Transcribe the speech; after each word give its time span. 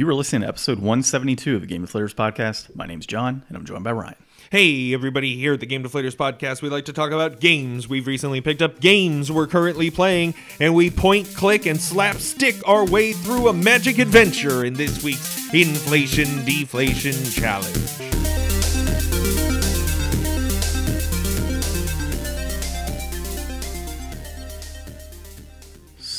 You 0.00 0.06
were 0.06 0.14
listening 0.14 0.40
to 0.40 0.48
episode 0.48 0.78
172 0.78 1.56
of 1.56 1.60
the 1.60 1.66
Game 1.66 1.86
Deflators 1.86 2.14
podcast. 2.14 2.74
My 2.74 2.86
name's 2.86 3.04
John, 3.04 3.42
and 3.48 3.54
I'm 3.54 3.66
joined 3.66 3.84
by 3.84 3.92
Ryan. 3.92 4.16
Hey, 4.50 4.94
everybody, 4.94 5.36
here 5.36 5.52
at 5.52 5.60
the 5.60 5.66
Game 5.66 5.84
Deflators 5.84 6.16
podcast, 6.16 6.62
we 6.62 6.70
like 6.70 6.86
to 6.86 6.94
talk 6.94 7.10
about 7.10 7.38
games 7.38 7.86
we've 7.86 8.06
recently 8.06 8.40
picked 8.40 8.62
up, 8.62 8.80
games 8.80 9.30
we're 9.30 9.46
currently 9.46 9.90
playing, 9.90 10.32
and 10.58 10.74
we 10.74 10.88
point, 10.88 11.34
click, 11.34 11.66
and 11.66 11.78
slap 11.78 12.16
stick 12.16 12.66
our 12.66 12.86
way 12.86 13.12
through 13.12 13.48
a 13.48 13.52
magic 13.52 13.98
adventure 13.98 14.64
in 14.64 14.72
this 14.72 15.04
week's 15.04 15.52
Inflation 15.52 16.46
Deflation 16.46 17.22
Challenge. 17.30 18.29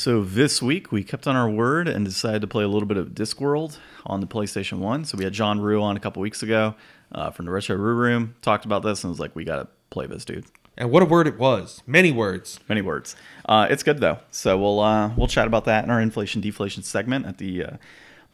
So 0.02 0.24
this 0.24 0.60
week 0.60 0.90
we 0.90 1.04
kept 1.04 1.28
on 1.28 1.36
our 1.36 1.48
word 1.48 1.86
and 1.86 2.04
decided 2.04 2.40
to 2.40 2.48
play 2.48 2.64
a 2.64 2.68
little 2.68 2.88
bit 2.88 2.96
of 2.96 3.10
Discworld 3.10 3.78
on 4.04 4.18
the 4.18 4.26
PlayStation 4.26 4.78
1. 4.78 5.04
So 5.04 5.16
we 5.16 5.22
had 5.22 5.32
John 5.32 5.60
Rue 5.60 5.80
on 5.80 5.96
a 5.96 6.00
couple 6.00 6.20
weeks 6.20 6.42
ago 6.42 6.74
uh, 7.12 7.30
from 7.30 7.44
the 7.44 7.52
Retro 7.52 7.76
Rue 7.76 7.94
Room, 7.94 8.34
talked 8.42 8.64
about 8.64 8.82
this, 8.82 9.04
and 9.04 9.12
was 9.12 9.20
like, 9.20 9.36
we 9.36 9.44
got 9.44 9.58
to 9.58 9.68
play 9.90 10.08
this, 10.08 10.24
dude. 10.24 10.44
And 10.76 10.90
what 10.90 11.04
a 11.04 11.06
word 11.06 11.28
it 11.28 11.38
was. 11.38 11.84
Many 11.86 12.10
words. 12.10 12.58
Many 12.68 12.82
words. 12.82 13.14
Uh, 13.48 13.68
it's 13.70 13.84
good 13.84 14.00
though. 14.00 14.18
So 14.32 14.58
we'll 14.58 14.80
uh, 14.80 15.12
we'll 15.16 15.28
chat 15.28 15.46
about 15.46 15.66
that 15.66 15.84
in 15.84 15.90
our 15.90 16.00
inflation 16.00 16.40
deflation 16.40 16.82
segment 16.82 17.24
at 17.24 17.38
the 17.38 17.64
uh, 17.64 17.76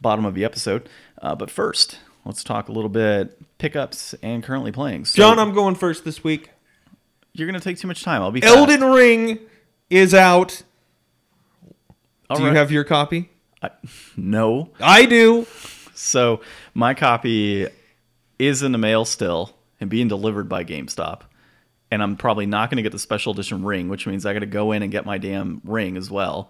bottom 0.01 0.25
of 0.25 0.33
the 0.33 0.45
episode. 0.45 0.89
Uh, 1.21 1.35
but 1.35 1.51
first, 1.51 1.99
let's 2.25 2.43
talk 2.43 2.69
a 2.69 2.71
little 2.71 2.89
bit 2.89 3.39
pickups 3.59 4.15
and 4.23 4.43
currently 4.43 4.71
playing. 4.71 5.05
So 5.05 5.17
John, 5.17 5.37
I'm 5.37 5.53
going 5.53 5.75
first 5.75 6.03
this 6.03 6.23
week. 6.23 6.49
you're 7.33 7.45
gonna 7.45 7.59
take 7.59 7.77
too 7.77 7.87
much 7.87 8.01
time. 8.01 8.23
I'll 8.23 8.31
be 8.31 8.41
fast. 8.41 8.57
Elden 8.57 8.83
Ring 8.85 9.37
is 9.91 10.15
out. 10.15 10.63
All 12.29 12.37
Do 12.37 12.43
you 12.43 12.53
have 12.53 12.71
your 12.71 12.83
copy? 12.83 13.29
I, 13.61 13.71
no. 14.15 14.69
I 14.79 15.05
do. 15.05 15.47
So 15.93 16.41
my 16.73 16.93
copy 16.93 17.67
is 18.37 18.63
in 18.63 18.71
the 18.71 18.77
mail 18.77 19.03
still 19.05 19.55
and 19.81 19.89
being 19.89 20.07
delivered 20.07 20.47
by 20.47 20.63
GameStop. 20.63 21.21
And 21.91 22.03
I'm 22.03 22.15
probably 22.15 22.45
not 22.45 22.69
going 22.69 22.77
to 22.77 22.83
get 22.83 22.91
the 22.91 22.99
special 22.99 23.33
edition 23.33 23.63
ring, 23.63 23.89
which 23.89 24.05
means 24.05 24.25
I 24.25 24.33
got 24.33 24.39
to 24.39 24.45
go 24.45 24.71
in 24.71 24.83
and 24.83 24.91
get 24.91 25.05
my 25.05 25.17
damn 25.17 25.61
ring 25.63 25.97
as 25.97 26.11
well. 26.11 26.49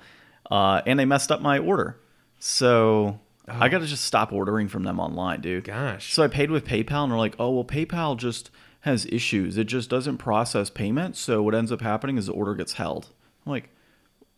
Uh, 0.51 0.81
and 0.85 0.99
they 0.99 1.05
messed 1.05 1.31
up 1.31 1.41
my 1.41 1.57
order. 1.59 1.97
So 2.39 3.19
I 3.47 3.69
got 3.69 3.79
to 3.79 3.87
just 3.87 4.03
stop 4.03 4.33
ordering 4.33 4.67
from 4.67 4.83
them 4.83 4.99
online, 4.99 5.41
dude. 5.41 5.63
Gosh. 5.63 6.13
So 6.13 6.23
I 6.23 6.27
paid 6.27 6.51
with 6.51 6.65
PayPal 6.65 7.03
and 7.03 7.11
they're 7.11 7.17
like, 7.17 7.35
oh, 7.39 7.51
well, 7.51 7.63
PayPal 7.63 8.17
just 8.17 8.51
has 8.81 9.05
issues. 9.07 9.57
It 9.57 9.65
just 9.65 9.89
doesn't 9.89 10.17
process 10.17 10.69
payment. 10.69 11.15
So 11.15 11.41
what 11.41 11.55
ends 11.55 11.71
up 11.71 11.81
happening 11.81 12.17
is 12.17 12.27
the 12.27 12.33
order 12.33 12.53
gets 12.53 12.73
held. 12.73 13.07
I'm 13.45 13.51
like, 13.51 13.69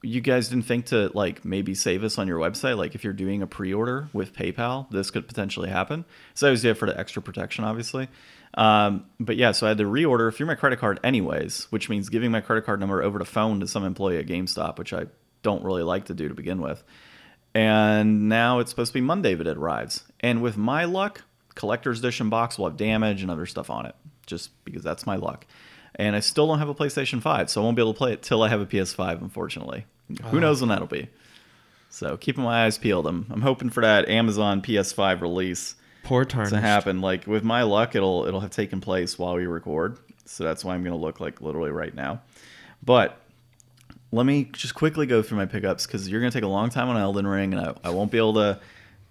you 0.01 0.21
guys 0.21 0.49
didn't 0.49 0.65
think 0.65 0.87
to 0.87 1.11
like 1.13 1.45
maybe 1.45 1.75
save 1.75 2.03
us 2.03 2.17
on 2.17 2.27
your 2.27 2.39
website? 2.39 2.77
Like 2.77 2.95
if 2.95 3.03
you're 3.03 3.13
doing 3.13 3.41
a 3.41 3.47
pre-order 3.47 4.09
with 4.13 4.33
paypal 4.33 4.89
this 4.89 5.11
could 5.11 5.27
potentially 5.27 5.69
happen. 5.69 6.05
So 6.33 6.47
i 6.47 6.51
was 6.51 6.61
there 6.61 6.75
for 6.75 6.87
the 6.87 6.99
extra 6.99 7.21
protection 7.21 7.63
obviously. 7.63 8.07
Um, 8.55 9.05
but 9.19 9.37
yeah 9.37 9.53
so 9.53 9.65
i 9.65 9.69
had 9.69 9.77
to 9.77 9.85
reorder 9.85 10.33
through 10.33 10.47
my 10.47 10.55
credit 10.55 10.79
card 10.79 10.99
anyways 11.05 11.67
which 11.69 11.87
means 11.87 12.09
giving 12.09 12.31
my 12.31 12.41
credit 12.41 12.65
card 12.65 12.81
number 12.81 13.01
over 13.01 13.17
the 13.17 13.25
phone 13.25 13.61
to 13.61 13.67
some 13.67 13.85
employee 13.85 14.17
at 14.17 14.27
gamestop 14.27 14.77
which 14.77 14.91
i 14.91 15.05
don't 15.41 15.63
really 15.63 15.83
like 15.83 16.05
to 16.05 16.13
do 16.13 16.27
to 16.27 16.33
begin 16.33 16.61
with. 16.61 16.83
And 17.53 18.29
now 18.29 18.59
it's 18.59 18.69
supposed 18.69 18.91
to 18.91 18.93
be 18.93 19.01
monday 19.01 19.35
that 19.35 19.47
it 19.47 19.57
arrives. 19.57 20.03
And 20.19 20.41
with 20.41 20.57
my 20.57 20.85
luck 20.85 21.23
collector's 21.55 21.99
edition 21.99 22.29
box 22.29 22.57
will 22.57 22.67
have 22.67 22.77
damage 22.77 23.21
and 23.21 23.31
other 23.31 23.45
stuff 23.45 23.69
on 23.69 23.85
it 23.85 23.95
just 24.25 24.51
because 24.65 24.83
that's 24.83 25.05
my 25.05 25.15
luck. 25.15 25.45
And 25.95 26.15
I 26.15 26.21
still 26.21 26.47
don't 26.47 26.59
have 26.59 26.69
a 26.69 26.75
PlayStation 26.75 27.21
5, 27.21 27.49
so 27.49 27.61
I 27.61 27.63
won't 27.65 27.75
be 27.75 27.81
able 27.81 27.93
to 27.93 27.97
play 27.97 28.13
it 28.13 28.21
till 28.21 28.41
I 28.43 28.49
have 28.49 28.61
a 28.61 28.65
PS5, 28.65 29.21
unfortunately. 29.21 29.85
Who 30.25 30.39
knows 30.39 30.61
when 30.61 30.69
that'll 30.69 30.87
be? 30.87 31.09
So 31.89 32.17
keeping 32.17 32.43
my 32.43 32.65
eyes 32.65 32.77
peeled. 32.77 33.05
I'm, 33.05 33.27
I'm 33.29 33.41
hoping 33.41 33.69
for 33.69 33.81
that 33.81 34.07
Amazon 34.07 34.61
PS5 34.61 35.21
release 35.21 35.75
Poor 36.03 36.25
to 36.25 36.59
happen. 36.59 37.01
Like 37.01 37.27
with 37.27 37.43
my 37.43 37.63
luck, 37.63 37.95
it'll 37.95 38.25
it'll 38.25 38.39
have 38.39 38.51
taken 38.51 38.81
place 38.81 39.19
while 39.19 39.35
we 39.35 39.45
record. 39.45 39.97
So 40.25 40.43
that's 40.43 40.63
why 40.63 40.73
I'm 40.73 40.83
gonna 40.83 40.95
look 40.95 41.19
like 41.19 41.41
literally 41.41 41.71
right 41.71 41.93
now. 41.93 42.21
But 42.83 43.19
let 44.11 44.25
me 44.25 44.45
just 44.45 44.75
quickly 44.75 45.05
go 45.05 45.21
through 45.21 45.37
my 45.37 45.45
pickups 45.45 45.85
because 45.85 46.09
you're 46.09 46.19
gonna 46.19 46.31
take 46.31 46.43
a 46.43 46.47
long 46.47 46.69
time 46.69 46.89
on 46.89 46.97
Elden 46.97 47.27
Ring, 47.27 47.53
and 47.53 47.61
I, 47.61 47.75
I 47.83 47.89
won't 47.91 48.11
be 48.11 48.17
able 48.17 48.33
to 48.35 48.59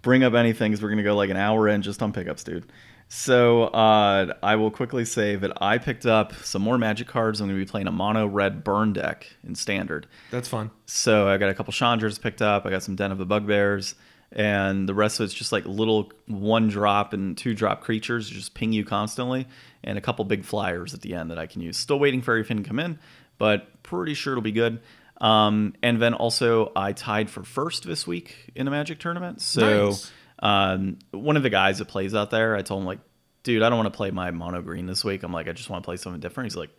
bring 0.03 0.25
up 0.25 0.35
anything 0.35 0.73
because 0.73 0.83
we're 0.83 0.91
gonna 0.91 1.03
go 1.03 1.15
like 1.15 1.31
an 1.31 1.37
hour 1.37 1.69
in 1.69 1.83
just 1.83 2.03
on 2.03 2.13
pickups, 2.13 2.45
dude. 2.45 2.71
So 3.13 3.65
uh, 3.65 4.35
I 4.41 4.55
will 4.55 4.71
quickly 4.71 5.05
say 5.05 5.35
that 5.35 5.61
I 5.61 5.79
picked 5.79 6.07
up 6.07 6.33
some 6.45 6.63
more 6.63 6.79
Magic 6.79 7.09
cards. 7.09 7.41
I'm 7.41 7.49
gonna 7.49 7.59
be 7.59 7.67
playing 7.67 7.89
a 7.89 7.93
mono 7.93 8.25
red 8.25 8.63
burn 8.63 8.93
deck 8.93 9.27
in 9.43 9.57
Standard. 9.57 10.07
That's 10.31 10.47
fun. 10.47 10.71
So 10.87 11.27
I 11.27 11.37
got 11.37 11.51
a 11.51 11.55
couple 11.55 11.73
Chandras 11.73 12.21
picked 12.21 12.41
up. 12.41 12.67
I 12.67 12.71
got 12.71 12.85
some 12.85 12.95
Den 12.95 13.11
of 13.11 13.19
the 13.19 13.27
Bugbears, 13.27 13.97
and 14.31 14.89
the 14.89 14.95
rest 14.95 15.19
of 15.19 15.25
it's 15.25 15.35
just 15.35 15.51
like 15.51 15.67
little 15.67 16.13
one 16.29 16.69
drop 16.69 17.13
and 17.13 17.37
two 17.37 17.53
drop 17.53 17.81
creatures 17.81 18.31
just 18.31 18.55
ping 18.55 18.73
you 18.73 18.85
constantly, 18.85 19.49
and 19.83 19.99
a 19.99 20.01
couple 20.01 20.25
big 20.25 20.45
flyers 20.45 20.95
at 20.95 21.01
the 21.01 21.15
end 21.15 21.33
that 21.33 21.39
I 21.39 21.47
can 21.47 21.63
use. 21.63 21.77
Still 21.77 21.99
waiting 21.99 22.23
for 22.23 22.31
everything 22.35 22.59
to 22.59 22.63
come 22.63 22.79
in, 22.79 22.97
but 23.39 23.83
pretty 23.83 24.15
sure 24.15 24.35
it'll 24.35 24.43
be 24.43 24.53
good. 24.53 24.79
Um, 25.21 25.75
and 25.83 26.01
then 26.01 26.15
also 26.15 26.71
I 26.77 26.93
tied 26.93 27.29
for 27.29 27.43
first 27.43 27.85
this 27.85 28.07
week 28.07 28.53
in 28.55 28.69
a 28.69 28.71
Magic 28.71 29.01
tournament. 29.01 29.41
So 29.41 29.87
Nice. 29.89 30.13
Um, 30.41 30.99
one 31.13 31.37
of 31.37 31.43
the 31.43 31.51
guys 31.51 31.79
that 31.79 31.87
plays 31.87 32.15
out 32.15 32.31
there, 32.31 32.57
I 32.57 32.63
told 32.63 32.81
him 32.83 32.87
like, 32.87 33.01
dude, 33.43 33.63
I 33.63 33.69
don't 33.69 33.79
want 33.79 33.93
to 33.93 33.97
play 33.97 34.11
my 34.11 34.31
mono 34.31 34.63
green 34.63 34.87
this 34.87 35.05
week. 35.05 35.23
I'm 35.23 35.33
like, 35.33 35.49
I 35.49 35.53
just 35.53 35.71
want 35.71 35.83
to 35.83 35.87
play 35.87 35.97
something 35.97 36.21
different. 36.21 36.47
He's 36.51 36.57
like, 36.57 36.71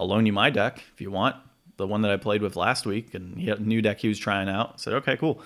I'll 0.00 0.08
loan 0.08 0.26
you 0.26 0.32
my 0.32 0.50
deck 0.50 0.82
if 0.94 1.00
you 1.00 1.10
want. 1.10 1.36
The 1.78 1.86
one 1.86 2.02
that 2.02 2.10
I 2.10 2.16
played 2.16 2.42
with 2.42 2.54
last 2.56 2.86
week, 2.86 3.14
and 3.14 3.36
he 3.38 3.46
had 3.48 3.58
a 3.60 3.62
new 3.62 3.82
deck 3.82 3.98
he 4.00 4.08
was 4.08 4.18
trying 4.18 4.48
out. 4.48 4.72
I 4.74 4.76
said, 4.76 4.92
okay, 4.94 5.16
cool. 5.16 5.40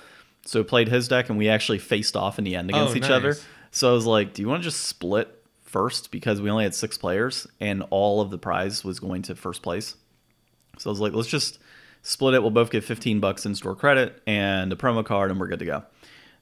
So 0.44 0.62
played 0.64 0.88
his 0.88 1.08
deck, 1.08 1.28
and 1.28 1.38
we 1.38 1.48
actually 1.48 1.78
faced 1.78 2.16
off 2.16 2.38
in 2.38 2.44
the 2.44 2.56
end 2.56 2.70
against 2.70 2.92
Oh, 2.92 2.96
each 2.96 3.02
nice. 3.02 3.10
other. 3.10 3.36
So 3.70 3.90
I 3.90 3.92
was 3.94 4.06
like, 4.06 4.32
do 4.34 4.42
you 4.42 4.48
want 4.48 4.62
to 4.62 4.68
just 4.68 4.84
split 4.84 5.32
first 5.62 6.10
because 6.10 6.40
we 6.40 6.50
only 6.50 6.64
had 6.64 6.74
six 6.74 6.96
players, 6.98 7.46
and 7.60 7.84
all 7.90 8.20
of 8.20 8.30
the 8.30 8.38
prize 8.38 8.84
was 8.84 8.98
going 9.00 9.22
to 9.22 9.34
first 9.34 9.62
place. 9.62 9.96
So 10.78 10.88
I 10.88 10.92
was 10.92 11.00
like, 11.00 11.12
let's 11.12 11.28
just 11.28 11.58
split 12.02 12.34
it. 12.34 12.42
We'll 12.42 12.50
both 12.50 12.70
get 12.70 12.84
15 12.84 13.20
bucks 13.20 13.44
in 13.46 13.54
store 13.54 13.74
credit 13.74 14.22
and 14.26 14.72
a 14.72 14.76
promo 14.76 15.04
card, 15.04 15.30
and 15.30 15.38
we're 15.40 15.48
good 15.48 15.58
to 15.60 15.64
go. 15.64 15.84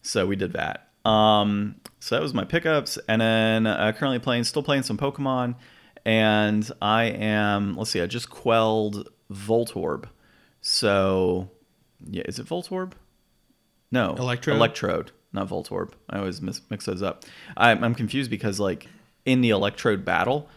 So 0.02 0.26
we 0.26 0.36
did 0.36 0.52
that. 0.54 0.88
Um, 1.04 1.76
so 2.00 2.14
that 2.14 2.22
was 2.22 2.34
my 2.34 2.44
pickups, 2.44 2.98
and 3.08 3.20
then 3.20 3.66
uh, 3.66 3.92
currently 3.92 4.18
playing, 4.18 4.44
still 4.44 4.62
playing 4.62 4.82
some 4.82 4.96
Pokemon, 4.96 5.56
and 6.04 6.70
I 6.80 7.04
am. 7.04 7.76
Let's 7.76 7.90
see, 7.90 8.00
I 8.00 8.06
just 8.06 8.30
quelled 8.30 9.08
Voltorb. 9.32 10.04
So 10.60 11.50
yeah, 12.10 12.22
is 12.26 12.38
it 12.38 12.46
Voltorb? 12.46 12.92
No, 13.90 14.14
Electrode? 14.14 14.56
Electrode, 14.56 15.12
not 15.32 15.48
Voltorb. 15.48 15.92
I 16.10 16.18
always 16.18 16.40
mis- 16.42 16.62
mix 16.70 16.86
those 16.86 17.02
up. 17.02 17.24
I'm, 17.56 17.84
I'm 17.84 17.94
confused 17.94 18.30
because 18.30 18.58
like 18.58 18.88
in 19.24 19.40
the 19.40 19.50
Electrode 19.50 20.04
battle, 20.04 20.48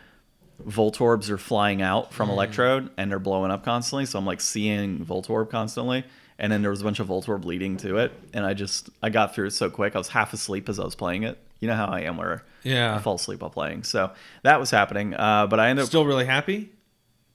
Voltorbs 0.65 1.29
are 1.29 1.37
flying 1.37 1.81
out 1.81 2.13
from 2.13 2.29
Electrode 2.29 2.89
and 2.97 3.11
they're 3.11 3.19
blowing 3.19 3.51
up 3.51 3.63
constantly. 3.63 4.05
So 4.05 4.17
I'm 4.17 4.25
like 4.25 4.41
seeing 4.41 5.05
Voltorb 5.05 5.49
constantly. 5.49 6.03
And 6.39 6.51
then 6.51 6.61
there 6.61 6.69
was 6.71 6.81
a 6.81 6.83
bunch 6.83 6.99
of 6.99 7.07
Voltorb 7.07 7.45
leading 7.45 7.77
to 7.77 7.97
it. 7.97 8.11
And 8.33 8.45
I 8.45 8.53
just, 8.53 8.89
I 9.01 9.09
got 9.09 9.33
through 9.33 9.47
it 9.47 9.51
so 9.51 9.69
quick. 9.69 9.95
I 9.95 9.97
was 9.97 10.07
half 10.09 10.33
asleep 10.33 10.69
as 10.69 10.79
I 10.79 10.83
was 10.83 10.93
playing 10.95 11.23
it. 11.23 11.37
You 11.59 11.67
know 11.67 11.75
how 11.75 11.87
I 11.87 12.01
am 12.01 12.17
where 12.17 12.43
Yeah. 12.63 12.95
I 12.95 12.99
fall 12.99 13.15
asleep 13.15 13.41
while 13.41 13.49
playing. 13.49 13.83
So 13.83 14.11
that 14.43 14.59
was 14.59 14.69
happening. 14.69 15.15
Uh, 15.15 15.47
but 15.47 15.59
I 15.59 15.69
ended 15.69 15.83
up, 15.83 15.87
Still 15.89 16.05
really 16.05 16.25
happy? 16.25 16.69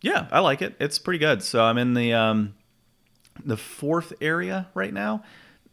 yeah, 0.03 0.27
I 0.31 0.39
like 0.41 0.63
it. 0.63 0.77
It's 0.81 0.99
pretty 0.99 1.19
good. 1.19 1.43
So 1.43 1.63
I'm 1.65 1.79
in 1.79 1.95
the, 1.95 2.13
um, 2.13 2.55
the 3.45 3.57
fourth 3.57 4.13
area 4.21 4.69
right 4.75 4.93
now 4.93 5.23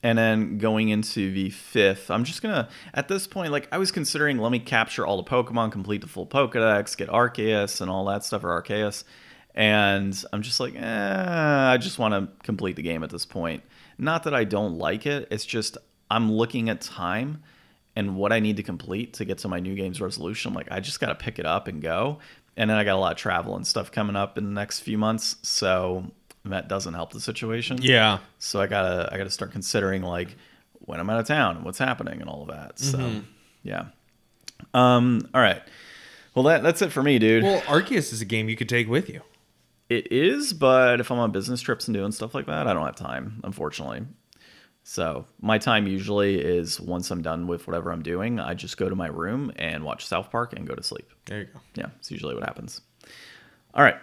and 0.02 0.18
then 0.18 0.58
going 0.60 0.88
into 0.88 1.30
the 1.34 1.50
fifth 1.50 2.10
i'm 2.10 2.24
just 2.24 2.42
gonna 2.42 2.70
at 2.94 3.10
this 3.10 3.28
point 3.28 3.52
like 3.52 3.68
i 3.74 3.78
was 3.78 3.92
considering 3.92 4.38
let 4.38 4.50
me 4.50 4.60
capture 4.60 5.06
all 5.06 5.18
the 5.22 5.30
pokemon 5.30 5.70
complete 5.74 6.00
the 6.00 6.08
full 6.08 6.26
pokedex 6.26 6.96
get 6.96 7.10
arceus 7.10 7.82
and 7.82 7.92
all 7.92 8.06
that 8.06 8.24
stuff 8.24 8.46
or 8.46 8.62
arceus 8.62 9.04
and 9.56 10.24
i'm 10.32 10.42
just 10.42 10.60
like 10.60 10.76
eh, 10.76 10.82
i 11.72 11.78
just 11.78 12.00
want 12.00 12.14
to 12.14 12.28
complete 12.46 12.76
the 12.76 12.82
game 12.82 13.04
at 13.04 13.10
this 13.10 13.26
point 13.26 13.64
not 13.98 14.24
that 14.24 14.34
i 14.34 14.44
don't 14.44 14.78
like 14.78 15.06
it 15.06 15.28
it's 15.32 15.46
just 15.46 15.78
i'm 16.12 16.32
looking 16.32 16.70
at 16.70 16.82
time 16.82 17.42
and 17.96 18.16
what 18.16 18.32
i 18.32 18.40
need 18.40 18.58
to 18.58 18.64
complete 18.64 19.14
to 19.14 19.26
get 19.26 19.38
to 19.40 19.48
my 19.48 19.60
new 19.60 19.76
games 19.76 20.00
resolution 20.00 20.50
I'm 20.50 20.56
like 20.56 20.72
i 20.72 20.80
just 20.80 21.00
gotta 21.00 21.16
pick 21.16 21.40
it 21.40 21.46
up 21.46 21.68
and 21.68 21.82
go 21.82 22.20
and 22.56 22.70
then 22.70 22.78
i 22.78 22.84
got 22.84 22.96
a 22.96 23.00
lot 23.00 23.12
of 23.12 23.18
travel 23.18 23.56
and 23.56 23.66
stuff 23.66 23.92
coming 23.92 24.16
up 24.16 24.38
in 24.38 24.46
the 24.46 24.52
next 24.52 24.82
few 24.82 24.98
months 24.98 25.36
so 25.42 26.06
that 26.46 26.68
doesn't 26.70 26.94
help 26.94 27.12
the 27.12 27.20
situation 27.20 27.80
Yeah. 27.82 28.20
so 28.40 28.62
I 28.62 28.68
gotta 28.68 29.10
I 29.12 29.18
gotta 29.18 29.30
start 29.30 29.52
considering 29.52 30.02
like 30.04 30.38
when 30.80 31.00
I'm 31.00 31.10
out 31.10 31.20
of 31.20 31.28
town 31.28 31.58
and 31.58 31.66
what's 31.66 31.78
happening 31.78 32.22
and 32.22 32.30
all 32.30 32.44
of 32.44 32.48
that. 32.48 32.80
So 32.80 32.98
Mm-hmm. 32.98 33.20
yeah. 33.64 33.86
Um. 34.74 35.28
All 35.34 35.42
right. 35.42 35.62
Well, 36.34 36.44
that 36.46 36.64
that's 36.64 36.82
it 36.82 36.92
for 36.92 37.04
me, 37.04 37.20
dude. 37.20 37.44
Well, 37.44 37.62
Arceus 37.64 38.14
is 38.14 38.22
a 38.22 38.26
game 38.26 38.50
you 38.50 38.56
could 38.56 38.70
take 38.70 38.88
with 38.88 39.10
you. 39.10 39.22
It 39.90 40.12
is, 40.12 40.54
but 40.54 41.00
if 41.00 41.12
I'm 41.12 41.18
on 41.20 41.32
business 41.32 41.62
trips 41.62 41.88
and 41.88 41.96
doing 41.96 42.12
stuff 42.12 42.36
like 42.36 42.46
that, 42.46 42.68
I 42.68 42.74
don't 42.74 42.86
have 42.86 42.96
time, 42.96 43.42
unfortunately. 43.44 44.02
So 44.84 45.26
my 45.42 45.58
time 45.58 45.88
usually 45.88 46.40
is 46.40 46.80
once 46.80 47.12
I'm 47.12 47.22
done 47.22 47.48
with 47.48 47.68
whatever 47.68 47.92
I'm 47.92 48.02
doing, 48.04 48.40
I 48.40 48.54
just 48.54 48.78
go 48.78 48.88
to 48.90 48.96
my 48.96 49.08
room 49.08 49.52
and 49.56 49.84
watch 49.84 50.06
South 50.06 50.32
Park 50.32 50.54
and 50.56 50.68
go 50.68 50.76
to 50.76 50.84
sleep. 50.84 51.10
There 51.26 51.40
you 51.40 51.46
go. 51.46 51.60
Yeah, 51.76 51.88
it's 51.98 52.10
usually 52.12 52.34
what 52.36 52.44
happens. 52.44 52.82
All 53.74 53.84
right. 53.84 53.98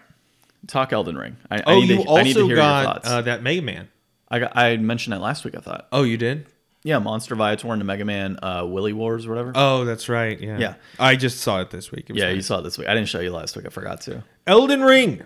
Talk 0.66 0.92
Elden 0.92 1.16
Ring. 1.16 1.36
I, 1.50 1.58
I 1.58 1.62
Oh, 1.66 1.80
need 1.80 1.88
you 1.90 2.04
to, 2.04 2.10
I 2.10 2.22
need 2.22 2.34
to 2.34 2.40
also 2.40 2.46
hear 2.46 2.56
your 2.56 2.56
got 2.56 2.84
thoughts. 2.84 3.08
uh, 3.08 3.22
that 3.22 3.42
Mega 3.42 3.62
Man. 3.62 3.88
I 4.28 4.40
got, 4.40 4.56
I 4.56 4.76
mentioned 4.76 5.12
that 5.14 5.20
last 5.20 5.44
week. 5.44 5.54
I 5.56 5.60
thought. 5.60 5.86
Oh, 5.92 6.02
you 6.02 6.16
did? 6.16 6.46
Yeah, 6.82 6.98
Monster 6.98 7.34
Viator 7.36 7.68
and 7.72 7.80
the 7.80 7.84
Mega 7.84 8.04
Man 8.04 8.38
uh, 8.42 8.64
Wily 8.64 8.92
Wars 8.92 9.26
or 9.26 9.30
whatever. 9.30 9.52
Oh, 9.54 9.84
that's 9.84 10.08
right. 10.08 10.38
Yeah. 10.40 10.58
Yeah. 10.58 10.74
I 11.00 11.16
just 11.16 11.40
saw 11.40 11.60
it 11.60 11.70
this 11.70 11.90
week. 11.90 12.08
Yeah, 12.08 12.26
nice. 12.26 12.36
you 12.36 12.42
saw 12.42 12.58
it 12.58 12.62
this 12.62 12.78
week. 12.78 12.88
I 12.88 12.94
didn't 12.94 13.08
show 13.08 13.20
you 13.20 13.32
last 13.32 13.56
week. 13.56 13.66
I 13.66 13.70
forgot 13.70 14.00
to. 14.02 14.22
Elden 14.46 14.82
Ring. 14.82 15.22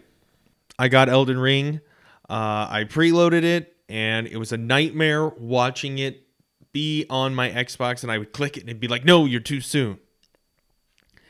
I 0.80 0.88
got 0.88 1.10
Elden 1.10 1.38
Ring. 1.38 1.82
Uh, 2.28 2.66
I 2.70 2.86
preloaded 2.88 3.42
it, 3.42 3.76
and 3.90 4.26
it 4.26 4.38
was 4.38 4.50
a 4.50 4.56
nightmare 4.56 5.28
watching 5.28 5.98
it 5.98 6.26
be 6.72 7.04
on 7.10 7.34
my 7.34 7.50
Xbox, 7.50 8.02
and 8.02 8.10
I 8.10 8.16
would 8.16 8.32
click 8.32 8.56
it 8.56 8.60
and 8.60 8.70
it'd 8.70 8.80
be 8.80 8.88
like, 8.88 9.04
"No, 9.04 9.26
you're 9.26 9.40
too 9.40 9.60
soon." 9.60 9.98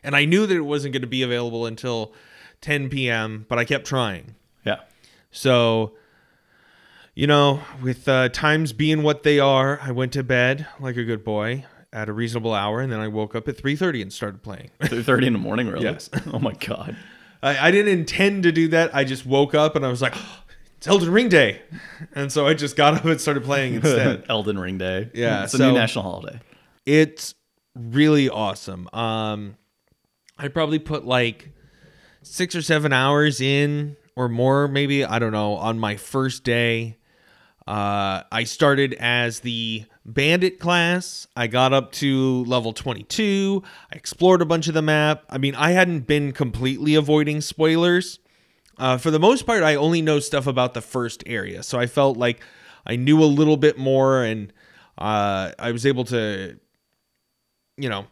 And 0.04 0.14
I 0.14 0.24
knew 0.24 0.46
that 0.46 0.56
it 0.56 0.60
wasn't 0.60 0.92
going 0.92 1.02
to 1.02 1.08
be 1.08 1.22
available 1.22 1.66
until 1.66 2.14
10 2.60 2.90
p.m., 2.90 3.44
but 3.48 3.58
I 3.58 3.64
kept 3.64 3.86
trying. 3.86 4.36
Yeah. 4.64 4.82
So, 5.32 5.94
you 7.14 7.26
know, 7.26 7.60
with 7.82 8.08
uh, 8.08 8.28
times 8.28 8.72
being 8.72 9.02
what 9.02 9.24
they 9.24 9.40
are, 9.40 9.80
I 9.82 9.90
went 9.90 10.12
to 10.12 10.22
bed 10.22 10.66
like 10.78 10.96
a 10.96 11.04
good 11.04 11.24
boy 11.24 11.64
at 11.92 12.08
a 12.08 12.12
reasonable 12.12 12.54
hour, 12.54 12.80
and 12.80 12.92
then 12.92 13.00
I 13.00 13.08
woke 13.08 13.34
up 13.34 13.48
at 13.48 13.56
3:30 13.56 14.02
and 14.02 14.12
started 14.12 14.44
playing. 14.44 14.70
3.30 14.82 15.26
in 15.26 15.32
the 15.32 15.40
morning, 15.40 15.66
really? 15.72 15.86
Yes. 15.86 16.08
oh 16.32 16.38
my 16.38 16.52
God. 16.52 16.96
I, 17.42 17.68
I 17.68 17.70
didn't 17.70 17.92
intend 17.98 18.42
to 18.44 18.52
do 18.52 18.68
that. 18.68 18.94
I 18.94 19.04
just 19.04 19.24
woke 19.26 19.54
up 19.54 19.76
and 19.76 19.84
I 19.84 19.88
was 19.88 20.02
like, 20.02 20.14
it's 20.76 20.86
Elden 20.86 21.10
Ring 21.10 21.28
Day. 21.28 21.62
And 22.14 22.30
so 22.32 22.46
I 22.46 22.54
just 22.54 22.76
got 22.76 22.94
up 22.94 23.04
and 23.04 23.20
started 23.20 23.44
playing 23.44 23.74
instead. 23.74 24.24
Elden 24.28 24.58
Ring 24.58 24.78
Day. 24.78 25.10
Yeah, 25.14 25.44
It's 25.44 25.54
a 25.54 25.58
new 25.58 25.72
national 25.72 26.04
holiday. 26.04 26.40
it's 26.86 27.34
really 27.74 28.28
awesome. 28.28 28.88
Um, 28.92 29.56
I 30.38 30.48
probably 30.48 30.78
put 30.78 31.04
like 31.06 31.50
six 32.22 32.54
or 32.54 32.62
seven 32.62 32.92
hours 32.92 33.40
in 33.40 33.96
or 34.16 34.28
more, 34.28 34.68
maybe. 34.68 35.04
I 35.04 35.18
don't 35.18 35.32
know. 35.32 35.54
On 35.54 35.78
my 35.78 35.96
first 35.96 36.44
day, 36.44 36.96
uh, 37.70 38.24
I 38.32 38.42
started 38.44 38.94
as 38.94 39.40
the 39.40 39.84
bandit 40.04 40.58
class. 40.58 41.28
I 41.36 41.46
got 41.46 41.72
up 41.72 41.92
to 41.92 42.42
level 42.46 42.72
22. 42.72 43.62
I 43.92 43.96
explored 43.96 44.42
a 44.42 44.44
bunch 44.44 44.66
of 44.66 44.74
the 44.74 44.82
map. 44.82 45.22
I 45.30 45.38
mean, 45.38 45.54
I 45.54 45.70
hadn't 45.70 46.08
been 46.08 46.32
completely 46.32 46.96
avoiding 46.96 47.40
spoilers. 47.40 48.18
Uh, 48.76 48.96
for 48.98 49.12
the 49.12 49.20
most 49.20 49.46
part, 49.46 49.62
I 49.62 49.76
only 49.76 50.02
know 50.02 50.18
stuff 50.18 50.48
about 50.48 50.74
the 50.74 50.80
first 50.80 51.22
area. 51.26 51.62
So 51.62 51.78
I 51.78 51.86
felt 51.86 52.16
like 52.16 52.40
I 52.84 52.96
knew 52.96 53.22
a 53.22 53.26
little 53.26 53.56
bit 53.56 53.78
more 53.78 54.24
and 54.24 54.52
uh, 54.98 55.52
I 55.56 55.70
was 55.70 55.86
able 55.86 56.06
to, 56.06 56.58
you 57.76 57.88
know, 57.88 58.06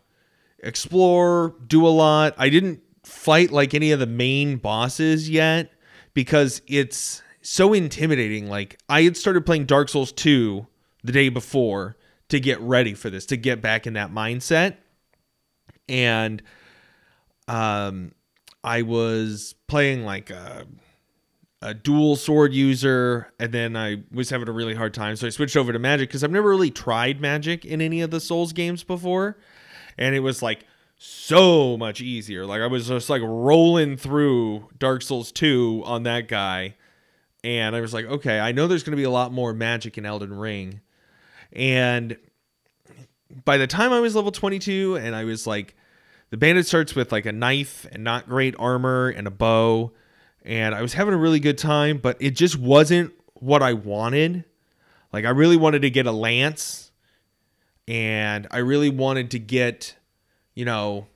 explore, 0.61 1.57
do 1.67 1.85
a 1.85 1.91
lot. 1.91 2.37
I 2.39 2.49
didn't 2.49 2.81
fight 3.03 3.51
like 3.51 3.75
any 3.75 3.91
of 3.91 3.99
the 3.99 4.07
main 4.07 4.59
bosses 4.59 5.29
yet 5.29 5.73
because 6.15 6.63
it's 6.69 7.23
so 7.49 7.73
intimidating. 7.73 8.49
Like, 8.49 8.79
I 8.89 9.03
had 9.03 9.17
started 9.17 9.47
playing 9.47 9.65
Dark 9.65 9.89
Souls 9.89 10.13
2 10.13 10.67
the 11.03 11.13
day 11.13 11.29
before 11.31 11.97
to 12.29 12.39
get 12.39 12.61
ready 12.61 12.93
for 12.93 13.09
this, 13.09 13.25
to 13.27 13.37
get 13.37 13.63
back 13.63 13.87
in 13.87 13.95
that 13.95 14.13
mindset. 14.13 14.77
And 15.89 16.43
um 17.47 18.13
I 18.63 18.83
was 18.83 19.55
playing 19.69 20.05
like 20.05 20.29
a 20.29 20.67
a 21.63 21.73
dual 21.73 22.17
sword 22.17 22.53
user 22.53 23.33
and 23.41 23.53
then 23.53 23.75
I 23.75 24.03
was 24.13 24.29
having 24.29 24.49
a 24.49 24.53
really 24.53 24.75
hard 24.75 24.93
time 24.93 25.17
so 25.17 25.27
I 25.27 25.31
switched 25.31 25.57
over 25.57 25.73
to 25.73 25.79
magic 25.79 26.11
cuz 26.11 26.23
I've 26.23 26.31
never 26.31 26.51
really 26.51 26.71
tried 26.71 27.23
magic 27.23 27.65
in 27.65 27.81
any 27.81 28.03
of 28.03 28.11
the 28.11 28.21
souls 28.21 28.53
games 28.53 28.85
before 28.85 29.39
and 29.97 30.15
it 30.15 30.21
was 30.21 30.43
like 30.43 30.67
so 30.99 31.79
much 31.79 32.03
easier 32.03 32.45
like 32.45 32.61
I 32.61 32.67
was 32.67 32.89
just 32.89 33.09
like 33.09 33.23
rolling 33.23 33.97
through 33.97 34.69
Dark 34.79 35.01
Souls 35.01 35.33
2 35.33 35.83
on 35.87 36.03
that 36.03 36.29
guy 36.29 36.75
and 37.49 37.75
I 37.75 37.81
was 37.81 37.95
like 37.95 38.05
okay 38.05 38.39
I 38.39 38.53
know 38.53 38.67
there's 38.67 38.83
going 38.83 38.93
to 38.93 38.97
be 38.97 39.05
a 39.05 39.11
lot 39.11 39.33
more 39.33 39.55
magic 39.55 39.97
in 39.97 40.05
Elden 40.05 40.35
Ring. 40.35 40.81
And 41.51 42.19
by 43.45 43.57
the 43.57 43.67
time 43.67 43.91
I 43.91 44.01
was 44.01 44.15
level 44.15 44.33
22 44.33 44.97
and 44.97 45.17
I 45.17 45.25
was 45.25 45.47
like 45.47 45.75
the 46.29 46.37
bandit 46.37 46.67
starts 46.67 46.95
with 46.95 47.11
like 47.11 47.25
a 47.25 47.33
knife 47.33 47.87
and 47.91 48.05
not 48.05 48.29
great 48.29 48.55
armor 48.59 49.09
and 49.09 49.27
a 49.27 49.31
bow 49.31 49.93
and 50.45 50.75
I 50.75 50.83
was 50.83 50.93
having 50.93 51.15
a 51.15 51.17
really 51.17 51.41
good 51.41 51.57
time 51.57 51.99
but 51.99 52.19
it 52.21 52.33
just 52.33 52.59
wasn't 52.59 53.15
what 53.35 53.63
I 53.63 53.73
wanted. 53.73 54.45
Like 55.11 55.25
I 55.25 55.31
really 55.31 55.57
wanted 55.57 55.83
to 55.83 55.91
get 55.91 56.05
a 56.05 56.13
lance 56.13 56.91
and 57.87 58.47
I 58.51 58.59
really 58.59 58.91
wanted 58.91 59.31
to 59.31 59.39
get 59.39 59.97
you 60.55 60.67
know 60.67 61.07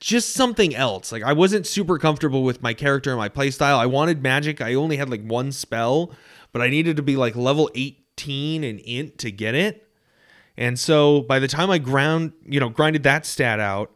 just 0.00 0.32
something 0.32 0.74
else 0.74 1.12
like 1.12 1.22
I 1.22 1.32
wasn't 1.32 1.66
super 1.66 1.98
comfortable 1.98 2.42
with 2.42 2.62
my 2.62 2.74
character 2.74 3.10
and 3.10 3.18
my 3.18 3.28
playstyle 3.28 3.78
I 3.78 3.86
wanted 3.86 4.22
magic 4.22 4.60
I 4.60 4.74
only 4.74 4.96
had 4.96 5.10
like 5.10 5.24
one 5.24 5.52
spell 5.52 6.12
but 6.52 6.62
I 6.62 6.68
needed 6.68 6.96
to 6.96 7.02
be 7.02 7.16
like 7.16 7.36
level 7.36 7.70
18 7.74 8.64
and 8.64 8.80
int 8.80 9.18
to 9.18 9.30
get 9.30 9.54
it 9.54 9.86
and 10.56 10.78
so 10.78 11.22
by 11.22 11.38
the 11.38 11.48
time 11.48 11.70
I 11.70 11.78
ground, 11.78 12.32
you 12.44 12.60
know, 12.60 12.68
grinded 12.68 13.02
that 13.02 13.26
stat 13.26 13.60
out, 13.60 13.92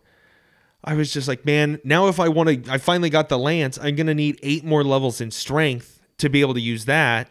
I 0.85 0.95
was 0.95 1.13
just 1.13 1.29
like, 1.29 1.45
man, 1.45 1.81
now 1.85 2.09
if 2.09 2.21
I 2.21 2.29
want 2.29 2.65
to, 2.65 2.73
I 2.73 2.79
finally 2.79 3.11
got 3.11 3.29
the 3.29 3.39
lance, 3.39 3.79
I'm 3.79 3.97
going 3.97 4.07
to 4.07 4.15
need 4.15 4.39
eight 4.43 4.65
more 4.65 4.85
levels 4.85 5.21
in 5.21 5.31
strength 5.31 6.01
to 6.19 6.29
be 6.29 6.41
able 6.41 6.55
to 6.55 6.61
use 6.61 6.85
that. 6.87 7.31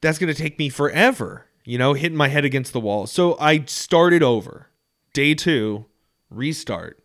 That's 0.00 0.18
going 0.18 0.32
to 0.32 0.40
take 0.40 0.58
me 0.58 0.68
forever, 0.68 1.46
you 1.64 1.78
know, 1.78 1.92
hitting 1.92 2.18
my 2.18 2.28
head 2.28 2.44
against 2.44 2.72
the 2.72 2.80
wall. 2.80 3.06
So 3.06 3.36
I 3.38 3.64
started 3.64 4.22
over. 4.22 4.66
Day 5.12 5.34
two, 5.34 5.86
restart. 6.30 7.02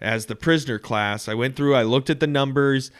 As 0.00 0.26
the 0.26 0.36
prisoner 0.36 0.78
class, 0.78 1.28
I 1.28 1.34
went 1.34 1.56
through, 1.56 1.74
I 1.74 1.82
looked 1.82 2.10
at 2.10 2.20
the 2.20 2.26
numbers, 2.26 2.90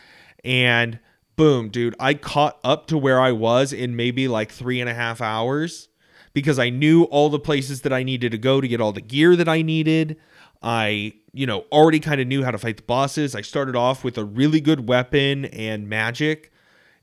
and 0.44 0.98
boom, 1.36 1.68
dude, 1.68 1.94
I 1.98 2.14
caught 2.14 2.58
up 2.64 2.86
to 2.88 2.98
where 2.98 3.20
I 3.20 3.32
was 3.32 3.72
in 3.72 3.96
maybe 3.96 4.28
like 4.28 4.50
three 4.50 4.80
and 4.80 4.88
a 4.88 4.94
half 4.94 5.20
hours 5.20 5.88
because 6.32 6.58
I 6.58 6.70
knew 6.70 7.04
all 7.04 7.30
the 7.30 7.38
places 7.38 7.82
that 7.82 7.92
I 7.92 8.02
needed 8.02 8.32
to 8.32 8.38
go 8.38 8.60
to 8.60 8.68
get 8.68 8.80
all 8.80 8.92
the 8.92 9.00
gear 9.00 9.36
that 9.36 9.48
I 9.48 9.62
needed. 9.62 10.16
I, 10.62 11.12
you 11.32 11.46
know, 11.46 11.64
already 11.70 12.00
kind 12.00 12.20
of 12.20 12.26
knew 12.26 12.42
how 12.42 12.50
to 12.50 12.58
fight 12.58 12.78
the 12.78 12.82
bosses. 12.84 13.34
I 13.34 13.42
started 13.42 13.76
off 13.76 14.02
with 14.02 14.16
a 14.16 14.24
really 14.24 14.60
good 14.60 14.88
weapon 14.88 15.44
and 15.46 15.88
magic, 15.88 16.52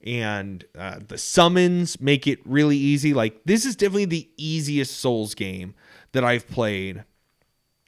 and 0.04 0.66
uh, 0.78 1.00
the 1.08 1.18
summons 1.18 2.02
make 2.02 2.26
it 2.26 2.40
really 2.46 2.78
easy. 2.78 3.14
Like, 3.14 3.42
this 3.46 3.66
is 3.66 3.76
definitely 3.76 4.06
the 4.06 4.30
easiest 4.36 5.00
Souls 5.00 5.36
game 5.36 5.76
that 6.14 6.24
I've 6.24 6.48
played. 6.48 7.04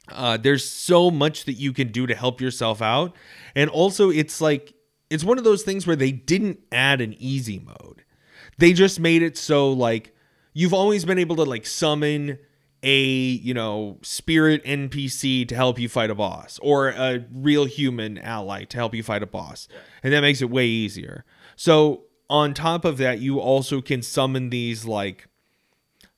Uh, 0.08 0.36
there's 0.36 0.68
so 0.68 1.10
much 1.10 1.44
that 1.44 1.54
you 1.54 1.72
can 1.72 1.88
do 1.88 2.06
to 2.06 2.14
help 2.14 2.40
yourself 2.40 2.82
out. 2.82 3.14
And 3.54 3.70
also, 3.70 4.10
it's 4.10 4.40
like, 4.40 4.74
it's 5.10 5.24
one 5.24 5.38
of 5.38 5.44
those 5.44 5.62
things 5.62 5.86
where 5.86 5.96
they 5.96 6.12
didn't 6.12 6.60
add 6.70 7.00
an 7.00 7.14
easy 7.18 7.58
mode. 7.58 8.04
They 8.58 8.72
just 8.72 9.00
made 9.00 9.22
it 9.22 9.36
so, 9.36 9.72
like, 9.72 10.14
you've 10.54 10.72
always 10.72 11.04
been 11.04 11.18
able 11.18 11.36
to 11.36 11.42
like 11.42 11.66
summon 11.66 12.38
a 12.82 13.02
you 13.02 13.52
know 13.52 13.98
spirit 14.02 14.64
npc 14.64 15.46
to 15.48 15.54
help 15.54 15.78
you 15.78 15.88
fight 15.88 16.10
a 16.10 16.14
boss 16.14 16.58
or 16.62 16.88
a 16.88 17.24
real 17.32 17.64
human 17.64 18.16
ally 18.18 18.64
to 18.64 18.76
help 18.76 18.94
you 18.94 19.02
fight 19.02 19.22
a 19.22 19.26
boss 19.26 19.68
and 20.02 20.12
that 20.12 20.20
makes 20.20 20.40
it 20.40 20.48
way 20.50 20.66
easier 20.66 21.24
so 21.56 22.04
on 22.30 22.54
top 22.54 22.84
of 22.84 22.96
that 22.98 23.18
you 23.18 23.38
also 23.38 23.80
can 23.80 24.00
summon 24.00 24.50
these 24.50 24.84
like 24.84 25.28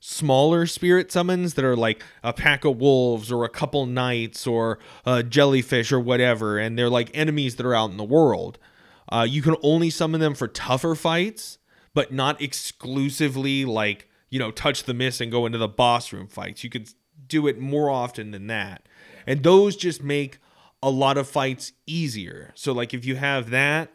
smaller 0.09 0.65
spirit 0.65 1.11
summons 1.11 1.55
that 1.55 1.65
are 1.65 1.75
like 1.75 2.01
a 2.23 2.31
pack 2.31 2.63
of 2.63 2.79
wolves 2.79 3.29
or 3.29 3.43
a 3.43 3.49
couple 3.49 3.85
knights 3.85 4.47
or 4.47 4.79
a 5.05 5.21
jellyfish 5.21 5.91
or 5.91 5.99
whatever 5.99 6.57
and 6.57 6.79
they're 6.79 6.89
like 6.89 7.11
enemies 7.13 7.57
that 7.57 7.65
are 7.65 7.75
out 7.75 7.91
in 7.91 7.97
the 7.97 8.05
world. 8.05 8.57
Uh, 9.09 9.27
you 9.29 9.41
can 9.41 9.57
only 9.61 9.89
summon 9.89 10.21
them 10.21 10.33
for 10.33 10.47
tougher 10.47 10.95
fights 10.95 11.57
but 11.93 12.13
not 12.13 12.41
exclusively 12.41 13.65
like 13.65 14.07
you 14.29 14.39
know 14.39 14.49
touch 14.49 14.85
the 14.85 14.93
miss 14.93 15.19
and 15.19 15.29
go 15.29 15.45
into 15.45 15.57
the 15.57 15.67
boss 15.67 16.13
room 16.13 16.27
fights. 16.27 16.63
You 16.63 16.69
could 16.69 16.87
do 17.27 17.45
it 17.45 17.59
more 17.59 17.89
often 17.89 18.31
than 18.31 18.47
that. 18.47 18.87
And 19.25 19.43
those 19.43 19.75
just 19.75 20.01
make 20.01 20.39
a 20.81 20.89
lot 20.89 21.17
of 21.17 21.27
fights 21.27 21.73
easier. 21.85 22.53
So 22.55 22.71
like 22.71 22.93
if 22.93 23.03
you 23.03 23.17
have 23.17 23.49
that 23.49 23.91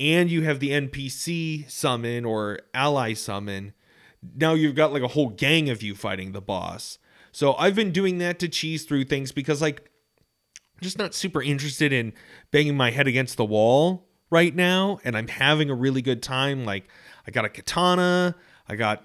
and 0.00 0.28
you 0.32 0.42
have 0.42 0.58
the 0.58 0.70
npc 0.70 1.70
summon 1.70 2.24
or 2.24 2.58
ally 2.74 3.12
summon 3.12 3.72
now 4.34 4.54
you've 4.54 4.74
got 4.74 4.92
like 4.92 5.02
a 5.02 5.08
whole 5.08 5.28
gang 5.28 5.68
of 5.70 5.82
you 5.82 5.94
fighting 5.94 6.32
the 6.32 6.40
boss. 6.40 6.98
So 7.32 7.54
i've 7.54 7.74
been 7.74 7.90
doing 7.90 8.18
that 8.18 8.38
to 8.40 8.48
cheese 8.48 8.84
through 8.84 9.04
things 9.04 9.32
because 9.32 9.60
like 9.60 9.90
I'm 10.56 10.82
just 10.82 10.98
not 10.98 11.14
super 11.14 11.42
interested 11.42 11.92
in 11.92 12.12
banging 12.50 12.76
my 12.76 12.90
head 12.90 13.06
against 13.06 13.36
the 13.36 13.44
wall 13.44 14.08
right 14.30 14.54
now 14.54 14.98
and 15.04 15.16
i'm 15.16 15.28
having 15.28 15.70
a 15.70 15.74
really 15.74 16.02
good 16.02 16.22
time. 16.22 16.64
Like 16.64 16.88
i 17.26 17.30
got 17.30 17.44
a 17.44 17.48
katana 17.48 18.36
i 18.68 18.76
got 18.76 19.04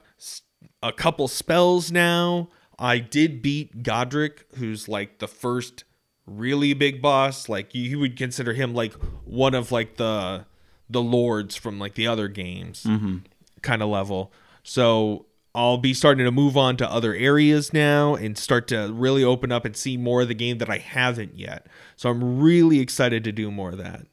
a 0.82 0.92
couple 0.92 1.28
spells 1.28 1.92
now. 1.92 2.50
I 2.78 3.00
did 3.00 3.42
beat 3.42 3.84
godrick 3.84 4.44
who's 4.56 4.88
like 4.88 5.20
the 5.20 5.28
first 5.28 5.84
really 6.26 6.74
big 6.74 7.02
boss. 7.02 7.50
Like 7.50 7.76
you, 7.76 7.84
you 7.84 8.00
would 8.00 8.18
consider 8.18 8.54
him 8.54 8.74
like 8.74 8.94
one 9.26 9.54
of 9.54 9.72
like 9.72 9.98
the 9.98 10.46
the 10.90 11.02
lords 11.02 11.56
from 11.56 11.80
like 11.80 11.96
the 11.96 12.08
other 12.08 12.28
games 12.28 12.84
mm-hmm. 12.84 13.18
kind 13.62 13.84
of 13.84 13.90
level 13.90 14.32
so 14.64 15.26
I'll 15.56 15.78
be 15.78 15.94
starting 15.94 16.26
to 16.26 16.32
move 16.32 16.56
on 16.56 16.78
to 16.78 16.90
other 16.90 17.14
areas 17.14 17.74
now 17.74 18.16
and 18.16 18.38
start 18.38 18.68
to 18.70 18.92
really 18.94 19.24
open 19.24 19.52
up 19.52 19.66
and 19.66 19.76
see 19.76 19.98
more 19.98 20.22
of 20.22 20.28
the 20.28 20.34
game 20.36 20.60
that 20.60 20.70
I 20.70 20.78
haven't 20.78 21.38
yet. 21.38 21.66
So 21.96 22.10
I'm 22.10 22.40
really 22.40 22.80
excited 22.80 23.24
to 23.24 23.32
do 23.32 23.50
more 23.52 23.72
of 23.72 23.78
that. 23.80 24.06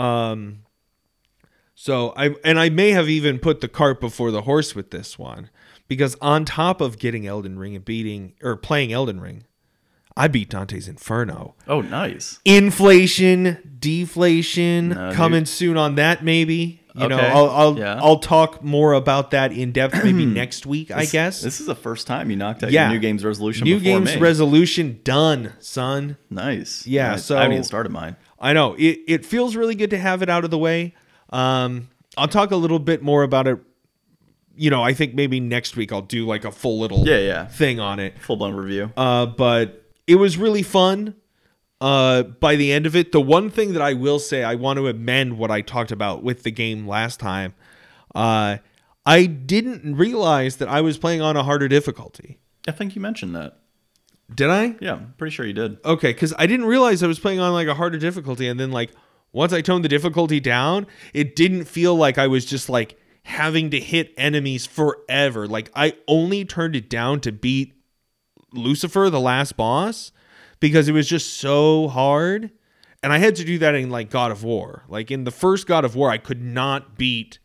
Um 0.00 0.60
so 1.74 2.12
I 2.16 2.34
and 2.44 2.58
I 2.58 2.68
may 2.70 2.90
have 2.92 3.08
even 3.08 3.38
put 3.38 3.60
the 3.60 3.68
cart 3.68 4.00
before 4.00 4.30
the 4.30 4.42
horse 4.42 4.74
with 4.74 4.90
this 4.90 5.18
one 5.18 5.50
because 5.88 6.16
on 6.20 6.44
top 6.44 6.80
of 6.80 6.98
getting 6.98 7.26
Elden 7.26 7.58
Ring 7.58 7.74
and 7.76 7.84
beating 7.84 8.34
or 8.42 8.56
playing 8.56 8.92
Elden 8.92 9.20
Ring, 9.20 9.44
I 10.16 10.28
beat 10.28 10.48
Dante's 10.50 10.88
Inferno. 10.88 11.54
Oh, 11.68 11.80
nice. 11.82 12.40
Inflation, 12.46 13.76
deflation, 13.78 14.88
No, 14.90 15.12
coming 15.12 15.40
dude. 15.40 15.48
soon 15.48 15.76
on 15.76 15.94
that 15.96 16.24
maybe. 16.24 16.80
You 16.96 17.08
know, 17.08 17.18
I'll 17.18 17.50
I'll, 17.50 17.78
yeah. 17.78 18.00
I'll 18.02 18.18
talk 18.18 18.62
more 18.62 18.92
about 18.94 19.30
that 19.32 19.52
in 19.52 19.72
depth 19.72 20.02
maybe 20.02 20.24
next 20.26 20.64
week, 20.66 20.90
I 20.90 21.04
guess. 21.04 21.42
This 21.42 21.60
is 21.60 21.66
the 21.66 21.74
first 21.74 22.06
time 22.06 22.30
you 22.30 22.36
knocked 22.36 22.62
out 22.64 22.70
Yeah. 22.70 22.84
your 22.84 22.94
new 22.94 23.00
game's 23.00 23.24
resolution 23.24 23.64
New 23.64 23.80
games 23.80 24.14
me. 24.14 24.20
resolution 24.20 25.00
done, 25.04 25.52
son. 25.58 26.16
nice. 26.30 26.86
Yeah, 26.86 27.10
Nice. 27.12 27.24
so- 27.24 27.36
I 27.36 27.40
haven't 27.40 27.52
even 27.54 27.64
started 27.64 27.90
mine. 27.92 28.16
I 28.40 28.52
know 28.52 28.74
it. 28.74 28.98
It 29.06 29.26
feels 29.26 29.56
really 29.56 29.74
good 29.74 29.90
to 29.90 29.98
have 29.98 30.22
it 30.22 30.28
out 30.30 30.44
of 30.44 30.50
the 30.50 30.58
way. 30.58 30.94
Um, 31.30 31.88
I'll 32.16 32.28
talk 32.28 32.50
a 32.50 32.56
little 32.56 32.78
bit 32.78 33.02
more 33.02 33.22
about 33.22 33.46
it. 33.46 33.58
You 34.56 34.70
know, 34.70 34.82
I 34.82 34.94
think 34.94 35.14
maybe 35.14 35.38
next 35.38 35.76
week 35.76 35.92
I'll 35.92 36.00
do 36.00 36.24
like 36.26 36.44
a 36.46 36.50
full 36.50 36.78
little 36.80 37.06
Yeah, 37.06 37.18
yeah. 37.18 37.46
thing 37.46 37.78
on 37.78 37.98
it. 38.00 38.18
Full 38.20 38.36
blown 38.36 38.54
review. 38.54 38.90
Uh, 38.96 39.26
but 39.26 39.82
it 40.06 40.14
was 40.16 40.38
really 40.38 40.62
fun. 40.62 41.14
Uh, 41.80 42.22
by 42.22 42.56
the 42.56 42.72
end 42.72 42.86
of 42.86 42.96
it, 42.96 43.12
the 43.12 43.20
one 43.20 43.50
thing 43.50 43.72
that 43.74 43.82
I 43.82 43.92
will 43.92 44.18
say, 44.18 44.42
I 44.42 44.54
want 44.54 44.78
to 44.78 44.88
amend 44.88 45.38
what 45.38 45.50
I 45.50 45.60
talked 45.60 45.92
about 45.92 46.22
with 46.22 46.42
the 46.42 46.50
game 46.50 46.86
last 46.86 47.20
time. 47.20 47.54
Uh, 48.14 48.58
I 49.04 49.26
didn't 49.26 49.96
realize 49.96 50.56
that 50.56 50.68
I 50.68 50.80
was 50.80 50.96
playing 50.98 51.20
on 51.20 51.36
a 51.36 51.42
harder 51.42 51.68
difficulty. 51.68 52.38
I 52.66 52.72
think 52.72 52.96
you 52.96 53.02
mentioned 53.02 53.36
that. 53.36 53.58
Did 54.34 54.50
I? 54.50 54.74
Yeah, 54.80 54.94
I'm 54.94 55.14
pretty 55.18 55.34
sure 55.34 55.46
you 55.46 55.52
did. 55.52 55.78
Okay, 55.84 56.12
because 56.12 56.34
I 56.38 56.46
didn't 56.46 56.66
realize 56.66 57.02
I 57.02 57.06
was 57.06 57.20
playing 57.20 57.38
on 57.38 57.52
like 57.52 57.68
a 57.68 57.74
harder 57.74 57.98
difficulty, 57.98 58.48
and 58.48 58.58
then 58.58 58.72
like 58.72 58.90
once 59.32 59.52
I 59.52 59.60
toned 59.60 59.84
the 59.84 59.88
difficulty 59.88 60.40
down, 60.40 60.86
it 61.14 61.36
didn't 61.36 61.66
feel 61.66 61.94
like 61.94 62.18
I 62.18 62.26
was 62.26 62.44
just 62.44 62.68
like 62.68 62.98
having 63.22 63.70
to 63.70 63.78
hit 63.78 64.12
enemies 64.16 64.66
forever. 64.66 65.46
Like 65.46 65.70
I 65.74 65.94
only 66.08 66.44
turned 66.44 66.74
it 66.74 66.90
down 66.90 67.20
to 67.20 67.32
beat 67.32 67.74
Lucifer, 68.52 69.10
the 69.10 69.20
last 69.20 69.56
boss, 69.56 70.10
because 70.60 70.88
it 70.88 70.92
was 70.92 71.08
just 71.08 71.34
so 71.34 71.88
hard. 71.88 72.50
And 73.02 73.12
I 73.12 73.18
had 73.18 73.36
to 73.36 73.44
do 73.44 73.58
that 73.58 73.74
in 73.74 73.90
like 73.90 74.10
God 74.10 74.30
of 74.32 74.42
War. 74.42 74.84
Like 74.88 75.10
in 75.10 75.24
the 75.24 75.30
first 75.30 75.66
God 75.66 75.84
of 75.84 75.94
War, 75.94 76.10
I 76.10 76.18
could 76.18 76.42
not 76.42 76.96
beat 76.96 77.38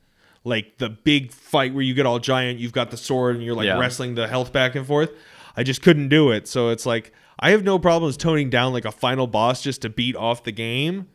like 0.44 0.78
the 0.80 0.90
big 0.90 1.32
fight 1.32 1.74
where 1.74 1.84
you 1.84 1.94
get 1.94 2.06
all 2.06 2.18
giant, 2.20 2.58
you've 2.60 2.72
got 2.74 2.90
the 2.90 2.98
sword 2.98 3.36
and 3.36 3.46
you're 3.46 3.54
like 3.56 3.68
Yeah. 3.68 3.78
wrestling 3.80 4.16
the 4.16 4.28
health 4.28 4.52
back 4.52 4.76
and 4.76 4.88
forth. 4.88 5.12
I 5.56 5.64
just 5.64 5.82
couldn't 5.82 6.10
do 6.10 6.32
it. 6.32 6.48
So 6.48 6.70
it's 6.70 6.86
like 6.86 7.12
I 7.40 7.52
have 7.52 7.64
no 7.64 7.78
problems 7.78 8.18
toning 8.18 8.50
down 8.50 8.74
like 8.74 8.86
a 8.86 8.92
final 8.92 9.28
boss 9.28 9.62
just 9.62 9.82
to 9.84 9.90
beat 9.90 10.16
off 10.16 10.44
the 10.44 10.52
game. 10.52 11.08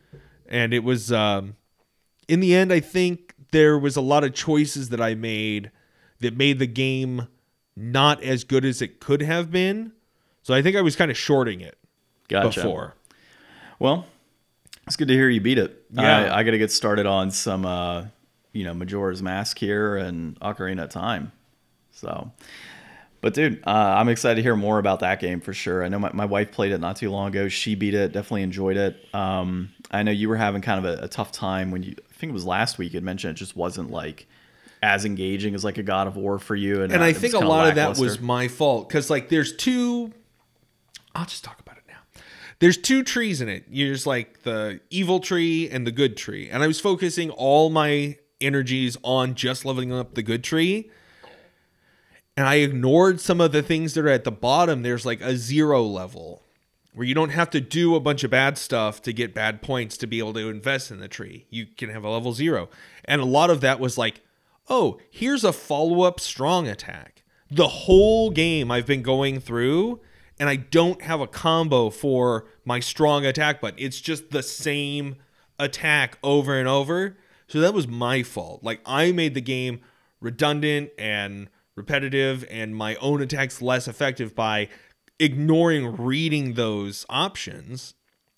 And 0.49 0.73
it 0.73 0.85
was 0.85 1.11
um 1.11 1.57
in 2.29 2.41
the 2.41 2.55
end 2.55 2.73
I 2.73 2.81
think 2.81 3.35
there 3.53 3.79
was 3.79 3.97
a 3.97 4.00
lot 4.00 4.23
of 4.23 4.33
choices 4.35 4.91
that 4.91 5.00
I 5.00 5.15
made 5.15 5.71
that 6.21 6.37
made 6.37 6.59
the 6.59 6.67
game 6.67 7.26
not 7.75 8.23
as 8.23 8.45
good 8.45 8.65
as 8.65 8.81
it 8.81 9.00
could 9.00 9.23
have 9.23 9.50
been. 9.50 9.93
So 10.43 10.55
I 10.55 10.62
think 10.62 10.76
I 10.76 10.83
was 10.83 10.95
kind 10.95 11.11
of 11.11 11.17
shorting 11.17 11.61
it 11.61 11.76
Gotcha. 12.28 12.61
before. 12.61 12.95
Well, 13.78 14.06
it's 14.87 14.97
good 14.97 15.09
to 15.09 15.14
hear 15.14 15.28
you 15.28 15.40
beat 15.40 15.59
it. 15.59 15.85
Yeah. 15.92 16.33
I, 16.33 16.38
I 16.38 16.42
got 16.42 16.52
to 16.52 16.59
get 16.59 16.71
started 16.71 17.06
on 17.06 17.30
some, 17.30 17.66
uh, 17.66 18.06
you 18.52 18.64
know, 18.64 18.75
Majora's 18.75 19.23
Mask 19.23 19.59
here 19.59 19.97
and 19.97 20.38
Ocarina 20.40 20.85
of 20.85 20.90
Time. 20.90 21.33
So, 21.90 22.30
but 23.21 23.35
dude, 23.35 23.62
uh, 23.66 23.71
I'm 23.71 24.09
excited 24.09 24.37
to 24.37 24.42
hear 24.42 24.56
more 24.56 24.78
about 24.78 25.00
that 25.00 25.21
game 25.21 25.40
for 25.40 25.52
sure. 25.52 25.85
I 25.85 25.88
know 25.88 25.99
my, 25.99 26.12
my 26.12 26.25
wife 26.25 26.52
played 26.52 26.73
it 26.73 26.78
not 26.78 26.97
too 26.97 27.11
long 27.11 27.28
ago. 27.28 27.49
She 27.49 27.75
beat 27.75 27.95
it, 27.95 28.12
definitely 28.12 28.42
enjoyed 28.42 28.76
it. 28.76 28.97
Um, 29.14 29.73
I 29.90 30.02
know 30.02 30.12
you 30.12 30.28
were 30.28 30.37
having 30.37 30.62
kind 30.62 30.85
of 30.85 30.99
a, 30.99 31.04
a 31.04 31.09
tough 31.09 31.33
time 31.33 31.71
when 31.71 31.83
you, 31.83 31.95
I 31.99 32.14
think 32.14 32.30
it 32.30 32.35
was 32.35 32.47
last 32.47 32.78
week, 32.78 32.92
you 32.92 32.99
had 32.99 33.04
mentioned 33.04 33.37
it 33.37 33.40
just 33.40 33.56
wasn't 33.56 33.90
like 33.90 34.26
as 34.83 35.04
engaging 35.04 35.54
as 35.54 35.64
like 35.64 35.78
a 35.78 35.83
God 35.83 36.06
of 36.06 36.16
War 36.16 36.38
for 36.38 36.54
you. 36.54 36.83
And, 36.83 36.92
and 36.92 37.02
uh, 37.02 37.06
I 37.06 37.12
think 37.12 37.35
a 37.35 37.38
lot 37.38 37.68
of 37.68 37.75
that 37.75 37.99
was 37.99 38.21
my 38.21 38.49
fault 38.49 38.88
because 38.88 39.11
like 39.11 39.28
there's 39.28 39.56
two. 39.56 40.12
I'll 41.14 41.25
just 41.25 41.45
talk 41.45 41.59
about 41.61 41.62
it 41.62 41.65
now. 41.65 41.65
There's 42.58 42.78
two 42.78 43.02
trees 43.02 43.40
in 43.40 43.48
it. 43.48 43.64
There's 43.70 44.06
like 44.06 44.42
the 44.42 44.80
evil 44.90 45.20
tree 45.20 45.68
and 45.68 45.86
the 45.86 45.92
good 45.92 46.16
tree, 46.16 46.48
and 46.48 46.62
I 46.62 46.66
was 46.66 46.80
focusing 46.80 47.30
all 47.30 47.70
my 47.70 48.18
energies 48.40 48.96
on 49.02 49.34
just 49.34 49.64
leveling 49.64 49.92
up 49.92 50.14
the 50.14 50.22
good 50.22 50.44
tree. 50.44 50.90
And 52.36 52.46
I 52.46 52.56
ignored 52.56 53.20
some 53.20 53.40
of 53.40 53.52
the 53.52 53.62
things 53.62 53.94
that 53.94 54.04
are 54.04 54.10
at 54.10 54.25
the 54.25 54.30
bottom. 54.30 54.82
There's 54.82 55.06
like 55.06 55.22
a 55.22 55.36
zero 55.36 55.82
level 55.82 56.42
where 56.92 57.06
you 57.06 57.14
don't 57.14 57.30
have 57.30 57.50
to 57.50 57.60
do 57.60 57.94
a 57.94 58.00
bunch 58.00 58.25
of 58.25 58.30
bad 58.30 58.56
stuff 58.56 59.02
to 59.02 59.12
get 59.12 59.34
bad 59.34 59.62
points 59.62 59.96
to 59.98 60.06
be 60.06 60.18
able 60.18 60.32
to 60.34 60.48
invest 60.48 60.90
in 60.90 60.98
the 60.98 61.08
tree. 61.08 61.46
You 61.50 61.66
can 61.66 61.90
have 61.90 62.04
a 62.04 62.10
level 62.10 62.32
zero. 62.32 62.68
And 63.04 63.20
a 63.20 63.26
lot 63.26 63.50
of 63.50 63.60
that 63.62 63.80
was 63.80 63.98
like, 63.98 64.22
oh, 64.68 64.98
here's 65.10 65.44
a 65.44 65.52
follow 65.52 66.02
up 66.02 66.20
strong 66.20 66.68
attack. 66.68 67.22
The 67.50 67.68
whole 67.68 68.30
game 68.30 68.70
I've 68.70 68.86
been 68.86 69.02
going 69.02 69.40
through, 69.40 70.00
and 70.38 70.49
I 70.49 70.57
don't 70.57 71.02
have 71.02 71.21
a 71.21 71.26
combo 71.26 71.90
for 71.90 72.47
my 72.64 72.81
strong 72.81 73.25
attack 73.25 73.61
button. 73.61 73.78
It's 73.78 74.00
just 74.00 74.31
the 74.31 74.43
same 74.43 75.16
attack 75.59 76.19
over 76.23 76.59
and 76.59 76.69
over. 76.69 77.16
So 77.49 77.61
that 77.61 77.75
was 77.75 77.87
my 77.87 78.23
fault. 78.23 78.62
Like, 78.62 78.81
I 78.85 79.12
made 79.12 79.35
the 79.35 79.40
game 79.40 79.81
redundant 80.21 80.90
and 80.99 81.49
repetitive, 81.75 82.45
and 82.50 82.75
my 82.75 82.97
own 82.97 83.23
attacks 83.23 83.62
less 83.62 83.87
effective 83.87 84.35
by 84.35 84.69
ignoring 85.19 85.97
reading 85.97 86.55
those 86.55 87.07
options 87.09 87.95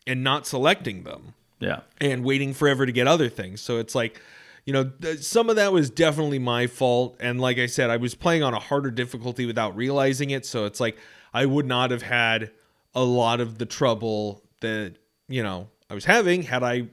and 0.07 0.23
not 0.23 0.47
selecting 0.47 1.05
them 1.05 1.35
yeah. 1.61 1.81
and 2.01 2.25
waiting 2.25 2.55
forever 2.55 2.87
to 2.87 2.93
get 2.93 3.07
other 3.07 3.29
things. 3.29 3.61
So 3.61 3.79
it's 3.79 3.95
like, 3.95 4.21
you 4.65 4.73
know, 4.73 4.85
th- 4.85 5.21
some 5.21 5.51
of 5.51 5.57
that 5.57 5.73
was 5.73 5.91
definitely 5.91 6.39
my 6.39 6.67
fault. 6.67 7.17
And 7.21 7.41
like 7.41 7.59
I 7.59 7.67
said, 7.67 7.91
I 7.91 7.97
was 7.97 8.15
playing 8.15 8.43
on 8.43 8.55
a 8.55 8.59
harder 8.59 8.91
difficulty 8.91 9.47
without 9.47 9.77
realizing 9.77 10.31
it. 10.31 10.45
So 10.47 10.65
it's 10.65 10.81
like 10.81 10.99
I 11.39 11.47
would 11.47 11.67
not 11.67 11.93
have 11.93 12.03
had 12.03 12.51
a 12.97 13.05
lot 13.05 13.41
of 13.41 13.59
the 13.59 13.67
trouble 13.67 14.43
that, 14.61 14.97
you 15.29 15.41
know, 15.41 15.69
I 15.89 15.95
was 15.95 16.05
having 16.05 16.43
had 16.43 16.65
I 16.65 16.89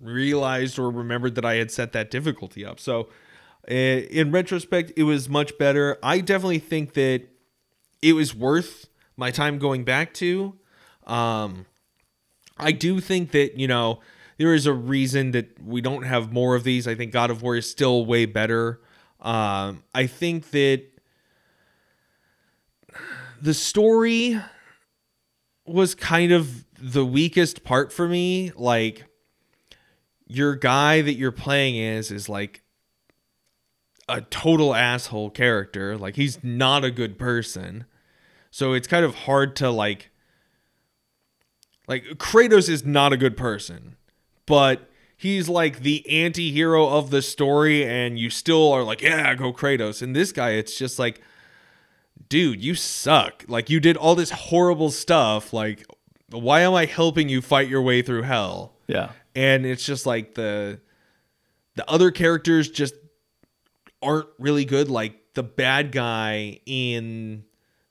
realized 0.00 0.78
or 0.78 0.90
remembered 0.90 1.34
that 1.34 1.44
I 1.44 1.56
had 1.56 1.70
set 1.70 1.92
that 1.92 2.10
difficulty 2.10 2.64
up. 2.64 2.80
So 2.80 3.10
uh, 3.70 3.74
in 3.74 4.32
retrospect, 4.32 4.92
it 4.96 5.02
was 5.02 5.28
much 5.28 5.58
better. 5.58 5.98
I 6.02 6.20
definitely 6.20 6.58
think 6.58 6.94
that 6.94 7.24
it 8.00 8.14
was 8.14 8.34
worth 8.34 8.88
my 9.18 9.30
time 9.30 9.58
going 9.58 9.84
back 9.84 10.14
to. 10.14 10.54
Um, 11.06 11.66
I 12.56 12.72
do 12.72 12.98
think 12.98 13.32
that, 13.32 13.58
you 13.58 13.68
know, 13.68 14.00
there 14.38 14.54
is 14.54 14.64
a 14.64 14.72
reason 14.72 15.32
that 15.32 15.62
we 15.62 15.82
don't 15.82 16.04
have 16.04 16.32
more 16.32 16.54
of 16.54 16.64
these. 16.64 16.88
I 16.88 16.94
think 16.94 17.12
God 17.12 17.30
of 17.30 17.42
War 17.42 17.56
is 17.56 17.70
still 17.70 18.06
way 18.06 18.24
better. 18.24 18.80
Um, 19.20 19.84
I 19.94 20.06
think 20.06 20.50
that 20.52 20.91
the 23.42 23.52
story 23.52 24.40
was 25.66 25.94
kind 25.96 26.30
of 26.30 26.64
the 26.80 27.04
weakest 27.04 27.64
part 27.64 27.92
for 27.92 28.06
me. 28.06 28.52
Like, 28.54 29.04
your 30.26 30.54
guy 30.54 31.02
that 31.02 31.14
you're 31.14 31.32
playing 31.32 31.76
is 31.76 32.10
is 32.10 32.28
like 32.28 32.62
a 34.08 34.20
total 34.20 34.74
asshole 34.74 35.30
character. 35.30 35.98
Like, 35.98 36.14
he's 36.14 36.42
not 36.44 36.84
a 36.84 36.90
good 36.90 37.18
person. 37.18 37.84
So 38.52 38.74
it's 38.74 38.86
kind 38.86 39.04
of 39.04 39.14
hard 39.14 39.56
to 39.56 39.70
like 39.70 40.10
like 41.88 42.04
Kratos 42.14 42.68
is 42.68 42.84
not 42.84 43.12
a 43.12 43.16
good 43.16 43.36
person, 43.36 43.96
but 44.46 44.88
he's 45.16 45.48
like 45.48 45.80
the 45.80 46.08
anti-hero 46.08 46.86
of 46.88 47.10
the 47.10 47.22
story 47.22 47.84
and 47.84 48.18
you 48.18 48.30
still 48.30 48.72
are 48.72 48.84
like, 48.84 49.02
"Yeah, 49.02 49.34
go 49.34 49.52
Kratos." 49.52 50.00
And 50.00 50.14
this 50.14 50.30
guy 50.30 50.50
it's 50.50 50.78
just 50.78 50.98
like 50.98 51.20
dude, 52.28 52.62
you 52.62 52.74
suck. 52.74 53.44
Like 53.48 53.70
you 53.70 53.80
did 53.80 53.96
all 53.96 54.14
this 54.14 54.30
horrible 54.30 54.90
stuff. 54.90 55.52
Like 55.52 55.84
why 56.30 56.60
am 56.62 56.74
I 56.74 56.86
helping 56.86 57.28
you 57.28 57.42
fight 57.42 57.68
your 57.68 57.82
way 57.82 58.02
through 58.02 58.22
hell? 58.22 58.74
Yeah. 58.88 59.10
and 59.34 59.64
it's 59.64 59.84
just 59.86 60.04
like 60.06 60.34
the 60.34 60.80
the 61.76 61.88
other 61.90 62.10
characters 62.10 62.68
just 62.70 62.94
aren't 64.02 64.26
really 64.38 64.64
good 64.64 64.90
like 64.90 65.14
the 65.34 65.42
bad 65.42 65.92
guy 65.92 66.60
in 66.66 67.44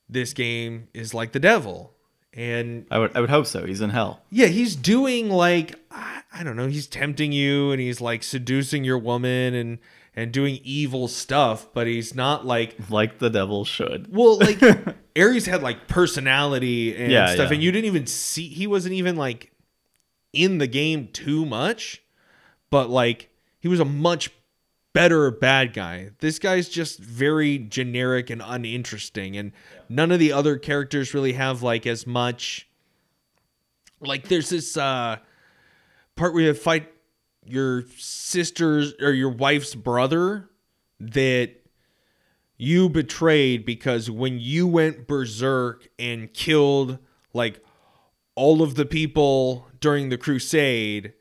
this 0.10 0.34
game 0.34 0.88
is 0.94 1.14
like 1.14 1.32
the 1.32 1.40
devil 1.40 1.94
and 2.34 2.86
I 2.92 3.00
would, 3.00 3.16
I 3.18 3.22
would 3.22 3.30
hope 3.30 3.46
so. 3.48 3.66
He's 3.66 3.82
in 3.82 3.90
hell. 3.90 4.22
yeah 4.30 4.48
he's 4.48 4.76
doing 4.76 5.30
like 5.30 5.76
i 5.90 6.22
I 6.34 6.44
don't 6.44 6.56
know 6.56 6.68
he's 6.68 6.88
tempting 6.88 7.32
you 7.34 7.72
and 7.72 7.82
he's 7.82 8.00
like 8.00 8.24
seducing 8.24 8.84
your 8.84 8.98
woman 9.00 9.54
and 9.54 9.80
and 10.16 10.32
doing 10.32 10.60
evil 10.64 11.08
stuff 11.08 11.68
but 11.74 11.88
he's 11.88 12.14
not 12.14 12.46
like 12.46 12.76
Like 12.90 13.20
the 13.20 13.30
devil 13.30 13.64
should. 13.66 14.14
well, 14.14 14.38
like 14.40 14.62
Ares 15.18 15.46
had 15.46 15.62
like 15.62 15.88
personality 15.88 16.96
and 16.96 17.12
Yeah, 17.12 17.34
stuff, 17.34 17.50
yeah. 17.50 17.54
and 17.56 17.64
you 17.64 17.72
didn't 17.72 17.86
even 17.86 18.08
see 18.08 18.48
he 18.48 18.68
wasn't 18.68 18.94
even 18.94 19.16
like 19.16 19.52
in 20.34 20.58
the 20.60 20.68
game 20.68 21.10
too 21.12 21.46
much, 21.46 22.02
but 22.70 22.90
like 22.90 23.30
he 23.60 23.68
was 23.68 23.80
a 23.82 23.86
much 23.86 24.32
better 24.94 25.30
bad 25.32 25.74
guy. 25.74 26.10
This 26.20 26.40
guy's 26.40 26.68
just 26.70 27.00
very 27.00 27.58
generic 27.58 28.30
and 28.30 28.42
uninteresting, 28.46 29.36
and 29.38 29.52
none 29.90 30.12
of 30.12 30.20
the 30.20 30.32
other 30.34 30.58
characters 30.58 31.14
really 31.14 31.34
have 31.34 31.62
like 31.64 31.86
as 31.86 32.08
much. 32.08 32.68
Like 34.00 34.28
there's 34.30 34.50
this 34.50 34.76
uh 34.78 35.18
part 36.16 36.34
where 36.34 36.44
you 36.44 36.54
fight 36.54 36.92
your 37.46 37.84
sister's 37.98 38.94
or 39.02 39.12
your 39.12 39.30
wife's 39.30 39.76
brother 39.76 40.50
that 41.00 41.52
you 42.58 42.90
betrayed 42.90 43.66
because 43.66 44.10
when 44.10 44.40
you 44.40 44.68
went 44.68 45.08
berserk 45.08 45.88
and 45.98 46.34
killed 46.34 47.00
like 47.34 47.64
all 48.36 48.62
of 48.62 48.76
the 48.76 48.86
people 48.86 49.68
during 49.80 50.10
the 50.10 50.18
crusade 50.18 51.14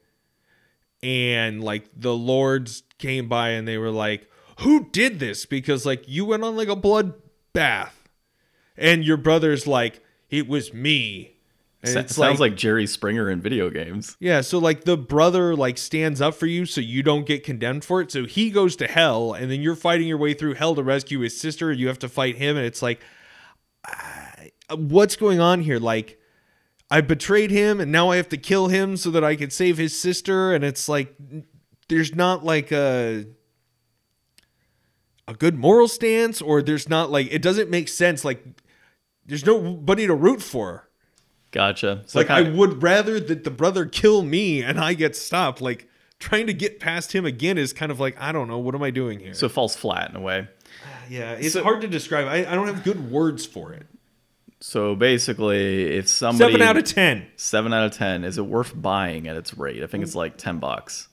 and 1.02 1.64
like 1.64 1.88
the 1.96 2.14
lords 2.14 2.82
came 2.98 3.28
by 3.28 3.50
and 3.50 3.66
they 3.66 3.78
were 3.78 3.90
like 3.90 4.30
who 4.60 4.90
did 4.90 5.18
this? 5.18 5.46
Because 5.46 5.84
like 5.84 6.04
you 6.06 6.24
went 6.24 6.44
on 6.44 6.56
like 6.56 6.68
a 6.68 6.76
blood 6.76 7.14
bath 7.52 8.08
and 8.76 9.04
your 9.04 9.16
brother's 9.16 9.66
like 9.66 10.02
it 10.28 10.46
was 10.46 10.72
me 10.72 11.39
Sa- 11.84 12.04
sounds 12.06 12.40
like, 12.40 12.56
Jerry 12.56 12.86
Springer 12.86 13.30
in 13.30 13.40
video 13.40 13.70
games. 13.70 14.16
yeah, 14.20 14.42
so 14.42 14.58
like 14.58 14.84
the 14.84 14.96
brother 14.98 15.56
like 15.56 15.78
stands 15.78 16.20
up 16.20 16.34
for 16.34 16.46
you 16.46 16.66
so 16.66 16.80
you 16.80 17.02
don't 17.02 17.24
get 17.26 17.42
condemned 17.42 17.84
for 17.84 18.00
it. 18.02 18.12
So 18.12 18.26
he 18.26 18.50
goes 18.50 18.76
to 18.76 18.86
hell 18.86 19.32
and 19.32 19.50
then 19.50 19.62
you're 19.62 19.74
fighting 19.76 20.06
your 20.06 20.18
way 20.18 20.34
through 20.34 20.54
hell 20.54 20.74
to 20.74 20.82
rescue 20.82 21.20
his 21.20 21.40
sister 21.40 21.70
and 21.70 21.80
you 21.80 21.88
have 21.88 21.98
to 22.00 22.08
fight 22.08 22.36
him 22.36 22.56
and 22.56 22.66
it's 22.66 22.82
like 22.82 23.00
I- 23.84 24.50
what's 24.74 25.16
going 25.16 25.40
on 25.40 25.62
here? 25.62 25.78
Like 25.78 26.18
I 26.90 27.00
betrayed 27.00 27.50
him 27.50 27.80
and 27.80 27.90
now 27.90 28.10
I 28.10 28.16
have 28.16 28.28
to 28.30 28.36
kill 28.36 28.68
him 28.68 28.96
so 28.98 29.10
that 29.12 29.24
I 29.24 29.34
can 29.36 29.48
save 29.50 29.78
his 29.78 29.98
sister 29.98 30.52
and 30.52 30.62
it's 30.64 30.86
like 30.88 31.14
there's 31.88 32.14
not 32.14 32.44
like 32.44 32.70
a 32.72 33.24
a 35.26 35.34
good 35.34 35.56
moral 35.56 35.88
stance 35.88 36.42
or 36.42 36.60
there's 36.60 36.88
not 36.88 37.10
like 37.10 37.28
it 37.30 37.40
doesn't 37.40 37.70
make 37.70 37.88
sense 37.88 38.24
like 38.24 38.44
there's 39.24 39.46
nobody 39.46 40.06
to 40.06 40.14
root 40.14 40.42
for. 40.42 40.88
Gotcha. 41.50 42.02
So 42.06 42.18
Like 42.18 42.30
I 42.30 42.42
would 42.42 42.82
rather 42.82 43.18
that 43.20 43.44
the 43.44 43.50
brother 43.50 43.84
kill 43.86 44.22
me 44.22 44.62
and 44.62 44.78
I 44.78 44.94
get 44.94 45.16
stopped. 45.16 45.60
Like 45.60 45.88
trying 46.18 46.46
to 46.46 46.54
get 46.54 46.78
past 46.80 47.12
him 47.12 47.24
again 47.24 47.58
is 47.58 47.72
kind 47.72 47.90
of 47.90 47.98
like 47.98 48.16
I 48.20 48.32
don't 48.32 48.48
know 48.48 48.58
what 48.58 48.74
am 48.74 48.82
I 48.82 48.90
doing 48.90 49.18
here. 49.20 49.34
so 49.34 49.46
it 49.46 49.52
falls 49.52 49.74
flat 49.76 50.10
in 50.10 50.16
a 50.16 50.20
way. 50.20 50.48
yeah, 51.10 51.32
it's 51.32 51.54
so- 51.54 51.62
hard 51.62 51.80
to 51.82 51.88
describe. 51.88 52.26
I, 52.28 52.50
I 52.50 52.54
don't 52.54 52.66
have 52.66 52.84
good 52.84 53.10
words 53.10 53.46
for 53.46 53.72
it. 53.72 53.86
So 54.62 54.94
basically, 54.94 55.96
if 55.96 56.06
somebody 56.08 56.52
Seven 56.52 56.62
out 56.62 56.76
of 56.76 56.84
ten, 56.84 57.26
seven 57.36 57.72
out 57.72 57.86
of 57.86 57.92
ten, 57.92 58.24
is 58.24 58.36
it 58.36 58.44
worth 58.44 58.78
buying 58.80 59.26
at 59.26 59.34
its 59.36 59.56
rate? 59.56 59.82
I 59.82 59.86
think 59.86 60.04
it's 60.04 60.14
like 60.14 60.36
ten 60.36 60.58
bucks. 60.58 61.08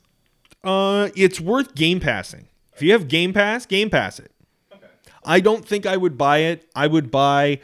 Uh, 0.66 1.10
it's 1.16 1.40
worth 1.40 1.74
game 1.74 2.02
passing. 2.02 2.50
If 2.76 2.82
you 2.82 2.92
have 2.92 3.08
Game 3.08 3.32
Pass, 3.34 3.66
Game 3.66 3.90
Pass 3.90 4.20
it. 4.20 4.32
Okay. 4.74 4.86
I 5.24 5.40
don't 5.40 5.66
think 5.66 5.86
I 5.86 5.96
would 5.96 6.18
buy 6.18 6.40
it. 6.40 6.70
I 6.76 6.88
would 6.88 7.10
buy 7.10 7.62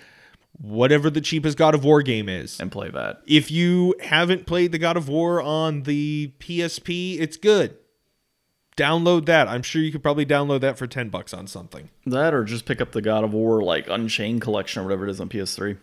whatever 0.59 1.09
the 1.09 1.21
cheapest 1.21 1.57
God 1.57 1.75
of 1.75 1.83
War 1.83 2.01
game 2.01 2.29
is. 2.29 2.59
and 2.59 2.71
play 2.71 2.89
that. 2.89 3.21
If 3.27 3.51
you 3.51 3.95
haven't 4.01 4.45
played 4.45 4.71
the 4.71 4.77
God 4.77 4.97
of 4.97 5.09
War 5.09 5.41
on 5.41 5.83
the 5.83 6.33
PSP, 6.39 7.19
it's 7.19 7.37
good. 7.37 7.77
Download 8.77 9.25
that. 9.25 9.47
I'm 9.47 9.61
sure 9.61 9.81
you 9.81 9.91
could 9.91 10.01
probably 10.01 10.25
download 10.25 10.61
that 10.61 10.77
for 10.77 10.87
10 10.87 11.09
bucks 11.09 11.33
on 11.33 11.45
something. 11.45 11.89
That 12.07 12.33
or 12.33 12.43
just 12.43 12.65
pick 12.65 12.81
up 12.81 12.91
the 12.91 13.01
God 13.01 13.23
of 13.23 13.33
War 13.33 13.61
like 13.61 13.87
Unchained 13.87 14.41
collection 14.41 14.81
or 14.81 14.85
whatever 14.85 15.05
it 15.07 15.11
is 15.11 15.21
on 15.21 15.29
PS3. 15.29 15.77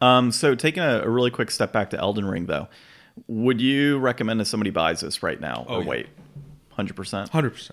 Um, 0.00 0.32
so 0.32 0.54
taking 0.54 0.82
a, 0.82 1.02
a 1.02 1.08
really 1.08 1.30
quick 1.30 1.50
step 1.50 1.72
back 1.72 1.90
to 1.90 1.98
Elden 1.98 2.24
Ring 2.24 2.46
though, 2.46 2.68
would 3.26 3.60
you 3.60 3.98
recommend 3.98 4.40
that 4.40 4.46
somebody 4.46 4.70
buys 4.70 5.00
this 5.00 5.22
right 5.22 5.40
now 5.40 5.66
or 5.68 5.82
yeah. 5.82 5.88
wait? 5.88 6.06
Hundred 6.70 6.94
percent. 6.94 7.30
100%. 7.32 7.72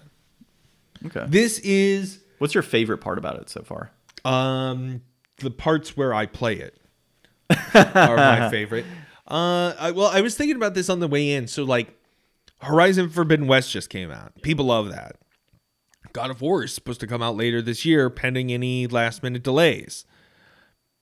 Okay. 1.06 1.26
This 1.28 1.60
is 1.60 2.20
What's 2.40 2.54
your 2.56 2.64
favorite 2.64 2.98
part 2.98 3.18
about 3.18 3.40
it 3.40 3.50
so 3.50 3.62
far? 3.62 3.92
um 4.26 5.02
the 5.38 5.52
parts 5.52 5.96
where 5.98 6.14
I 6.14 6.26
play 6.26 6.56
it 6.56 6.78
are 7.50 8.16
my 8.18 8.50
favorite. 8.52 8.86
Uh 9.28 9.74
I, 9.80 9.92
well, 9.92 10.08
I 10.08 10.22
was 10.22 10.36
thinking 10.36 10.56
about 10.56 10.74
this 10.74 10.90
on 10.90 11.00
the 11.00 11.08
way 11.08 11.34
in. 11.34 11.48
So 11.48 11.64
like 11.64 11.94
Horizon 12.62 13.10
Forbidden 13.10 13.48
West 13.48 13.72
just 13.72 13.90
came 13.90 14.12
out. 14.12 14.42
People 14.42 14.66
love 14.66 14.90
that. 14.90 15.18
God 16.14 16.32
of 16.32 16.42
War 16.42 16.64
is 16.64 16.74
supposed 16.74 17.02
to 17.02 17.08
come 17.08 17.22
out 17.22 17.36
later 17.36 17.62
this 17.62 17.84
year 17.84 18.10
pending 18.10 18.52
any 18.52 18.88
last 18.88 19.22
minute 19.22 19.44
delays. 19.44 20.06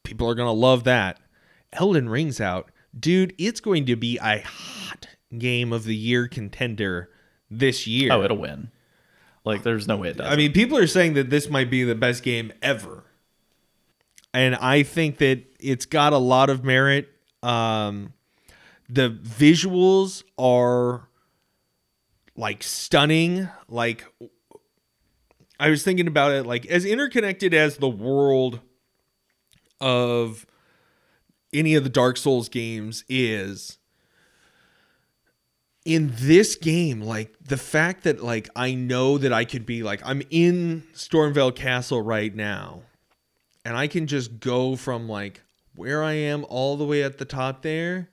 People 0.04 0.28
are 0.28 0.36
going 0.36 0.48
to 0.48 0.52
love 0.52 0.84
that. 0.86 1.20
Elden 1.72 2.10
Ring's 2.10 2.42
out. 2.42 2.72
Dude, 3.00 3.34
it's 3.38 3.60
going 3.60 3.86
to 3.86 3.96
be 3.96 4.18
a 4.18 4.42
hot 4.44 5.08
game 5.38 5.72
of 5.72 5.84
the 5.84 5.96
year 5.96 6.28
contender 6.28 7.10
this 7.50 7.86
year. 7.88 8.12
Oh, 8.12 8.24
it'll 8.24 8.38
win. 8.38 8.72
Like, 9.46 9.64
there's 9.64 9.88
no 9.88 9.98
way 9.98 10.10
it 10.10 10.18
does. 10.18 10.32
I 10.32 10.36
mean, 10.36 10.52
people 10.52 10.78
are 10.78 10.88
saying 10.88 11.14
that 11.14 11.30
this 11.30 11.50
might 11.50 11.70
be 11.70 11.84
the 11.84 11.96
best 11.96 12.24
game 12.24 12.52
ever. 12.62 13.04
And 14.34 14.56
I 14.56 14.84
think 14.84 15.18
that 15.20 15.44
it's 15.60 15.86
got 15.86 16.14
a 16.14 16.18
lot 16.18 16.50
of 16.50 16.64
merit. 16.64 17.10
Um, 17.44 18.14
the 18.90 19.10
visuals 19.10 20.24
are 20.38 21.08
like 22.36 22.64
stunning. 22.64 23.50
Like, 23.68 24.06
I 25.60 25.70
was 25.70 25.84
thinking 25.84 26.08
about 26.08 26.32
it, 26.32 26.46
like, 26.46 26.66
as 26.66 26.84
interconnected 26.84 27.54
as 27.54 27.78
the 27.78 27.90
world 27.90 28.60
of 29.80 30.46
any 31.54 31.76
of 31.76 31.84
the 31.84 31.90
Dark 31.90 32.18
Souls 32.18 32.50
games 32.50 33.04
is 33.08 33.78
in 35.86 36.14
this 36.16 36.56
game, 36.56 37.02
like 37.02 37.36
the 37.46 37.58
fact 37.58 38.04
that 38.04 38.24
like 38.24 38.50
I 38.56 38.74
know 38.74 39.18
that 39.18 39.34
I 39.34 39.46
could 39.46 39.66
be 39.66 39.84
like 39.84 40.02
I'm 40.06 40.22
in 40.30 40.84
Stormveil 40.94 41.56
Castle 41.56 42.02
right 42.02 42.34
now, 42.34 42.84
and 43.66 43.78
I 43.78 43.88
can 43.88 44.08
just 44.08 44.40
go 44.40 44.76
from 44.76 45.08
like 45.08 45.42
where 45.76 46.04
I 46.04 46.14
am 46.14 46.46
all 46.50 46.78
the 46.78 46.86
way 46.86 47.04
at 47.04 47.18
the 47.18 47.26
top 47.26 47.62
there, 47.62 48.10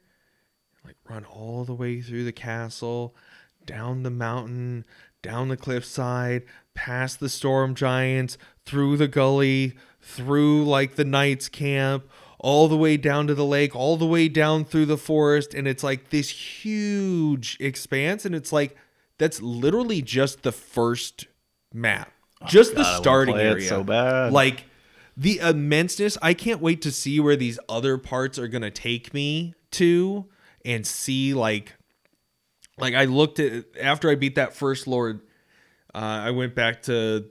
like 0.84 0.96
run 1.08 1.24
all 1.24 1.64
the 1.64 1.74
way 1.74 2.00
through 2.00 2.24
the 2.24 2.32
castle, 2.32 3.14
down 3.66 4.02
the 4.02 4.10
mountain, 4.10 4.84
down 5.22 5.48
the 5.48 5.56
cliffside, 5.56 6.44
past 6.74 7.20
the 7.20 7.28
storm 7.28 7.74
giants, 7.74 8.38
through 8.64 8.96
the 8.96 9.08
gully, 9.08 9.74
through 10.00 10.64
like 10.64 10.94
the 10.94 11.04
knights 11.04 11.48
camp, 11.48 12.04
all 12.38 12.68
the 12.68 12.76
way 12.76 12.96
down 12.96 13.26
to 13.26 13.34
the 13.34 13.44
lake, 13.44 13.76
all 13.76 13.96
the 13.98 14.06
way 14.06 14.28
down 14.28 14.64
through 14.64 14.86
the 14.86 14.96
forest, 14.96 15.52
and 15.52 15.68
it's 15.68 15.82
like 15.84 16.08
this 16.10 16.30
huge 16.30 17.58
expanse, 17.60 18.24
and 18.24 18.34
it's 18.34 18.52
like 18.52 18.76
that's 19.18 19.42
literally 19.42 20.00
just 20.00 20.42
the 20.42 20.52
first 20.52 21.26
map, 21.74 22.10
oh, 22.40 22.46
just 22.46 22.72
Oh, 22.72 22.76
God, 22.76 22.84
the 22.84 22.96
starting 22.96 23.36
area. 23.36 23.68
so 23.68 23.84
bad. 23.84 24.32
Like 24.32 24.64
the 25.20 25.38
immenseness. 25.38 26.16
I 26.22 26.32
can't 26.32 26.62
wait 26.62 26.80
to 26.82 26.90
see 26.90 27.20
where 27.20 27.36
these 27.36 27.58
other 27.68 27.98
parts 27.98 28.38
are 28.38 28.48
gonna 28.48 28.70
take 28.70 29.12
me 29.12 29.54
to, 29.72 30.24
and 30.64 30.86
see 30.86 31.34
like, 31.34 31.74
like 32.78 32.94
I 32.94 33.04
looked 33.04 33.38
at 33.38 33.66
after 33.80 34.10
I 34.10 34.14
beat 34.14 34.36
that 34.36 34.54
first 34.54 34.86
lord. 34.86 35.20
Uh, 35.94 35.98
I 35.98 36.30
went 36.30 36.54
back 36.54 36.82
to 36.84 37.26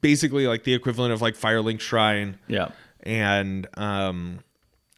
basically 0.00 0.46
like 0.46 0.64
the 0.64 0.74
equivalent 0.74 1.12
of 1.12 1.22
like 1.22 1.36
Firelink 1.36 1.80
Shrine 1.80 2.38
yeah. 2.46 2.68
and 3.02 3.66
um 3.74 4.40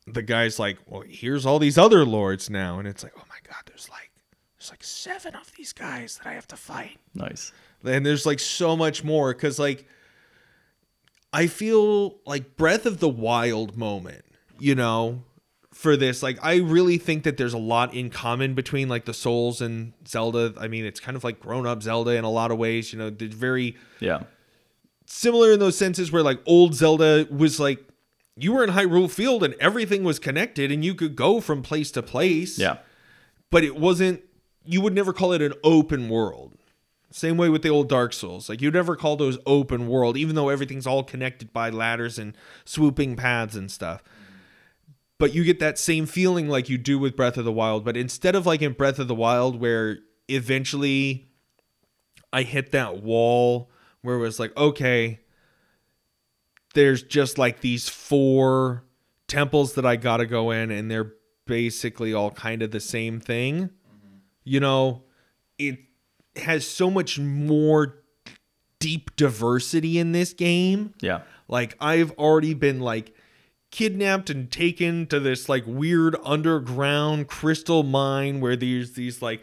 the 0.07 0.23
guy's 0.23 0.59
like 0.59 0.79
well 0.87 1.03
here's 1.07 1.47
all 1.47 1.59
these 1.59 1.79
other 1.79 2.05
lords 2.05 2.51
now 2.51 2.79
and 2.79 2.87
it's 2.87 3.03
like 3.03 3.13
oh 3.17 3.25
my 3.29 3.37
god 3.49 3.63
there's 3.67 3.89
like 3.89 4.11
there's 4.59 4.71
like 4.71 4.85
seven 4.85 5.35
of 5.35 5.51
these 5.57 5.73
guys 5.73 6.19
that 6.19 6.29
i 6.29 6.35
have 6.35 6.47
to 6.47 6.57
fight 6.57 6.99
Nice. 7.15 7.53
and 7.85 8.05
there's 8.05 8.27
like 8.27 8.39
so 8.39 8.77
much 8.77 9.03
more 9.03 9.33
because 9.33 9.59
like 9.59 9.87
i 11.37 11.47
feel 11.47 12.17
like 12.27 12.57
breath 12.57 12.87
of 12.87 12.99
the 13.01 13.09
wild 13.09 13.77
moment 13.77 14.25
you 14.59 14.75
know 14.75 15.23
for 15.73 15.97
this 15.97 16.23
like 16.23 16.39
i 16.43 16.57
really 16.57 16.97
think 16.99 17.23
that 17.25 17.37
there's 17.37 17.53
a 17.53 17.59
lot 17.75 17.93
in 17.95 18.09
common 18.11 18.55
between 18.55 18.89
like 18.89 19.05
the 19.05 19.15
souls 19.15 19.61
and 19.61 19.93
zelda 20.09 20.53
i 20.59 20.67
mean 20.69 20.85
it's 20.85 21.01
kind 21.01 21.17
of 21.17 21.23
like 21.25 21.39
grown 21.39 21.67
up 21.67 21.83
zelda 21.83 22.13
in 22.13 22.25
a 22.25 22.31
lot 22.31 22.51
of 22.51 22.57
ways 22.59 22.93
you 22.93 22.99
know 22.99 23.11
they're 23.11 23.29
very 23.29 23.77
Yeah. 24.01 24.21
similar 25.07 25.53
in 25.53 25.59
those 25.61 25.77
senses 25.77 26.11
where 26.11 26.23
like 26.23 26.41
old 26.47 26.75
Zelda 26.75 27.27
was 27.31 27.61
like 27.61 27.81
you 28.39 28.53
were 28.53 28.63
in 28.65 28.71
Hyrule 28.71 29.11
Field 29.11 29.43
and 29.45 29.55
everything 29.61 30.03
was 30.05 30.19
connected 30.19 30.71
and 30.73 30.85
you 30.85 30.95
could 30.95 31.17
go 31.17 31.41
from 31.41 31.63
place 31.63 31.91
to 31.93 32.03
place. 32.03 32.59
Yeah. 32.59 32.77
But 33.51 33.65
it 33.65 33.77
wasn't 33.77 34.23
you 34.65 34.81
would 34.83 34.95
never 34.95 35.13
call 35.13 35.33
it 35.33 35.41
an 35.41 35.55
open 35.65 36.09
world. 36.11 36.53
Same 37.17 37.39
way 37.39 37.49
with 37.49 37.63
the 37.63 37.71
old 37.71 37.89
Dark 37.89 38.13
Souls. 38.13 38.51
Like 38.51 38.61
you'd 38.61 38.75
never 38.75 38.95
call 38.95 39.17
those 39.17 39.39
open 39.47 39.89
world, 39.89 40.19
even 40.19 40.35
though 40.35 40.51
everything's 40.51 40.87
all 40.87 41.03
connected 41.03 41.51
by 41.51 41.71
ladders 41.71 42.19
and 42.19 42.37
swooping 42.67 43.17
paths 43.17 43.55
and 43.55 43.71
stuff. 43.71 44.03
But 45.17 45.33
you 45.33 45.43
get 45.43 45.59
that 45.61 45.79
same 45.79 46.05
feeling 46.05 46.47
like 46.47 46.69
you 46.69 46.77
do 46.77 46.99
with 46.99 47.17
Breath 47.17 47.39
of 47.39 47.47
the 47.47 47.53
Wild. 47.53 47.87
But 47.87 47.97
instead 47.97 48.35
of 48.35 48.45
like 48.45 48.61
in 48.61 48.75
Breath 48.75 48.99
of 48.99 49.09
the 49.09 49.15
Wild, 49.15 49.59
where 49.59 50.01
eventually 50.29 51.31
I 52.35 52.43
hit 52.43 52.73
that 52.73 53.03
wall 53.03 53.71
where 54.03 54.17
it 54.17 54.21
was 54.21 54.39
like, 54.39 54.55
okay, 54.55 55.21
there's 56.75 57.03
just 57.03 57.39
like 57.39 57.61
these 57.61 57.89
four 57.89 58.85
temples 59.27 59.73
that 59.77 59.87
I 59.87 59.97
gotta 59.97 60.27
go 60.27 60.51
in, 60.51 60.71
and 60.71 60.91
they're 60.91 61.15
basically 61.47 62.13
all 62.13 62.31
kind 62.31 62.61
of 62.61 62.73
the 62.73 62.81
same 62.81 63.21
thing. 63.21 63.71
Mm-hmm. 63.71 64.17
You 64.45 64.61
know, 64.61 65.05
it 65.59 65.79
has 66.39 66.67
so 66.67 66.91
much 66.91 67.19
more 67.19 68.03
deep 68.79 69.15
diversity 69.17 69.99
in 69.99 70.13
this 70.13 70.33
game. 70.33 70.95
Yeah. 71.01 71.23
Like 71.49 71.77
I've 71.81 72.13
already 72.13 72.55
been 72.55 72.81
like 72.81 73.15
kidnapped 73.71 74.31
and 74.31 74.51
taken 74.51 75.07
to 75.09 75.21
this 75.21 75.49
like 75.49 75.65
weird 75.67 76.17
underground 76.25 77.29
crystal 77.29 77.83
mine 77.83 78.41
where 78.41 78.57
there's 78.57 78.93
these 78.93 79.21
like 79.21 79.43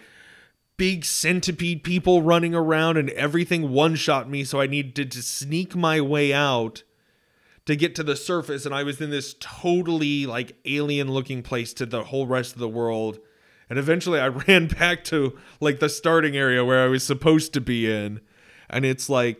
big 0.77 1.05
centipede 1.05 1.83
people 1.83 2.21
running 2.21 2.55
around 2.55 2.97
and 2.97 3.09
everything 3.11 3.69
one 3.69 3.95
shot 3.95 4.29
me 4.29 4.43
so 4.43 4.59
I 4.59 4.67
needed 4.67 5.11
to 5.11 5.21
sneak 5.21 5.75
my 5.75 6.01
way 6.01 6.33
out 6.33 6.83
to 7.65 7.75
get 7.75 7.95
to 7.95 8.03
the 8.03 8.15
surface 8.15 8.65
and 8.65 8.73
I 8.73 8.83
was 8.83 8.99
in 8.99 9.11
this 9.11 9.35
totally 9.39 10.25
like 10.25 10.55
alien 10.65 11.11
looking 11.11 11.43
place 11.43 11.73
to 11.75 11.85
the 11.85 12.05
whole 12.05 12.25
rest 12.25 12.53
of 12.53 12.59
the 12.59 12.67
world 12.67 13.19
and 13.73 13.79
eventually 13.79 14.19
I 14.19 14.27
ran 14.47 14.67
back 14.67 15.03
to 15.05 15.35
like 15.59 15.79
the 15.79 15.89
starting 15.89 16.37
area 16.37 16.63
where 16.63 16.83
I 16.83 16.87
was 16.87 17.03
supposed 17.03 17.53
to 17.53 17.61
be 17.61 17.91
in 17.91 18.21
and 18.69 18.85
it's 18.85 19.09
like 19.09 19.39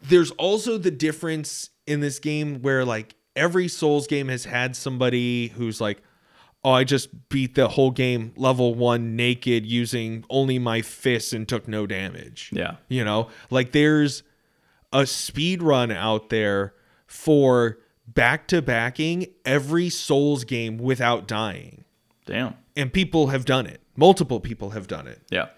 there's 0.00 0.30
also 0.32 0.78
the 0.78 0.92
difference 0.92 1.70
in 1.88 1.98
this 1.98 2.20
game 2.20 2.62
where 2.62 2.84
like 2.84 3.16
every 3.34 3.66
Souls 3.66 4.06
game 4.06 4.28
has 4.28 4.44
had 4.44 4.76
somebody 4.76 5.48
who's 5.48 5.80
like 5.80 6.02
oh, 6.62 6.70
I 6.70 6.84
just 6.84 7.28
beat 7.28 7.56
the 7.56 7.68
whole 7.68 7.90
game 7.90 8.32
level 8.36 8.76
one 8.76 9.16
naked 9.16 9.66
using 9.66 10.24
only 10.30 10.60
my 10.60 10.82
fists 10.82 11.32
and 11.32 11.46
took 11.48 11.66
no 11.66 11.86
damage. 11.86 12.50
Yeah. 12.54 12.76
You 12.88 13.04
know, 13.04 13.28
like 13.50 13.72
there's 13.72 14.22
a 14.92 15.04
speed 15.04 15.62
run 15.64 15.90
out 15.90 16.30
there 16.30 16.74
for 17.06 17.80
back 18.06 18.46
to 18.48 18.62
backing 18.62 19.26
every 19.44 19.90
Souls 19.90 20.44
game 20.44 20.78
without 20.78 21.26
dying. 21.26 21.83
Damn. 22.26 22.54
And 22.76 22.92
people 22.92 23.28
have 23.28 23.44
done 23.44 23.66
it. 23.66 23.82
Multiple 23.96 24.40
people 24.40 24.70
have 24.70 24.86
done 24.86 25.06
it. 25.06 25.22
Yeah. 25.30 25.48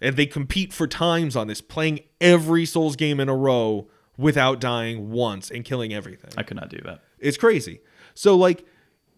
And 0.00 0.16
they 0.16 0.26
compete 0.26 0.72
for 0.72 0.86
times 0.86 1.36
on 1.36 1.46
this, 1.46 1.60
playing 1.60 2.00
every 2.20 2.64
Souls 2.66 2.96
game 2.96 3.20
in 3.20 3.28
a 3.28 3.36
row 3.36 3.88
without 4.16 4.60
dying 4.60 5.10
once 5.10 5.50
and 5.50 5.64
killing 5.64 5.92
everything. 5.92 6.30
I 6.36 6.42
could 6.42 6.56
not 6.56 6.68
do 6.68 6.80
that. 6.84 7.02
It's 7.18 7.36
crazy. 7.36 7.80
So 8.14 8.36
like 8.36 8.64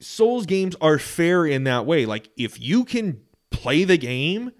Souls 0.01 0.47
games 0.47 0.77
are 0.81 0.99
fair 0.99 1.47
in 1.47 1.65
that 1.65 1.87
way. 1.87 2.07
Like 2.07 2.29
if 2.37 2.61
you 2.61 2.85
can 2.85 3.21
play 3.51 3.85
the 3.85 3.99
game, 3.99 4.53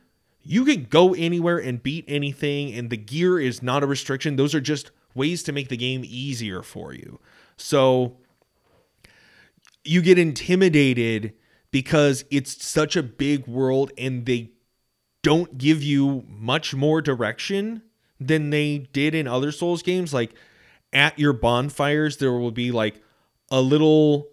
you 0.43 0.65
can 0.65 0.85
go 0.85 1.15
anywhere 1.15 1.59
and 1.59 1.83
beat 1.83 2.05
anything 2.09 2.73
and 2.73 2.91
the 2.91 2.97
gear 2.97 3.39
is 3.39 3.63
not 3.63 3.83
a 3.83 3.87
restriction. 3.87 4.37
Those 4.37 4.55
are 4.55 4.61
just 4.61 4.91
ways 5.15 5.43
to 5.45 5.53
make 5.53 5.69
the 5.69 5.77
game 5.77 6.03
easier 6.05 6.63
for 6.63 6.93
you. 6.93 7.19
So 7.57 8.19
you 9.85 10.03
get 10.03 10.19
intimidated 10.19 11.35
because 11.71 12.25
it's 12.31 12.65
such 12.65 12.97
a 12.97 13.03
big 13.03 13.47
world 13.47 13.93
and 13.99 14.27
they 14.27 14.53
don't 15.23 15.59
give 15.59 15.83
you 15.83 16.25
much 16.29 16.75
more 16.75 17.03
direction 17.03 17.83
than 18.21 18.51
they 18.51 18.79
did 18.93 19.15
in 19.15 19.27
other 19.27 19.53
Souls 19.53 19.83
games. 19.83 20.15
Like 20.15 20.35
at 20.93 21.19
your 21.19 21.33
bonfires, 21.33 22.19
there 22.19 22.33
will 22.33 22.51
be 22.51 22.71
like 22.71 23.03
a 23.51 23.61
little 23.61 24.29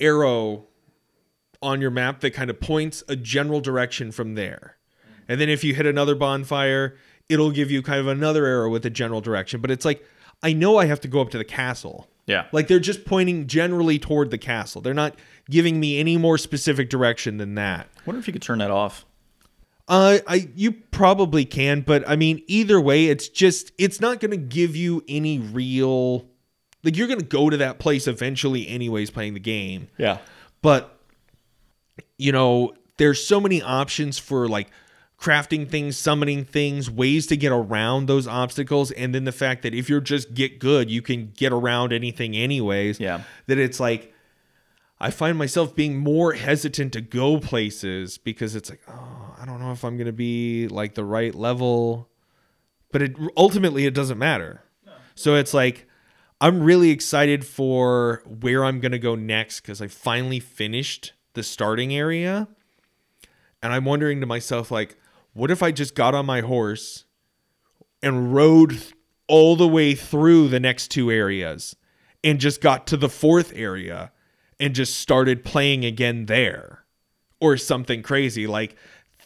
arrow 0.00 0.66
on 1.62 1.80
your 1.80 1.90
map 1.90 2.20
that 2.20 2.32
kind 2.32 2.50
of 2.50 2.60
points 2.60 3.02
a 3.08 3.16
general 3.16 3.60
direction 3.60 4.12
from 4.12 4.34
there. 4.34 4.76
And 5.28 5.40
then 5.40 5.48
if 5.48 5.64
you 5.64 5.74
hit 5.74 5.86
another 5.86 6.14
bonfire, 6.14 6.96
it'll 7.28 7.50
give 7.50 7.70
you 7.70 7.82
kind 7.82 8.00
of 8.00 8.06
another 8.06 8.46
arrow 8.46 8.70
with 8.70 8.86
a 8.86 8.90
general 8.90 9.20
direction. 9.20 9.60
But 9.60 9.70
it's 9.70 9.84
like, 9.84 10.04
I 10.42 10.52
know 10.52 10.76
I 10.76 10.86
have 10.86 11.00
to 11.00 11.08
go 11.08 11.20
up 11.20 11.30
to 11.30 11.38
the 11.38 11.44
castle. 11.44 12.08
Yeah. 12.26 12.46
Like 12.52 12.68
they're 12.68 12.80
just 12.80 13.04
pointing 13.04 13.46
generally 13.46 13.98
toward 13.98 14.30
the 14.30 14.38
castle. 14.38 14.80
They're 14.80 14.94
not 14.94 15.14
giving 15.48 15.78
me 15.78 15.98
any 16.00 16.16
more 16.16 16.38
specific 16.38 16.90
direction 16.90 17.38
than 17.38 17.54
that. 17.54 17.88
wonder 18.04 18.18
if 18.18 18.26
you 18.26 18.32
could 18.32 18.42
turn 18.42 18.58
that 18.58 18.70
off. 18.70 19.04
Uh, 19.88 20.18
I 20.26 20.48
you 20.56 20.72
probably 20.72 21.44
can, 21.44 21.82
but 21.82 22.08
I 22.08 22.16
mean, 22.16 22.42
either 22.48 22.80
way, 22.80 23.06
it's 23.06 23.28
just 23.28 23.70
it's 23.78 24.00
not 24.00 24.18
going 24.18 24.32
to 24.32 24.36
give 24.36 24.74
you 24.74 25.04
any 25.08 25.38
real 25.38 26.26
like 26.82 26.96
you're 26.96 27.06
going 27.06 27.20
to 27.20 27.26
go 27.26 27.50
to 27.50 27.56
that 27.58 27.78
place 27.78 28.08
eventually, 28.08 28.66
anyways, 28.66 29.10
playing 29.10 29.34
the 29.34 29.40
game. 29.40 29.86
Yeah. 29.96 30.18
But 30.60 30.98
you 32.18 32.32
know, 32.32 32.74
there's 32.96 33.24
so 33.24 33.40
many 33.40 33.62
options 33.62 34.18
for 34.18 34.48
like 34.48 34.68
crafting 35.18 35.68
things, 35.68 35.96
summoning 35.96 36.44
things, 36.44 36.90
ways 36.90 37.26
to 37.26 37.36
get 37.36 37.52
around 37.52 38.06
those 38.06 38.26
obstacles, 38.26 38.90
and 38.92 39.14
then 39.14 39.24
the 39.24 39.32
fact 39.32 39.62
that 39.62 39.74
if 39.74 39.88
you're 39.88 40.00
just 40.00 40.34
get 40.34 40.58
good, 40.58 40.90
you 40.90 41.02
can 41.02 41.32
get 41.36 41.52
around 41.52 41.92
anything 41.92 42.36
anyways. 42.36 43.00
Yeah. 43.00 43.22
That 43.46 43.58
it's 43.58 43.80
like 43.80 44.12
I 45.00 45.10
find 45.10 45.36
myself 45.36 45.74
being 45.74 45.96
more 45.96 46.32
hesitant 46.32 46.92
to 46.94 47.00
go 47.00 47.38
places 47.38 48.18
because 48.18 48.54
it's 48.54 48.70
like, 48.70 48.80
oh, 48.88 49.34
I 49.40 49.44
don't 49.44 49.60
know 49.60 49.72
if 49.72 49.84
I'm 49.84 49.96
going 49.96 50.06
to 50.06 50.12
be 50.12 50.68
like 50.68 50.94
the 50.94 51.04
right 51.04 51.34
level. 51.34 52.08
But 52.92 53.02
it 53.02 53.16
ultimately 53.36 53.84
it 53.84 53.94
doesn't 53.94 54.18
matter. 54.18 54.62
So 55.14 55.34
it's 55.34 55.52
like 55.52 55.86
I'm 56.40 56.62
really 56.62 56.90
excited 56.90 57.46
for 57.46 58.22
where 58.26 58.64
I'm 58.64 58.80
going 58.80 58.92
to 58.92 58.98
go 58.98 59.14
next 59.14 59.60
cuz 59.60 59.82
I 59.82 59.88
finally 59.88 60.40
finished 60.40 61.12
the 61.34 61.42
starting 61.42 61.94
area. 61.94 62.48
And 63.62 63.72
I'm 63.72 63.84
wondering 63.84 64.20
to 64.20 64.26
myself 64.26 64.70
like, 64.70 64.96
what 65.36 65.50
if 65.50 65.62
I 65.62 65.70
just 65.70 65.94
got 65.94 66.14
on 66.14 66.26
my 66.26 66.40
horse 66.40 67.04
and 68.02 68.34
rode 68.34 68.78
all 69.28 69.54
the 69.54 69.68
way 69.68 69.94
through 69.94 70.48
the 70.48 70.60
next 70.60 70.88
two 70.88 71.10
areas 71.10 71.76
and 72.24 72.40
just 72.40 72.60
got 72.60 72.86
to 72.86 72.96
the 72.96 73.08
fourth 73.08 73.52
area 73.54 74.12
and 74.58 74.74
just 74.74 74.98
started 74.98 75.44
playing 75.44 75.84
again 75.84 76.26
there 76.26 76.84
or 77.40 77.58
something 77.58 78.02
crazy 78.02 78.46
like 78.46 78.76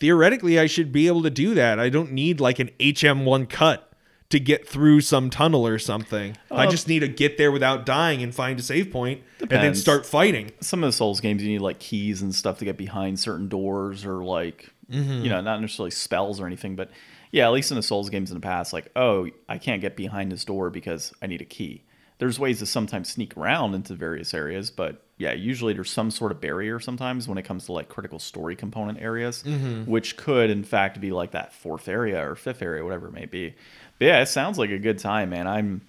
theoretically 0.01 0.59
I 0.59 0.67
should 0.67 0.91
be 0.91 1.07
able 1.07 1.23
to 1.23 1.31
do 1.31 1.55
that. 1.55 1.79
I 1.79 1.89
don't 1.91 2.11
need 2.11 2.41
like 2.41 2.59
an 2.59 2.71
HM1 2.81 3.49
cut 3.49 3.93
to 4.31 4.41
get 4.41 4.67
through 4.67 5.03
some 5.03 5.29
tunnel 5.31 5.67
or 5.67 5.79
something. 5.79 6.37
I 6.51 6.67
just 6.67 6.89
need 6.89 7.01
to 7.01 7.09
get 7.09 7.37
there 7.37 7.53
without 7.53 7.85
dying 7.87 8.23
and 8.23 8.35
find 8.35 8.59
a 8.59 8.63
save 8.63 8.91
point 8.91 9.23
and 9.41 9.51
then 9.51 9.75
start 9.75 10.07
fighting. 10.07 10.53
Some 10.61 10.83
of 10.83 10.89
the 10.89 10.93
Souls 10.93 11.21
games, 11.21 11.43
you 11.43 11.51
need 11.51 11.61
like 11.61 11.79
keys 11.79 12.23
and 12.23 12.35
stuff 12.35 12.59
to 12.59 12.65
get 12.65 12.77
behind 12.77 13.21
certain 13.21 13.49
doors 13.49 14.05
or 14.05 14.25
like, 14.25 14.73
you 15.23 15.29
know, 15.29 15.41
not 15.41 15.61
necessarily 15.61 15.91
spells 15.91 16.41
or 16.41 16.47
anything, 16.47 16.77
but 16.77 16.91
yeah, 17.33 17.47
at 17.47 17.53
least 17.53 17.71
in 17.71 17.77
the 17.77 17.83
Souls 17.83 18.11
games 18.11 18.31
in 18.31 18.37
the 18.37 18.41
past, 18.41 18.73
like, 18.73 18.91
oh, 18.97 19.29
I 19.49 19.59
can't 19.59 19.81
get 19.81 19.97
behind 19.97 20.33
this 20.33 20.45
door 20.45 20.69
because 20.71 21.13
I 21.23 21.27
need 21.27 21.41
a 21.41 21.45
key. 21.45 21.85
There's 22.19 22.39
ways 22.39 22.59
to 22.59 22.67
sometimes 22.67 23.09
sneak 23.09 23.37
around 23.37 23.75
into 23.75 23.95
various 23.95 24.35
areas, 24.35 24.71
but 24.71 25.03
yeah, 25.17 25.33
usually 25.33 25.73
there's 25.73 25.91
some 25.91 26.11
sort 26.11 26.33
of 26.33 26.41
barrier 26.41 26.79
sometimes 26.81 27.27
when 27.29 27.39
it 27.39 27.45
comes 27.45 27.67
to 27.67 27.73
like 27.73 27.89
critical 27.89 28.19
story 28.19 28.57
component 28.57 29.01
areas, 29.01 29.43
which 29.87 30.17
could 30.17 30.51
in 30.51 30.65
fact 30.65 31.01
be 31.01 31.13
like 31.13 31.31
that 31.31 31.53
fourth 31.55 31.89
area 31.89 32.29
or 32.29 32.35
fifth 32.37 32.61
area, 32.63 32.85
whatever 32.85 33.07
it 33.09 33.13
may 33.13 33.27
be. 33.27 33.55
But 33.99 34.05
yeah, 34.07 34.21
it 34.21 34.27
sounds 34.27 34.59
like 34.59 34.71
a 34.71 34.79
good 34.79 34.99
time, 34.99 35.31
man. 35.31 35.47
I'm 35.47 35.83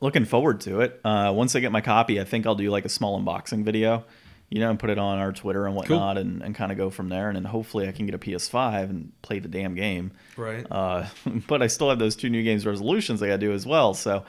looking 0.00 0.24
forward 0.26 0.60
to 0.62 0.80
it. 0.80 1.00
Uh, 1.04 1.32
once 1.34 1.56
I 1.56 1.60
get 1.60 1.72
my 1.72 1.80
copy, 1.80 2.20
I 2.20 2.24
think 2.24 2.46
I'll 2.46 2.54
do 2.54 2.70
like 2.70 2.84
a 2.84 2.90
small 2.90 3.18
unboxing 3.18 3.62
video, 3.64 4.04
you 4.50 4.60
know, 4.60 4.70
and 4.70 4.78
put 4.78 4.90
it 4.90 4.98
on 4.98 5.18
our 5.18 5.32
Twitter 5.32 5.66
and 5.66 5.74
whatnot, 5.74 6.18
and, 6.18 6.42
and 6.42 6.54
kind 6.54 6.70
of 6.70 6.78
go 6.78 6.88
from 6.90 7.08
there. 7.08 7.28
And 7.28 7.36
then 7.36 7.44
hopefully 7.44 7.88
I 7.88 7.92
can 7.92 8.06
get 8.06 8.14
a 8.14 8.18
PS5 8.18 8.90
and 8.90 9.12
play 9.22 9.38
the 9.40 9.48
damn 9.48 9.74
game. 9.74 10.12
Right. 10.36 10.64
Uh, 10.70 11.06
but 11.48 11.62
I 11.62 11.66
still 11.66 11.88
have 11.90 11.98
those 11.98 12.14
two 12.16 12.28
new 12.30 12.42
games 12.42 12.64
resolutions 12.66 13.22
I 13.22 13.26
got 13.26 13.32
to 13.34 13.38
do 13.38 13.52
as 13.52 13.66
well. 13.66 13.92
So, 13.94 14.24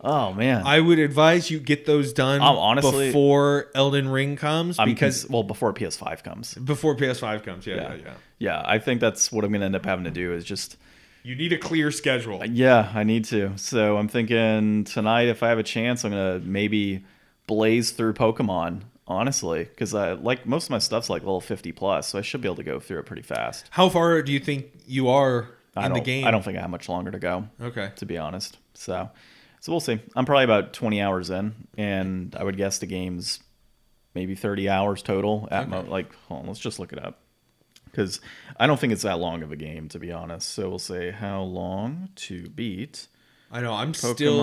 oh 0.00 0.32
man, 0.32 0.62
I 0.66 0.80
would 0.80 0.98
advise 0.98 1.50
you 1.50 1.58
get 1.60 1.86
those 1.86 2.12
done 2.12 2.40
Um, 2.40 2.56
honestly- 2.56 3.06
before 3.08 3.66
Elden 3.74 4.08
Ring 4.08 4.36
comes 4.36 4.78
I'm 4.78 4.88
because 4.88 5.28
well 5.28 5.42
before 5.42 5.72
PS5 5.72 6.22
comes. 6.22 6.54
before 6.54 6.96
PS5 6.96 7.42
comes. 7.44 7.66
Yeah, 7.66 7.76
Yeah. 7.76 7.82
yeah, 7.94 8.00
yeah. 8.04 8.12
Yeah, 8.38 8.62
I 8.64 8.78
think 8.80 9.00
that's 9.00 9.30
what 9.30 9.44
I'm 9.44 9.52
gonna 9.52 9.66
end 9.66 9.76
up 9.76 9.84
having 9.84 10.04
to 10.04 10.10
do 10.10 10.32
is 10.32 10.44
just 10.44 10.76
You 11.24 11.34
need 11.36 11.52
a 11.52 11.58
clear 11.58 11.90
schedule. 11.92 12.44
Yeah, 12.44 12.90
I 12.94 13.04
need 13.04 13.24
to. 13.26 13.52
So 13.56 13.96
I'm 13.96 14.08
thinking 14.08 14.82
tonight, 14.84 15.28
if 15.28 15.42
I 15.44 15.48
have 15.50 15.58
a 15.60 15.62
chance, 15.64 16.04
I'm 16.04 16.10
gonna 16.10 16.40
maybe 16.40 17.04
blaze 17.46 17.90
through 17.92 18.14
Pokemon. 18.14 18.80
Honestly, 19.12 19.64
because 19.64 19.94
I 19.94 20.12
like 20.12 20.46
most 20.46 20.64
of 20.64 20.70
my 20.70 20.78
stuff's 20.78 21.08
like 21.10 21.22
level 21.22 21.40
50 21.40 21.72
plus, 21.72 22.08
so 22.08 22.18
I 22.18 22.22
should 22.22 22.40
be 22.40 22.48
able 22.48 22.56
to 22.56 22.62
go 22.64 22.80
through 22.80 22.98
it 23.00 23.06
pretty 23.06 23.22
fast. 23.22 23.66
How 23.70 23.88
far 23.88 24.22
do 24.22 24.32
you 24.32 24.40
think 24.40 24.66
you 24.86 25.08
are 25.08 25.48
I 25.76 25.86
in 25.86 25.92
the 25.92 25.98
don't- 25.98 26.04
game? 26.06 26.26
I 26.26 26.30
don't 26.30 26.44
think 26.44 26.58
I 26.58 26.60
have 26.60 26.70
much 26.70 26.88
longer 26.88 27.10
to 27.10 27.18
go, 27.18 27.48
Okay. 27.60 27.90
to 27.96 28.06
be 28.06 28.18
honest. 28.18 28.58
So, 28.74 29.10
so 29.60 29.72
we'll 29.72 29.80
see. 29.80 30.00
I'm 30.16 30.24
probably 30.24 30.44
about 30.44 30.72
20 30.72 31.00
hours 31.00 31.30
in, 31.30 31.54
and 31.78 32.34
I 32.38 32.44
would 32.44 32.56
guess 32.56 32.78
the 32.78 32.86
game's 32.86 33.40
maybe 34.14 34.34
30 34.34 34.68
hours 34.68 35.02
total 35.02 35.48
at 35.50 35.68
mo- 35.68 35.82
like. 35.88 36.14
Hold 36.28 36.40
on, 36.42 36.46
let's 36.48 36.58
just 36.60 36.78
look 36.78 36.92
it 36.92 37.02
up 37.02 37.20
because 37.86 38.20
I 38.58 38.66
don't 38.66 38.78
think 38.80 38.92
it's 38.92 39.02
that 39.02 39.18
long 39.18 39.42
of 39.42 39.52
a 39.52 39.56
game, 39.56 39.88
to 39.90 39.98
be 39.98 40.10
honest. 40.12 40.50
So 40.50 40.68
we'll 40.68 40.78
say 40.78 41.10
how 41.12 41.42
long 41.42 42.08
to 42.16 42.48
beat 42.50 43.08
I 43.50 43.60
know. 43.60 43.72
I'm 43.74 43.92
still. 43.94 44.40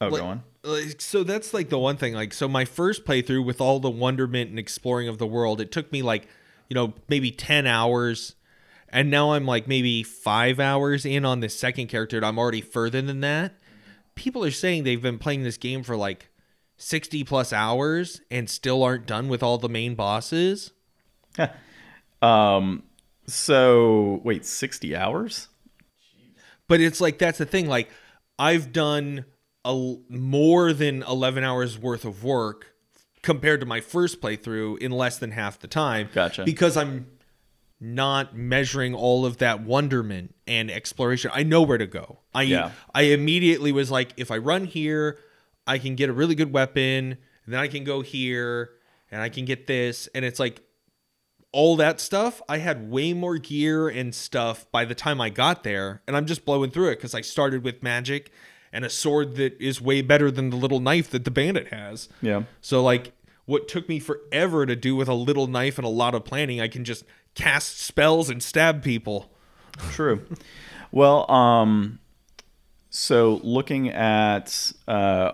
Oh, 0.00 0.08
like- 0.08 0.20
go 0.20 0.26
on. 0.26 0.42
like, 0.64 1.00
so 1.00 1.22
that's 1.24 1.52
like 1.54 1.68
the 1.68 1.78
one 1.78 1.96
thing 1.96 2.14
like 2.14 2.32
so 2.32 2.48
my 2.48 2.64
first 2.64 3.04
playthrough 3.04 3.44
with 3.44 3.60
all 3.60 3.80
the 3.80 3.90
wonderment 3.90 4.50
and 4.50 4.58
exploring 4.58 5.08
of 5.08 5.18
the 5.18 5.26
world 5.26 5.60
it 5.60 5.70
took 5.72 5.90
me 5.92 6.00
like 6.02 6.26
you 6.68 6.74
know 6.74 6.94
maybe 7.08 7.30
10 7.30 7.66
hours 7.66 8.34
and 8.88 9.10
now 9.10 9.32
i'm 9.32 9.44
like 9.46 9.66
maybe 9.68 10.02
five 10.02 10.58
hours 10.60 11.04
in 11.04 11.24
on 11.24 11.40
the 11.40 11.48
second 11.48 11.88
character 11.88 12.16
and 12.16 12.24
i'm 12.26 12.38
already 12.38 12.60
further 12.60 13.00
than 13.02 13.20
that 13.20 13.54
people 14.14 14.44
are 14.44 14.50
saying 14.50 14.84
they've 14.84 15.02
been 15.02 15.18
playing 15.18 15.42
this 15.42 15.56
game 15.56 15.82
for 15.82 15.96
like 15.96 16.28
60 16.76 17.24
plus 17.24 17.52
hours 17.52 18.20
and 18.30 18.48
still 18.48 18.82
aren't 18.82 19.06
done 19.06 19.28
with 19.28 19.42
all 19.42 19.58
the 19.58 19.68
main 19.68 19.94
bosses 19.94 20.72
Um, 22.22 22.82
so 23.26 24.20
wait, 24.24 24.44
60 24.44 24.94
hours? 24.94 25.48
but 26.68 26.80
it's 26.80 27.00
like 27.00 27.18
that's 27.18 27.38
the 27.38 27.46
thing 27.46 27.66
like 27.66 27.88
i've 28.38 28.72
done 28.72 29.24
a 29.64 29.96
more 30.08 30.72
than 30.72 31.02
11 31.02 31.44
hours 31.44 31.78
worth 31.78 32.04
of 32.04 32.24
work 32.24 32.74
compared 33.22 33.60
to 33.60 33.66
my 33.66 33.80
first 33.80 34.20
playthrough 34.20 34.78
in 34.78 34.90
less 34.90 35.18
than 35.18 35.32
half 35.32 35.58
the 35.58 35.68
time 35.68 36.08
Gotcha. 36.14 36.44
because 36.44 36.76
i'm 36.76 37.06
not 37.80 38.36
measuring 38.36 38.94
all 38.94 39.24
of 39.24 39.38
that 39.38 39.62
wonderment 39.62 40.34
and 40.46 40.70
exploration. 40.70 41.30
I 41.32 41.42
know 41.44 41.62
where 41.62 41.78
to 41.78 41.86
go. 41.86 42.18
I 42.34 42.42
Yeah. 42.42 42.72
I 42.94 43.02
immediately 43.02 43.72
was 43.72 43.90
like, 43.90 44.12
if 44.18 44.30
I 44.30 44.36
run 44.36 44.66
here, 44.66 45.18
I 45.66 45.78
can 45.78 45.94
get 45.94 46.10
a 46.10 46.12
really 46.12 46.34
good 46.34 46.52
weapon, 46.52 46.82
and 47.12 47.54
then 47.54 47.58
I 47.58 47.68
can 47.68 47.84
go 47.84 48.02
here, 48.02 48.72
and 49.10 49.22
I 49.22 49.30
can 49.30 49.46
get 49.46 49.66
this, 49.66 50.08
and 50.14 50.24
it's 50.26 50.38
like 50.38 50.60
all 51.52 51.76
that 51.76 52.00
stuff. 52.00 52.42
I 52.48 52.58
had 52.58 52.90
way 52.90 53.14
more 53.14 53.38
gear 53.38 53.88
and 53.88 54.14
stuff 54.14 54.70
by 54.70 54.84
the 54.84 54.94
time 54.94 55.20
I 55.20 55.30
got 55.30 55.64
there, 55.64 56.02
and 56.06 56.16
I'm 56.16 56.26
just 56.26 56.44
blowing 56.44 56.70
through 56.70 56.90
it 56.90 56.96
because 56.96 57.14
I 57.14 57.22
started 57.22 57.64
with 57.64 57.82
magic 57.82 58.30
and 58.72 58.84
a 58.84 58.90
sword 58.90 59.36
that 59.36 59.60
is 59.60 59.80
way 59.80 60.02
better 60.02 60.30
than 60.30 60.50
the 60.50 60.56
little 60.56 60.80
knife 60.80 61.10
that 61.10 61.24
the 61.24 61.30
bandit 61.30 61.68
has. 61.68 62.08
Yeah. 62.22 62.44
So 62.60 62.82
like 62.82 63.12
what 63.46 63.66
took 63.66 63.88
me 63.88 63.98
forever 63.98 64.64
to 64.64 64.76
do 64.76 64.94
with 64.94 65.08
a 65.08 65.14
little 65.14 65.48
knife 65.48 65.76
and 65.76 65.84
a 65.84 65.90
lot 65.90 66.14
of 66.14 66.24
planning, 66.24 66.60
I 66.60 66.68
can 66.68 66.84
just 66.84 67.04
cast 67.34 67.80
spells 67.80 68.30
and 68.30 68.42
stab 68.42 68.82
people. 68.82 69.30
True. 69.90 70.24
well, 70.92 71.30
um, 71.30 71.98
so 72.90 73.40
looking 73.42 73.88
at 73.88 74.72
uh, 74.86 75.32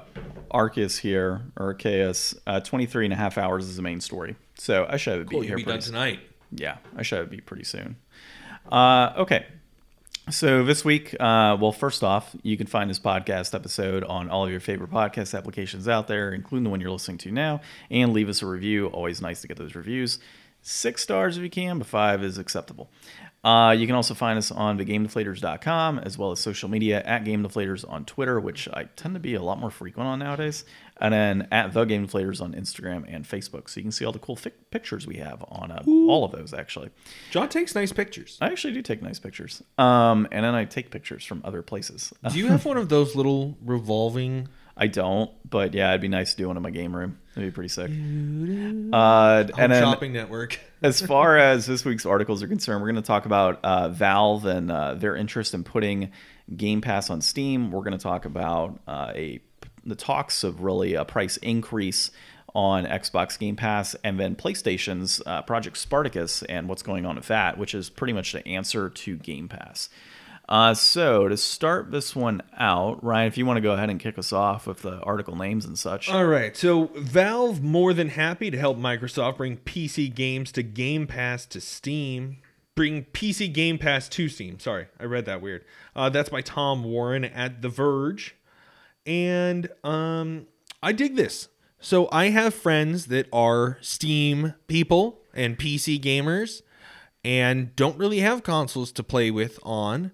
Arceus 0.50 0.98
here, 0.98 1.42
or 1.56 1.74
Arceus, 1.74 2.36
uh, 2.46 2.60
23 2.60 3.06
and 3.06 3.12
a 3.12 3.16
half 3.16 3.38
hours 3.38 3.66
is 3.66 3.76
the 3.76 3.82
main 3.82 4.00
story. 4.00 4.36
So 4.58 4.86
I 4.88 4.96
should 4.96 5.12
have 5.12 5.22
it 5.22 5.28
beat 5.28 5.44
here 5.44 5.58
pretty 5.58 5.80
tonight. 5.80 6.20
Yeah, 6.52 6.78
I 6.96 7.02
should 7.02 7.18
have 7.18 7.26
it 7.26 7.30
beat 7.30 7.46
pretty 7.46 7.64
soon. 7.64 7.96
Uh, 8.70 9.12
okay. 9.18 9.46
So 10.28 10.64
this 10.64 10.84
week, 10.84 11.14
uh, 11.20 11.56
well, 11.60 11.70
first 11.70 12.02
off, 12.02 12.34
you 12.42 12.56
can 12.56 12.66
find 12.66 12.90
this 12.90 12.98
podcast 12.98 13.54
episode 13.54 14.02
on 14.02 14.28
all 14.28 14.44
of 14.44 14.50
your 14.50 14.58
favorite 14.58 14.90
podcast 14.90 15.38
applications 15.38 15.86
out 15.86 16.08
there, 16.08 16.32
including 16.32 16.64
the 16.64 16.70
one 16.70 16.80
you're 16.80 16.90
listening 16.90 17.18
to 17.18 17.30
now, 17.30 17.60
and 17.92 18.12
leave 18.12 18.28
us 18.28 18.42
a 18.42 18.46
review. 18.46 18.88
Always 18.88 19.22
nice 19.22 19.40
to 19.42 19.48
get 19.48 19.56
those 19.56 19.76
reviews. 19.76 20.18
Six 20.62 21.02
stars 21.02 21.36
if 21.36 21.44
you 21.44 21.50
can, 21.50 21.78
but 21.78 21.86
five 21.86 22.24
is 22.24 22.38
acceptable. 22.38 22.90
Uh, 23.44 23.70
you 23.70 23.86
can 23.86 23.94
also 23.94 24.14
find 24.14 24.36
us 24.36 24.50
on 24.50 24.76
thegamedeflators.com 24.76 26.00
as 26.00 26.18
well 26.18 26.32
as 26.32 26.40
social 26.40 26.68
media 26.68 27.00
at 27.04 27.24
Game 27.24 27.44
Deflators 27.44 27.88
on 27.88 28.04
Twitter, 28.04 28.40
which 28.40 28.68
I 28.72 28.88
tend 28.96 29.14
to 29.14 29.20
be 29.20 29.34
a 29.36 29.42
lot 29.42 29.60
more 29.60 29.70
frequent 29.70 30.08
on 30.08 30.18
nowadays, 30.18 30.64
and 31.00 31.12
then 31.12 31.48
at 31.52 31.72
The 31.72 31.84
Game 31.84 32.06
Deflators 32.06 32.40
on 32.40 32.54
Instagram 32.54 33.04
and 33.08 33.24
Facebook. 33.24 33.68
So 33.68 33.78
you 33.80 33.82
can 33.82 33.92
see 33.92 34.04
all 34.04 34.12
the 34.12 34.18
cool 34.18 34.36
fi- 34.36 34.52
pictures 34.70 35.06
we 35.06 35.16
have 35.16 35.44
on 35.48 35.70
uh, 35.70 35.82
all 35.86 36.24
of 36.24 36.32
those, 36.32 36.54
actually. 36.54 36.90
John 37.30 37.48
takes 37.48 37.74
nice 37.74 37.92
pictures. 37.92 38.38
I 38.40 38.46
actually 38.46 38.74
do 38.74 38.82
take 38.82 39.02
nice 39.02 39.18
pictures. 39.18 39.62
Um, 39.78 40.26
and 40.32 40.44
then 40.44 40.54
I 40.54 40.64
take 40.64 40.90
pictures 40.90 41.24
from 41.24 41.42
other 41.44 41.62
places. 41.62 42.12
Do 42.30 42.38
you 42.38 42.48
have 42.48 42.64
one 42.64 42.76
of 42.76 42.88
those 42.88 43.14
little 43.14 43.56
revolving 43.62 44.48
I 44.78 44.88
don't, 44.88 45.30
but 45.48 45.72
yeah, 45.72 45.88
it'd 45.90 46.02
be 46.02 46.08
nice 46.08 46.32
to 46.32 46.36
do 46.36 46.48
one 46.48 46.58
in 46.58 46.62
my 46.62 46.70
game 46.70 46.94
room. 46.94 47.18
It'd 47.34 47.48
be 47.48 47.54
pretty 47.54 47.68
sick. 47.68 47.88
Uh, 47.88 49.44
and 49.58 49.72
then, 49.72 49.82
shopping 49.82 50.12
network? 50.12 50.60
as 50.82 51.00
far 51.06 51.38
as 51.38 51.64
this 51.64 51.82
week's 51.84 52.04
articles 52.04 52.42
are 52.42 52.48
concerned, 52.48 52.82
we're 52.82 52.92
going 52.92 53.02
to 53.02 53.06
talk 53.06 53.24
about 53.24 53.64
uh, 53.64 53.88
Valve 53.88 54.44
and 54.44 54.70
uh, 54.70 54.92
their 54.94 55.16
interest 55.16 55.54
in 55.54 55.64
putting 55.64 56.12
Game 56.54 56.82
Pass 56.82 57.08
on 57.08 57.22
Steam. 57.22 57.70
We're 57.70 57.84
going 57.84 57.96
to 57.96 58.02
talk 58.02 58.26
about 58.26 58.78
uh, 58.86 59.12
a 59.14 59.40
the 59.86 59.94
talks 59.94 60.44
of 60.44 60.62
really 60.62 60.94
a 60.94 61.04
price 61.04 61.36
increase 61.38 62.10
on 62.54 62.86
Xbox 62.86 63.38
Game 63.38 63.54
Pass, 63.54 63.94
and 64.02 64.18
then 64.18 64.34
PlayStation's 64.34 65.20
uh, 65.26 65.42
Project 65.42 65.76
Spartacus 65.76 66.42
and 66.44 66.68
what's 66.68 66.82
going 66.82 67.04
on 67.04 67.16
with 67.16 67.28
that, 67.28 67.58
which 67.58 67.74
is 67.74 67.90
pretty 67.90 68.14
much 68.14 68.32
the 68.32 68.46
answer 68.48 68.88
to 68.88 69.16
Game 69.16 69.46
Pass. 69.48 69.90
Uh, 70.48 70.72
so 70.74 71.28
to 71.28 71.36
start 71.36 71.90
this 71.90 72.14
one 72.14 72.40
out, 72.56 73.02
Ryan, 73.02 73.26
if 73.26 73.36
you 73.36 73.44
want 73.44 73.56
to 73.56 73.60
go 73.60 73.72
ahead 73.72 73.90
and 73.90 73.98
kick 73.98 74.16
us 74.16 74.32
off 74.32 74.66
with 74.66 74.82
the 74.82 75.00
article 75.00 75.36
names 75.36 75.64
and 75.64 75.78
such. 75.78 76.08
All 76.08 76.24
right. 76.24 76.56
So 76.56 76.86
Valve 76.96 77.62
more 77.62 77.92
than 77.92 78.10
happy 78.10 78.50
to 78.50 78.58
help 78.58 78.78
Microsoft 78.78 79.38
bring 79.38 79.56
PC 79.58 80.14
games 80.14 80.52
to 80.52 80.62
Game 80.62 81.06
Pass 81.06 81.46
to 81.46 81.60
Steam. 81.60 82.38
Bring 82.76 83.04
PC 83.06 83.52
Game 83.52 83.78
Pass 83.78 84.08
to 84.10 84.28
Steam. 84.28 84.60
Sorry, 84.60 84.86
I 85.00 85.04
read 85.04 85.24
that 85.26 85.40
weird. 85.40 85.64
Uh, 85.96 86.10
that's 86.10 86.28
by 86.28 86.42
Tom 86.42 86.84
Warren 86.84 87.24
at 87.24 87.62
The 87.62 87.68
Verge. 87.68 88.36
And 89.06 89.68
um, 89.84 90.48
I 90.82 90.92
dig 90.92 91.16
this. 91.16 91.48
So 91.78 92.08
I 92.10 92.30
have 92.30 92.54
friends 92.54 93.06
that 93.06 93.28
are 93.32 93.78
Steam 93.80 94.54
people 94.66 95.20
and 95.34 95.58
PC 95.58 96.00
gamers 96.00 96.62
and 97.22 97.74
don't 97.76 97.98
really 97.98 98.20
have 98.20 98.42
consoles 98.42 98.92
to 98.92 99.02
play 99.02 99.30
with 99.30 99.58
on. 99.62 100.12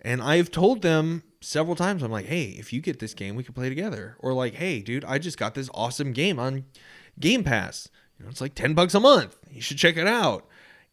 And 0.00 0.22
I've 0.22 0.50
told 0.50 0.82
them 0.82 1.24
several 1.40 1.76
times, 1.76 2.02
I'm 2.02 2.12
like, 2.12 2.26
hey, 2.26 2.44
if 2.44 2.72
you 2.72 2.80
get 2.80 2.98
this 2.98 3.14
game, 3.14 3.34
we 3.34 3.42
can 3.42 3.54
play 3.54 3.68
together. 3.68 4.16
Or 4.20 4.32
like, 4.32 4.54
hey, 4.54 4.80
dude, 4.80 5.04
I 5.04 5.18
just 5.18 5.38
got 5.38 5.54
this 5.54 5.70
awesome 5.74 6.12
game 6.12 6.38
on 6.38 6.64
Game 7.18 7.42
Pass. 7.42 7.88
You 8.18 8.24
know, 8.24 8.30
it's 8.30 8.40
like 8.40 8.54
10 8.54 8.74
bucks 8.74 8.94
a 8.94 9.00
month. 9.00 9.36
You 9.50 9.60
should 9.60 9.78
check 9.78 9.96
it 9.96 10.06
out. 10.06 10.46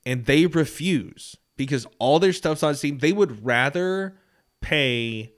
And 0.06 0.26
they 0.26 0.46
refuse 0.46 1.36
because 1.58 1.88
all 2.00 2.20
their 2.20 2.34
stuff's 2.34 2.64
on 2.64 2.76
Steam. 2.76 3.00
They 3.00 3.14
would 3.14 3.46
rather 3.46 4.18
pay 4.62 5.35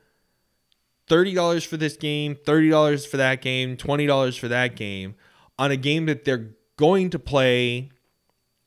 $30 1.10 1.65
for 1.65 1.78
this 1.78 1.96
game, 1.98 2.36
$30 2.36 3.08
for 3.08 3.17
that 3.17 3.41
game, 3.41 3.78
$20 3.78 4.38
for 4.39 4.48
that 4.48 4.76
game 4.76 5.15
on 5.58 5.72
a 5.72 5.78
game 5.78 6.06
that 6.06 6.26
they're 6.26 6.52
going 6.78 7.10
to 7.10 7.20
play 7.20 7.89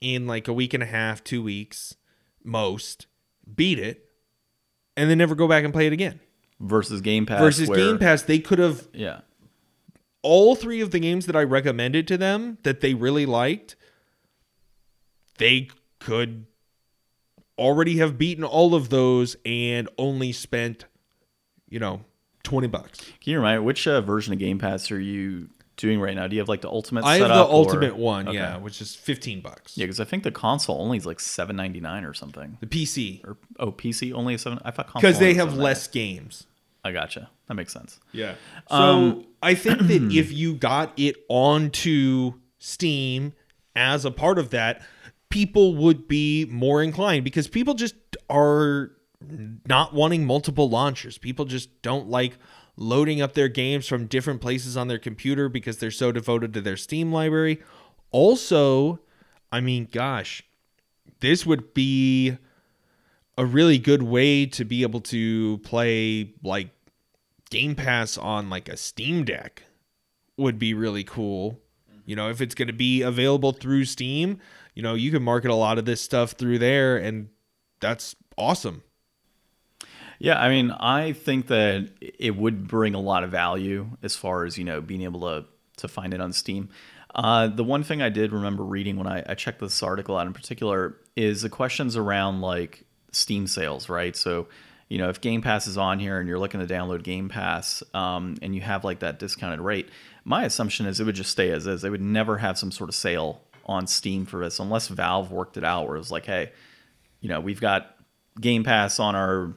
in 0.01 0.27
like 0.27 0.49
a 0.49 0.53
week 0.53 0.73
and 0.75 0.83
a 0.83 0.87
half, 0.87 1.23
two 1.23 1.43
weeks, 1.43 1.95
most, 2.43 3.07
beat 3.55 3.79
it, 3.79 4.07
and 4.97 5.11
then 5.11 5.19
never 5.19 5.35
go 5.35 5.47
back 5.47 5.65
and 5.65 5.73
play 5.73 5.87
it 5.87 5.93
again. 5.93 6.21
versus 6.63 7.01
Game 7.01 7.25
Pass. 7.25 7.41
Versus 7.41 7.69
where- 7.71 7.79
Game 7.79 7.99
Pass, 7.99 8.23
they 8.23 8.39
could 8.39 8.59
have 8.59 8.87
Yeah. 8.93 9.21
all 10.23 10.55
three 10.55 10.83
of 10.83 10.91
the 10.91 10.99
games 10.99 11.25
that 11.25 11.35
I 11.35 11.43
recommended 11.43 12.07
to 12.09 12.19
them 12.19 12.59
that 12.65 12.81
they 12.83 12.93
really 12.93 13.25
liked, 13.25 13.77
they 15.39 15.69
could 16.01 16.45
already 17.59 17.97
have 17.99 18.19
beaten 18.19 18.45
all 18.45 18.75
of 18.75 18.91
those 18.91 19.37
and 19.47 19.89
only 19.99 20.33
spent, 20.33 20.85
you 21.69 21.79
know, 21.79 22.05
20 22.51 22.67
bucks. 22.69 22.99
Can 23.01 23.33
you 23.33 23.37
remind 23.39 23.61
me 23.61 23.67
which 23.67 23.87
uh, 23.87 24.01
version 24.01 24.33
of 24.33 24.39
Game 24.39 24.59
Pass 24.59 24.91
are 24.91 25.01
you 25.01 25.49
doing 25.77 26.01
right 26.01 26.15
now? 26.15 26.27
Do 26.27 26.37
you 26.37 26.41
have 26.41 26.49
like 26.49 26.61
the 26.61 26.69
ultimate? 26.69 27.05
I 27.05 27.17
have 27.19 27.29
the 27.29 27.43
or- 27.45 27.51
ultimate 27.53 27.97
one, 27.97 28.29
Okay. 28.29 28.37
yeah, 28.37 28.59
which 28.59 28.81
is 28.83 28.95
15 28.95 29.41
bucks. 29.41 29.79
Yeah, 29.79 29.85
because 29.87 30.01
I 30.01 30.05
think 30.05 30.25
the 30.25 30.31
console 30.31 30.81
only 30.81 30.99
is 30.99 31.07
like 31.07 31.21
seven 31.21 31.57
ninety 31.57 31.81
nine 31.81 32.05
or 32.05 32.13
something. 32.13 32.59
The 32.61 32.67
PC. 32.67 33.25
Or 33.27 33.37
oh, 33.59 33.73
PC 33.73 34.13
only 34.13 34.35
is 34.35 34.43
seven. 34.43 34.59
I 34.65 34.71
thought 34.71 34.87
console 34.89 35.01
Because 35.01 35.19
they 35.19 35.35
have 35.35 35.57
less 35.57 35.87
games. 35.89 36.47
I 36.85 36.93
gotcha. 36.93 37.31
That 37.49 37.55
makes 37.55 37.73
sense. 37.73 38.01
Yeah. 38.13 38.35
So 38.69 38.75
Um, 38.77 39.27
I 39.43 39.55
think 39.55 39.79
that 39.89 40.03
if 40.13 40.33
you 40.33 40.55
got 40.55 40.93
it 40.99 41.17
onto 41.29 42.35
Steam 42.59 43.33
as 43.77 44.05
a 44.05 44.11
part 44.11 44.39
of 44.39 44.51
that, 44.51 44.83
people 45.29 45.77
would 45.77 46.09
be 46.09 46.47
more 46.51 46.83
inclined 46.83 47.25
because 47.25 47.49
people 47.49 47.75
just 47.75 47.95
are 48.29 48.93
not 49.67 49.93
wanting 49.93 50.25
multiple 50.25 50.69
launchers. 50.69 51.19
People 51.19 51.45
just 51.45 51.83
don't 51.83 52.09
like 52.09 52.39
loading 52.77 53.21
up 53.21 53.35
their 53.35 53.49
games 53.49 53.87
from 53.87 54.07
different 54.07 54.41
places 54.41 54.77
on 54.77 54.89
their 54.89 54.99
computer 54.99 55.49
because 55.49 55.79
they're 55.79 55.91
so 55.91 56.11
devoted 56.11 56.55
to 56.55 56.61
their 56.61 56.77
Steam 56.77 57.13
library. 57.13 57.61
Also, 58.11 59.01
I 59.53 59.61
mean, 59.61 59.89
gosh, 59.91 60.43
this 61.21 61.45
would 61.45 61.75
be 61.75 62.39
a 63.37 63.45
really 63.45 63.79
good 63.79 64.03
way 64.03 64.47
to 64.47 64.65
be 64.65 64.83
able 64.83 65.01
to 65.01 65.59
play 65.59 66.35
like 66.43 66.71
Game 67.51 67.75
Pass 67.75 68.17
on 68.17 68.49
like 68.49 68.69
a 68.69 68.77
Steam 68.77 69.25
Deck 69.25 69.65
would 70.37 70.59
be 70.59 70.73
really 70.73 71.05
cool. 71.05 71.61
You 72.07 72.17
know, 72.17 72.31
if 72.31 72.41
it's 72.41 72.55
going 72.55 72.69
to 72.69 72.75
be 72.75 73.03
available 73.03 73.53
through 73.53 73.85
Steam, 73.85 74.39
you 74.75 74.83
know, 74.83 74.95
you 74.95 75.11
can 75.11 75.23
market 75.23 75.51
a 75.51 75.55
lot 75.55 75.79
of 75.79 75.85
this 75.85 76.01
stuff 76.01 76.33
through 76.33 76.59
there 76.59 76.97
and 76.97 77.29
that's 77.81 78.17
awesome. 78.39 78.83
Yeah, 80.21 80.39
I 80.39 80.51
mean, 80.51 80.71
I 80.71 81.13
think 81.13 81.47
that 81.47 81.89
it 82.01 82.37
would 82.37 82.69
bring 82.69 82.95
a 82.95 83.01
lot 83.01 83.25
of 83.25 83.31
value 83.31 83.89
as 84.03 84.15
far 84.15 84.45
as 84.45 84.59
you 84.59 84.65
know 84.65 84.81
being 84.83 85.03
able 85.03 85.21
to 85.21 85.47
to 85.79 85.89
find 85.89 86.13
it 86.13 86.21
on 86.21 86.33
Steam. 86.33 86.69
Uh, 87.15 87.49
the 87.49 87.65
one 87.65 87.83
thing 87.83 88.03
I 88.03 88.11
did 88.11 88.31
remember 88.31 88.63
reading 88.63 88.97
when 88.97 89.07
I, 89.07 89.25
I 89.27 89.35
checked 89.35 89.61
this 89.61 89.83
article 89.83 90.17
out 90.17 90.27
in 90.27 90.35
particular 90.35 90.97
is 91.17 91.43
the 91.43 91.49
questions 91.49 91.97
around 91.97 92.43
like 92.43 92.85
Steam 93.13 93.47
sales, 93.47 93.89
right? 93.89 94.15
So, 94.15 94.47
you 94.89 94.99
know, 94.99 95.09
if 95.09 95.23
Game 95.23 95.41
Pass 95.41 95.67
is 95.67 95.79
on 95.79 95.99
here 95.99 96.21
and 96.21 96.29
you're 96.29 96.39
looking 96.39 96.61
to 96.61 96.73
download 96.73 97.03
Game 97.03 97.29
Pass 97.29 97.83
um, 97.95 98.37
and 98.43 98.55
you 98.55 98.61
have 98.61 98.85
like 98.85 99.01
that 99.01 99.19
discounted 99.19 99.61
rate, 99.61 99.89
my 100.25 100.45
assumption 100.45 100.87
is 100.87 101.01
it 101.01 101.05
would 101.05 101.17
just 101.17 101.31
stay 101.31 101.51
as 101.51 101.67
is. 101.67 101.83
They 101.83 101.91
would 101.91 102.03
never 102.03 102.39
have 102.39 102.59
some 102.59 102.71
sort 102.71 102.91
of 102.91 102.95
sale 102.95 103.41
on 103.65 103.87
Steam 103.87 104.27
for 104.27 104.45
this 104.45 104.59
unless 104.61 104.89
Valve 104.89 105.33
worked 105.33 105.57
it 105.57 105.65
out 105.65 105.87
where 105.87 105.97
it 105.97 106.01
was 106.01 106.13
like, 106.13 106.27
hey, 106.27 106.53
you 107.21 107.29
know, 107.29 107.41
we've 107.41 107.61
got 107.61 107.97
Game 108.41 108.63
Pass 108.65 109.01
on 109.01 109.17
our 109.17 109.55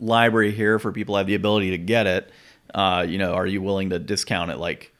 library 0.00 0.52
here 0.52 0.78
for 0.78 0.92
people 0.92 1.16
have 1.16 1.26
the 1.26 1.34
ability 1.34 1.70
to 1.70 1.78
get 1.78 2.06
it. 2.06 2.30
Uh, 2.74 3.04
you 3.08 3.18
know, 3.18 3.32
are 3.32 3.46
you 3.46 3.62
willing 3.62 3.90
to 3.90 3.98
discount 3.98 4.50
it 4.50 4.58
like 4.58 4.92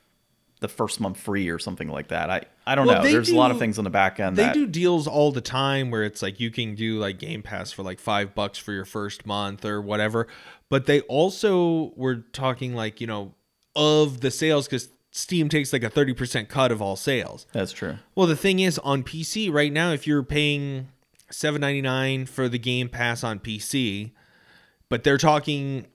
the 0.61 0.69
first 0.69 1.01
month 1.01 1.19
free 1.19 1.49
or 1.51 1.59
something 1.59 1.89
like 1.89 2.09
that? 2.09 2.31
I, 2.31 2.43
I 2.67 2.75
don't 2.75 2.87
Well, 2.87 3.03
know. 3.03 3.09
There's 3.11 3.29
a 3.29 3.37
lot 3.37 3.51
of 3.51 3.59
things 3.59 3.79
on 3.79 3.85
the 3.85 3.91
back 3.91 4.19
end 4.19 4.37
They 4.37 4.45
that 4.45 4.55
do 4.55 4.67
deals 4.67 5.07
all 5.07 5.31
the 5.31 5.41
time 5.41 5.91
where 5.91 6.03
it's 6.03 6.21
like 6.23 6.41
you 6.41 6.51
can 6.51 6.75
do 6.75 6.99
like 6.99 7.19
Game 7.19 7.43
Pass 7.43 7.71
for 7.71 7.83
like 7.83 8.01
5 8.01 8.35
bucks 8.35 8.59
for 8.59 8.73
your 8.73 8.85
first 8.85 9.25
month 9.27 9.65
or 9.65 9.81
whatever, 9.81 10.27
but 10.69 10.87
they 10.87 11.03
also 11.03 11.93
were 11.95 12.17
talking 12.33 12.75
like, 12.75 13.01
you 13.01 13.07
know, 13.07 13.35
of 13.77 14.21
the 14.21 14.31
sales 14.31 14.67
cuz 14.67 14.89
Steam 15.11 15.49
takes 15.49 15.73
like 15.73 15.83
a 15.83 15.91
30% 15.91 16.49
cut 16.49 16.71
of 16.73 16.83
all 16.83 16.97
sales. 16.97 17.47
that's 17.53 17.73
true. 17.73 17.97
Well, 18.15 18.27
the 18.27 18.37
thing 18.37 18.61
is, 18.61 18.79
on 18.81 19.03
PC 19.03 19.51
right 19.53 19.73
now, 19.73 19.93
if 19.93 20.07
you're 20.07 20.23
paying 20.23 20.89
7.99 21.31 22.29
for 22.29 22.49
the 22.49 22.59
Game 22.59 22.89
Pass 22.89 23.23
on 23.25 23.39
PC, 23.39 24.13
but 24.89 25.05
they're 25.05 25.19
talking 25.19 25.87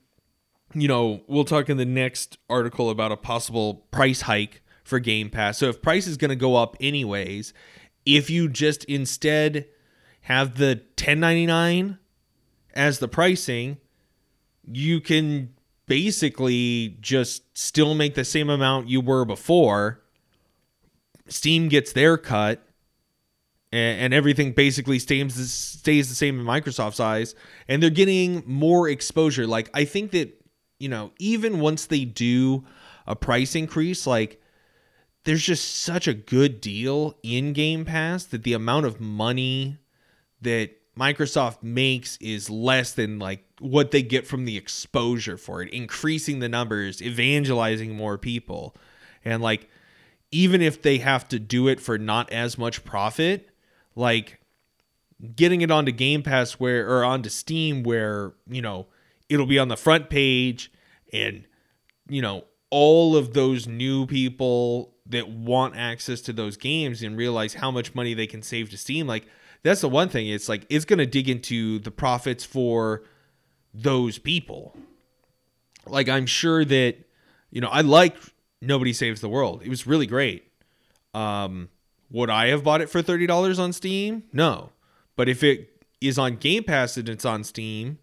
you 0.74 0.88
know, 0.88 1.22
we'll 1.26 1.44
talk 1.44 1.70
in 1.70 1.76
the 1.76 1.84
next 1.84 2.38
article 2.50 2.90
about 2.90 3.12
a 3.12 3.16
possible 3.16 3.86
price 3.90 4.22
hike 4.22 4.62
for 4.82 4.98
Game 4.98 5.30
Pass. 5.30 5.58
So 5.58 5.68
if 5.68 5.80
price 5.80 6.06
is 6.06 6.16
going 6.16 6.30
to 6.30 6.36
go 6.36 6.56
up 6.56 6.76
anyways, 6.80 7.54
if 8.04 8.28
you 8.28 8.48
just 8.48 8.84
instead 8.84 9.66
have 10.22 10.58
the 10.58 10.82
1099 10.96 11.98
as 12.74 12.98
the 12.98 13.08
pricing, 13.08 13.78
you 14.66 15.00
can 15.00 15.54
basically 15.86 16.96
just 17.00 17.56
still 17.56 17.94
make 17.94 18.14
the 18.14 18.24
same 18.24 18.50
amount 18.50 18.88
you 18.88 19.00
were 19.00 19.24
before. 19.24 20.02
Steam 21.28 21.68
gets 21.68 21.92
their 21.92 22.18
cut 22.18 22.66
and, 23.74 24.00
and 24.00 24.14
everything 24.14 24.52
basically 24.52 24.98
stays 24.98 25.34
stays 25.50 26.08
the 26.08 26.14
same 26.14 26.38
in 26.38 26.46
Microsoft's 26.46 27.00
eyes 27.00 27.34
and 27.68 27.82
they're 27.82 27.90
getting 27.90 28.42
more 28.46 28.88
exposure. 28.88 29.46
Like 29.46 29.68
I 29.74 29.84
think 29.84 30.12
that 30.12 30.40
you 30.78 30.88
know, 30.88 31.12
even 31.18 31.60
once 31.60 31.86
they 31.86 32.04
do 32.04 32.64
a 33.06 33.16
price 33.16 33.54
increase, 33.54 34.06
like 34.06 34.40
there's 35.24 35.42
just 35.42 35.80
such 35.80 36.06
a 36.06 36.14
good 36.14 36.60
deal 36.60 37.16
in 37.22 37.52
Game 37.52 37.84
Pass 37.84 38.24
that 38.26 38.44
the 38.44 38.52
amount 38.52 38.86
of 38.86 39.00
money 39.00 39.78
that 40.40 40.70
Microsoft 40.98 41.62
makes 41.62 42.16
is 42.18 42.50
less 42.50 42.92
than 42.92 43.18
like 43.18 43.44
what 43.58 43.90
they 43.90 44.02
get 44.02 44.26
from 44.26 44.44
the 44.44 44.56
exposure 44.56 45.36
for 45.36 45.62
it, 45.62 45.72
increasing 45.72 46.38
the 46.38 46.48
numbers, 46.48 47.02
evangelizing 47.02 47.96
more 47.96 48.18
people. 48.18 48.76
And 49.24 49.42
like 49.42 49.68
even 50.30 50.60
if 50.60 50.82
they 50.82 50.98
have 50.98 51.26
to 51.28 51.38
do 51.38 51.68
it 51.68 51.80
for 51.80 51.98
not 51.98 52.30
as 52.30 52.58
much 52.58 52.84
profit, 52.84 53.53
like 53.94 54.40
getting 55.34 55.60
it 55.60 55.70
onto 55.70 55.92
Game 55.92 56.22
Pass 56.22 56.52
where 56.52 56.88
or 56.88 57.04
onto 57.04 57.28
Steam 57.28 57.82
where, 57.82 58.34
you 58.48 58.62
know, 58.62 58.86
it'll 59.28 59.46
be 59.46 59.58
on 59.58 59.68
the 59.68 59.76
front 59.76 60.10
page 60.10 60.70
and 61.12 61.46
you 62.08 62.20
know, 62.20 62.44
all 62.70 63.16
of 63.16 63.32
those 63.34 63.66
new 63.66 64.06
people 64.06 64.94
that 65.06 65.28
want 65.28 65.76
access 65.76 66.20
to 66.22 66.32
those 66.32 66.56
games 66.56 67.02
and 67.02 67.16
realize 67.16 67.54
how 67.54 67.70
much 67.70 67.94
money 67.94 68.14
they 68.14 68.26
can 68.26 68.42
save 68.42 68.70
to 68.70 68.76
Steam. 68.76 69.06
Like 69.06 69.26
that's 69.62 69.80
the 69.80 69.88
one 69.88 70.08
thing. 70.08 70.28
It's 70.28 70.48
like 70.48 70.66
it's 70.68 70.84
gonna 70.84 71.06
dig 71.06 71.28
into 71.28 71.78
the 71.78 71.90
profits 71.90 72.44
for 72.44 73.02
those 73.72 74.18
people. 74.18 74.76
Like 75.86 76.08
I'm 76.08 76.26
sure 76.26 76.64
that 76.64 76.96
you 77.50 77.60
know 77.60 77.68
I 77.68 77.82
like 77.82 78.16
Nobody 78.60 78.92
Saves 78.92 79.20
the 79.20 79.28
World. 79.28 79.62
It 79.62 79.68
was 79.68 79.86
really 79.86 80.06
great. 80.06 80.50
Um, 81.12 81.68
would 82.14 82.30
I 82.30 82.46
have 82.46 82.62
bought 82.62 82.80
it 82.80 82.88
for 82.88 83.02
thirty 83.02 83.26
dollars 83.26 83.58
on 83.58 83.72
Steam? 83.72 84.22
No, 84.32 84.70
but 85.16 85.28
if 85.28 85.42
it 85.42 85.82
is 86.00 86.16
on 86.16 86.36
Game 86.36 86.62
Pass 86.62 86.96
and 86.96 87.08
it's 87.08 87.24
on 87.24 87.42
Steam, 87.42 87.98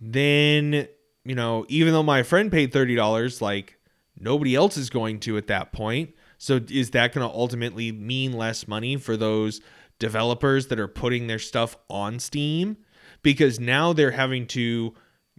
then 0.00 0.88
you 1.24 1.36
know 1.36 1.64
even 1.68 1.92
though 1.92 2.02
my 2.02 2.24
friend 2.24 2.50
paid 2.50 2.72
thirty 2.72 2.96
dollars, 2.96 3.40
like 3.40 3.78
nobody 4.18 4.56
else 4.56 4.76
is 4.76 4.90
going 4.90 5.20
to 5.20 5.36
at 5.36 5.46
that 5.46 5.72
point. 5.72 6.10
So 6.38 6.60
is 6.68 6.90
that 6.90 7.14
going 7.14 7.26
to 7.26 7.32
ultimately 7.32 7.92
mean 7.92 8.32
less 8.32 8.66
money 8.66 8.96
for 8.96 9.16
those 9.16 9.60
developers 10.00 10.66
that 10.66 10.80
are 10.80 10.88
putting 10.88 11.28
their 11.28 11.38
stuff 11.38 11.76
on 11.88 12.18
Steam? 12.18 12.78
Because 13.22 13.60
now 13.60 13.92
they're 13.92 14.10
having 14.10 14.46
to, 14.48 14.92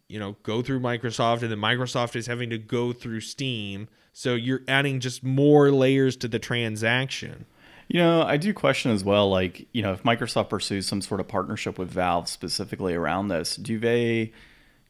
you 0.07 0.19
know, 0.19 0.37
go 0.43 0.61
through 0.61 0.79
Microsoft 0.79 1.41
and 1.41 1.51
then 1.51 1.59
Microsoft 1.59 2.15
is 2.15 2.27
having 2.27 2.49
to 2.51 2.57
go 2.57 2.93
through 2.93 3.19
Steam. 3.19 3.89
So 4.17 4.33
you're 4.33 4.63
adding 4.67 4.99
just 4.99 5.23
more 5.23 5.69
layers 5.69 6.17
to 6.17 6.27
the 6.27 6.39
transaction. 6.39 7.45
You 7.87 7.99
know, 7.99 8.23
I 8.23 8.37
do 8.37 8.51
question 8.51 8.89
as 8.89 9.03
well, 9.03 9.29
like, 9.29 9.67
you 9.73 9.83
know, 9.83 9.93
if 9.93 10.01
Microsoft 10.01 10.49
pursues 10.49 10.87
some 10.87 11.03
sort 11.03 11.19
of 11.19 11.27
partnership 11.27 11.77
with 11.77 11.91
Valve 11.91 12.27
specifically 12.27 12.95
around 12.95 13.27
this, 13.27 13.55
do 13.55 13.77
they 13.77 14.31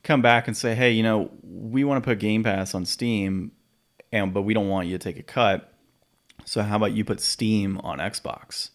come 0.02 0.22
back 0.22 0.48
and 0.48 0.56
say, 0.56 0.76
hey, 0.76 0.92
you 0.92 1.04
know, 1.04 1.30
we 1.44 1.84
want 1.84 2.02
to 2.02 2.08
put 2.08 2.20
Game 2.20 2.42
Pass 2.42 2.74
on 2.74 2.86
Steam, 2.86 3.52
and 4.14 4.34
but 4.34 4.44
we 4.44 4.54
don't 4.54 4.70
want 4.70 4.88
you 4.88 4.98
to 4.98 5.04
take 5.04 5.20
a 5.20 5.24
cut. 5.24 5.74
So 6.46 6.62
how 6.62 6.78
about 6.78 6.94
you 6.94 7.04
put 7.04 7.20
Steam 7.20 7.80
on 7.80 7.98
Xbox, 7.98 8.70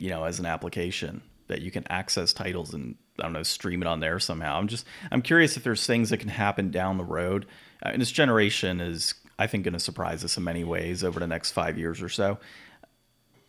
you 0.00 0.08
know, 0.08 0.24
as 0.24 0.38
an 0.38 0.46
application 0.46 1.20
that 1.48 1.60
you 1.60 1.70
can 1.70 1.84
access 1.90 2.32
titles 2.32 2.72
and 2.72 2.96
I 3.18 3.24
don't 3.24 3.34
know 3.34 3.42
stream 3.42 3.82
it 3.82 3.88
on 3.88 4.00
there 4.00 4.20
somehow. 4.20 4.58
I'm 4.58 4.68
just 4.68 4.86
I'm 5.10 5.20
curious 5.20 5.58
if 5.58 5.64
there's 5.64 5.84
things 5.84 6.08
that 6.08 6.16
can 6.16 6.30
happen 6.30 6.70
down 6.70 6.96
the 6.96 7.04
road. 7.04 7.44
Uh, 7.84 7.90
and 7.90 8.00
this 8.00 8.10
generation 8.10 8.80
is 8.80 9.14
I 9.38 9.46
think 9.46 9.64
going 9.64 9.74
to 9.74 9.80
surprise 9.80 10.24
us 10.24 10.36
in 10.36 10.44
many 10.44 10.64
ways 10.64 11.04
over 11.04 11.20
the 11.20 11.26
next 11.26 11.52
five 11.52 11.78
years 11.78 12.00
or 12.02 12.08
so. 12.08 12.38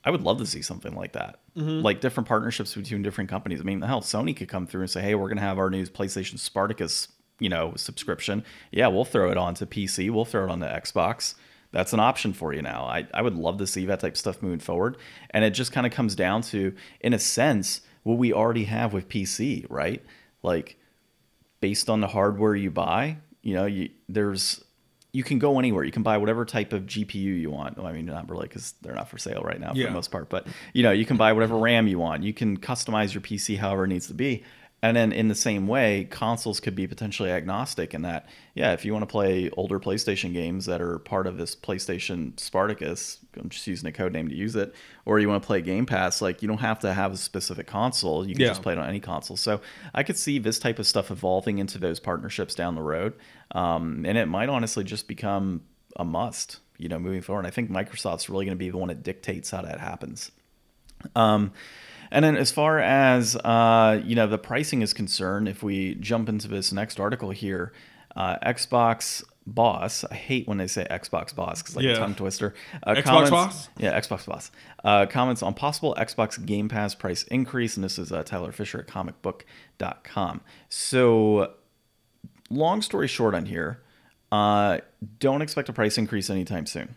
I 0.04 0.10
would 0.10 0.22
love 0.22 0.38
to 0.38 0.46
see 0.46 0.62
something 0.62 0.96
like 0.96 1.14
that, 1.14 1.40
mm-hmm. 1.58 1.82
like 1.82 2.00
different 2.00 2.30
partnerships 2.30 2.76
between 2.76 3.02
different 3.02 3.30
companies. 3.30 3.60
I 3.60 3.64
mean, 3.64 3.82
hell, 3.82 4.02
Sony 4.02 4.36
could 4.36 4.48
come 4.48 4.66
through 4.66 4.82
and 4.82 4.90
say, 4.90 5.02
"Hey, 5.02 5.16
we're 5.16 5.28
going 5.28 5.38
to 5.38 5.44
have 5.44 5.60
our 5.60 5.70
new 5.70 5.86
PlayStation 5.86 6.40
Spartacus 6.40 7.10
you 7.40 7.50
know 7.50 7.74
subscription 7.76 8.44
yeah 8.72 8.88
we'll 8.88 9.06
throw 9.06 9.30
it 9.30 9.38
onto 9.38 9.66
pc 9.66 10.10
we'll 10.10 10.26
throw 10.26 10.46
it 10.46 10.50
on 10.50 10.60
the 10.60 10.68
xbox 10.68 11.36
that's 11.72 11.94
an 11.94 12.00
option 12.00 12.34
for 12.34 12.54
you 12.54 12.62
now 12.62 12.84
I, 12.84 13.08
I 13.14 13.22
would 13.22 13.36
love 13.36 13.58
to 13.58 13.68
see 13.68 13.86
that 13.86 14.00
type 14.00 14.14
of 14.14 14.18
stuff 14.18 14.42
moving 14.42 14.60
forward 14.60 14.98
and 15.32 15.44
it 15.44 15.52
just 15.52 15.72
kind 15.72 15.86
of 15.86 15.94
comes 15.94 16.16
down 16.16 16.42
to 16.44 16.74
in 17.02 17.14
a 17.14 17.20
sense 17.20 17.82
what 18.04 18.18
we 18.18 18.34
already 18.34 18.66
have 18.66 18.94
with 18.94 19.10
pc 19.10 19.66
right 19.70 20.04
like 20.44 20.78
based 21.60 21.90
on 21.90 22.02
the 22.02 22.08
hardware 22.08 22.56
you 22.56 22.72
buy 22.72 23.18
you 23.42 23.54
know 23.54 23.66
you, 23.66 23.90
there's 24.10 24.64
you 25.18 25.24
can 25.24 25.40
go 25.40 25.58
anywhere. 25.58 25.84
You 25.84 25.92
can 25.92 26.04
buy 26.04 26.20
whatever 26.20 26.46
type 26.46 26.74
of 26.74 26.84
GPU 26.84 27.16
you 27.16 27.50
want. 27.50 27.76
Well, 27.76 27.88
I 27.88 27.92
mean, 27.92 28.06
not 28.06 28.30
really 28.30 28.48
because 28.48 28.76
they're 28.84 28.94
not 28.94 29.10
for 29.10 29.18
sale 29.18 29.42
right 29.42 29.60
now 29.60 29.72
for 29.72 29.78
yeah. 29.80 29.88
the 29.88 29.92
most 29.92 30.12
part. 30.12 30.30
But 30.30 30.46
you 30.74 30.84
know, 30.84 30.92
you 30.92 31.06
can 31.06 31.18
buy 31.18 31.34
whatever 31.34 31.58
RAM 31.58 31.88
you 31.88 31.98
want. 31.98 32.22
You 32.22 32.36
can 32.36 32.60
customize 32.60 33.16
your 33.16 33.22
PC 33.22 33.58
however 33.58 33.86
it 33.86 33.88
needs 33.88 34.06
to 34.10 34.14
be. 34.14 34.44
And 34.84 34.96
then 34.96 35.12
in 35.12 35.28
the 35.28 35.36
same 35.36 35.68
way, 35.68 36.08
consoles 36.10 36.60
could 36.60 36.76
be 36.76 36.86
potentially 36.86 37.32
agnostic 37.32 37.96
in 37.96 38.04
that, 38.04 38.28
yeah, 38.54 38.74
if 38.74 38.86
you 38.86 38.94
want 38.94 39.02
to 39.02 39.12
play 39.12 39.50
older 39.58 39.80
PlayStation 39.80 40.34
games 40.34 40.68
that 40.68 40.82
are 40.82 41.00
part 41.00 41.26
of 41.26 41.38
this 41.38 41.56
PlayStation 41.56 42.40
Spartacus, 42.40 43.18
I'm 43.36 43.50
just 43.50 43.66
using 43.66 43.90
a 43.90 43.92
code 43.92 44.14
name 44.14 44.28
to 44.30 44.36
use 44.36 44.56
it, 44.56 44.76
or 45.04 45.20
you 45.20 45.28
want 45.28 45.42
to 45.42 45.48
play 45.48 45.62
Game 45.62 45.88
Pass, 45.88 46.22
like 46.22 46.44
you 46.44 46.48
don't 46.48 46.60
have 46.60 46.78
to 46.80 46.94
have 46.94 47.12
a 47.12 47.18
specific 47.18 47.66
console. 47.66 48.28
You 48.28 48.36
can 48.36 48.44
yeah. 48.44 48.50
just 48.50 48.62
play 48.62 48.74
it 48.74 48.80
on 48.80 48.88
any 48.88 49.00
console. 49.00 49.36
So 49.36 49.62
I 49.96 50.04
could 50.04 50.18
see 50.18 50.38
this 50.38 50.60
type 50.60 50.78
of 50.78 50.86
stuff 50.86 51.10
evolving 51.10 51.58
into 51.58 51.80
those 51.80 52.00
partnerships 52.00 52.54
down 52.54 52.76
the 52.76 52.84
road. 52.84 53.14
Um, 53.52 54.06
and 54.06 54.16
it 54.16 54.28
might 54.28 54.50
honestly 54.50 54.84
just 54.84 55.08
become 55.08 55.64
a 55.96 56.06
must, 56.06 56.60
you 56.78 56.88
know, 56.88 57.00
moving 57.00 57.24
forward. 57.24 57.42
And 57.42 57.48
I 57.48 57.52
think 57.52 57.72
Microsoft's 57.72 58.30
really 58.30 58.46
going 58.46 58.56
to 58.56 58.60
be 58.60 58.70
the 58.70 58.78
one 58.78 58.90
that 58.90 59.02
dictates 59.02 59.50
how 59.50 59.64
that 59.64 59.80
happens. 59.80 60.32
Um, 61.16 61.54
and 62.12 62.24
then 62.24 62.36
as 62.36 62.52
far 62.52 62.80
as 62.80 63.36
uh, 63.36 64.02
you 64.04 64.16
know 64.16 64.28
the 64.28 64.38
pricing 64.38 64.82
is 64.82 64.94
concerned, 64.94 65.48
if 65.48 65.64
we 65.64 65.96
jump 65.96 66.30
into 66.30 66.48
this 66.48 66.72
next 66.72 67.00
article 67.00 67.32
here, 67.32 67.74
uh, 68.16 68.38
Xbox 68.46 69.24
boss. 69.48 70.04
I 70.04 70.16
hate 70.16 70.48
when 70.48 70.58
they 70.58 70.68
say 70.68 70.86
Xbox 70.90 71.34
boss 71.34 71.62
because 71.62 71.76
like 71.76 71.86
yeah. 71.86 71.94
a 71.94 71.98
tongue 71.98 72.16
twister. 72.16 72.54
Uh, 72.84 72.94
Xbox 72.94 73.04
comments, 73.04 73.30
boss. 73.32 73.70
Yeah, 73.78 74.00
Xbox 74.00 74.26
boss. 74.26 74.52
Uh, 74.84 75.06
comments 75.06 75.42
on 75.42 75.54
possible 75.54 75.96
Xbox 75.98 76.44
Game 76.46 76.70
Pass 76.70 76.94
price 76.94 77.24
increase, 77.24 77.78
and 77.78 77.84
this 77.84 77.98
is 77.98 78.12
uh, 78.12 78.24
Tyler 78.24 78.52
Fischer 78.52 78.80
at 78.80 78.88
ComicBook.com. 78.88 80.42
So, 80.70 81.54
long 82.50 82.82
story 82.82 83.08
short 83.08 83.34
on 83.34 83.46
here, 83.46 83.82
uh, 84.32 84.80
don't 85.20 85.42
expect 85.42 85.70
a 85.70 85.74
price 85.74 85.98
increase 85.98 86.30
anytime 86.30 86.66
soon. 86.66 86.96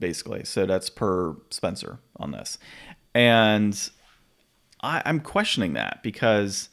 Basically, 0.00 0.44
so 0.44 0.66
that's 0.66 0.90
per 0.90 1.36
Spencer 1.50 2.00
on 2.16 2.32
this, 2.32 2.58
and 3.14 3.90
I, 4.84 5.02
am 5.06 5.20
questioning 5.20 5.72
that 5.72 6.02
because 6.02 6.68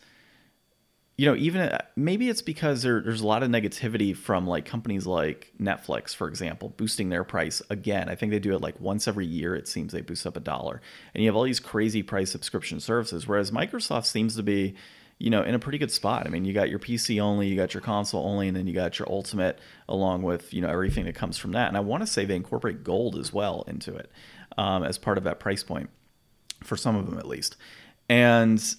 you 1.18 1.26
know 1.26 1.36
even 1.36 1.78
maybe 1.96 2.30
it's 2.30 2.42
because 2.42 2.84
there, 2.84 3.00
there's 3.00 3.22
a 3.22 3.28
lot 3.28 3.42
of 3.42 3.50
negativity 3.50 4.16
from 4.16 4.46
like 4.46 4.66
companies 4.66 5.08
like 5.08 5.54
netflix 5.60 6.16
for 6.16 6.28
example 6.28 6.70
boosting 6.70 7.10
their 7.10 7.24
price 7.24 7.62
again. 7.70 8.10
I 8.10 8.16
think 8.16 8.32
they 8.32 8.40
do 8.40 8.54
it 8.54 8.62
like 8.62 8.80
once 8.80 9.08
every 9.08 9.26
year 9.26 9.56
it 9.56 9.68
seems 9.68 9.94
they 9.94 10.02
boost 10.02 10.28
up 10.28 10.36
a 10.36 10.42
dollar. 10.42 10.82
And 11.14 11.24
you 11.24 11.30
have 11.30 11.36
all 11.36 11.44
these 11.44 11.60
crazy 11.60 12.04
price 12.04 12.32
subscription 12.32 12.80
services 12.80 13.28
whereas 13.28 13.52
microsoft 13.52 14.06
seems 14.06 14.36
to 14.36 14.44
be 14.44 14.76
you 15.18 15.30
know 15.30 15.44
in 15.44 15.56
a 15.56 15.60
pretty 15.60 15.78
good 15.78 15.92
spot. 15.92 16.28
I 16.28 16.30
mean 16.30 16.44
you 16.44 16.54
got 16.54 16.70
your 16.70 16.80
pc 16.80 17.22
only 17.22 17.48
you 17.48 17.56
got 17.56 17.74
your 17.74 17.82
console 17.82 18.26
only 18.26 18.50
and 18.50 18.58
then 18.58 18.68
you 18.68 18.74
got 18.74 19.00
your 19.00 19.10
ultimate 19.10 19.58
along 19.88 20.24
with 20.24 20.54
you 20.54 20.62
know 20.62 20.70
everything 20.70 21.06
that 21.06 21.16
comes 21.16 21.38
from 21.38 21.54
that. 21.54 21.70
And 21.70 21.78
i 21.78 21.82
want 21.82 22.02
to 22.02 22.08
say 22.08 22.26
they 22.26 22.36
incorporate 22.36 22.84
gold 22.84 23.16
as 23.16 23.32
well 23.32 23.64
into 23.68 23.96
it 23.96 24.12
um, 24.58 24.84
as 24.84 24.98
part 24.98 25.18
of 25.18 25.24
that 25.24 25.40
price 25.40 25.64
point 25.64 25.90
for 26.64 26.78
some 26.78 26.96
of 26.96 27.06
them 27.08 27.18
at 27.18 27.28
least 27.28 27.58
and 28.12 28.76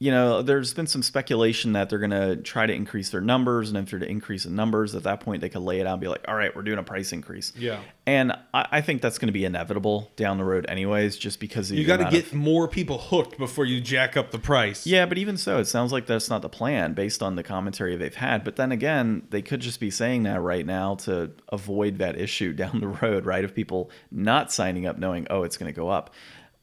you 0.00 0.12
know, 0.12 0.42
there's 0.42 0.74
been 0.74 0.86
some 0.86 1.02
speculation 1.02 1.72
that 1.72 1.90
they're 1.90 1.98
going 1.98 2.12
to 2.12 2.36
try 2.36 2.66
to 2.66 2.72
increase 2.72 3.10
their 3.10 3.20
numbers, 3.20 3.68
and 3.68 3.76
if 3.78 3.90
they're 3.90 3.98
to 3.98 4.08
increase 4.08 4.44
the 4.44 4.50
numbers, 4.50 4.94
at 4.94 5.02
that 5.02 5.18
point 5.18 5.40
they 5.40 5.48
could 5.48 5.62
lay 5.62 5.80
it 5.80 5.88
out 5.88 5.94
and 5.94 6.00
be 6.00 6.06
like, 6.06 6.24
"All 6.28 6.36
right, 6.36 6.54
we're 6.54 6.62
doing 6.62 6.78
a 6.78 6.84
price 6.84 7.12
increase." 7.12 7.52
Yeah. 7.56 7.80
And 8.06 8.32
I, 8.54 8.66
I 8.70 8.80
think 8.80 9.02
that's 9.02 9.18
going 9.18 9.26
to 9.26 9.32
be 9.32 9.44
inevitable 9.44 10.12
down 10.14 10.38
the 10.38 10.44
road, 10.44 10.66
anyways, 10.68 11.16
just 11.16 11.40
because 11.40 11.72
you 11.72 11.84
got 11.84 11.96
to 11.96 12.10
get 12.10 12.26
of... 12.26 12.34
more 12.34 12.68
people 12.68 12.98
hooked 12.98 13.38
before 13.38 13.64
you 13.64 13.80
jack 13.80 14.16
up 14.16 14.30
the 14.30 14.38
price. 14.38 14.86
Yeah, 14.86 15.04
but 15.04 15.18
even 15.18 15.36
so, 15.36 15.58
it 15.58 15.64
sounds 15.64 15.90
like 15.90 16.06
that's 16.06 16.30
not 16.30 16.42
the 16.42 16.48
plan 16.48 16.92
based 16.92 17.20
on 17.20 17.34
the 17.34 17.42
commentary 17.42 17.96
they've 17.96 18.14
had. 18.14 18.44
But 18.44 18.54
then 18.54 18.70
again, 18.70 19.26
they 19.30 19.42
could 19.42 19.60
just 19.60 19.80
be 19.80 19.90
saying 19.90 20.22
that 20.22 20.40
right 20.40 20.64
now 20.64 20.94
to 20.96 21.32
avoid 21.48 21.98
that 21.98 22.16
issue 22.16 22.52
down 22.54 22.78
the 22.78 22.88
road, 22.88 23.26
right? 23.26 23.44
Of 23.44 23.52
people 23.52 23.90
not 24.12 24.52
signing 24.52 24.86
up, 24.86 24.96
knowing, 24.96 25.26
"Oh, 25.28 25.42
it's 25.42 25.56
going 25.56 25.72
to 25.72 25.76
go 25.76 25.88
up." 25.88 26.14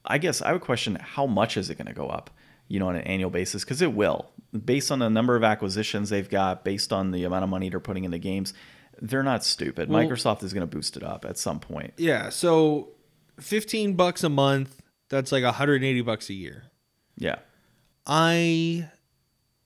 I 0.06 0.18
guess 0.18 0.42
I 0.42 0.52
would 0.54 0.62
question 0.62 0.96
how 0.96 1.26
much 1.26 1.58
is 1.58 1.70
it 1.70 1.76
going 1.78 1.88
to 1.88 1.94
go 1.94 2.08
up, 2.08 2.30
you 2.68 2.80
know, 2.80 2.88
on 2.90 2.96
an 2.96 3.02
annual 3.04 3.30
basis 3.30 3.64
because 3.64 3.82
it 3.82 3.94
will, 3.94 4.30
based 4.66 4.92
on 4.92 5.00
the 5.00 5.10
number 5.10 5.36
of 5.36 5.44
acquisitions 5.44 6.10
they've 6.10 6.30
got, 6.30 6.64
based 6.64 6.94
on 6.94 7.12
the 7.12 7.24
amount 7.24 7.44
of 7.44 7.50
money 7.50 7.70
they're 7.70 7.80
putting 7.80 8.04
into 8.04 8.18
games. 8.20 8.54
They're 9.02 9.24
not 9.24 9.44
stupid. 9.44 9.90
Well- 9.90 10.02
Microsoft 10.04 10.44
is 10.44 10.54
going 10.54 10.68
to 10.68 10.74
boost 10.76 10.96
it 10.98 11.04
up 11.04 11.26
at 11.26 11.38
some 11.38 11.60
point. 11.60 11.94
Yeah, 11.98 12.30
so 12.30 12.90
15 13.40 13.94
bucks 13.96 14.24
a 14.24 14.30
month, 14.30 14.82
that's 15.10 15.32
like 15.32 15.44
180 15.44 16.02
bucks 16.02 16.30
a 16.30 16.34
year. 16.34 16.64
Yeah. 17.18 17.38
I 18.06 18.90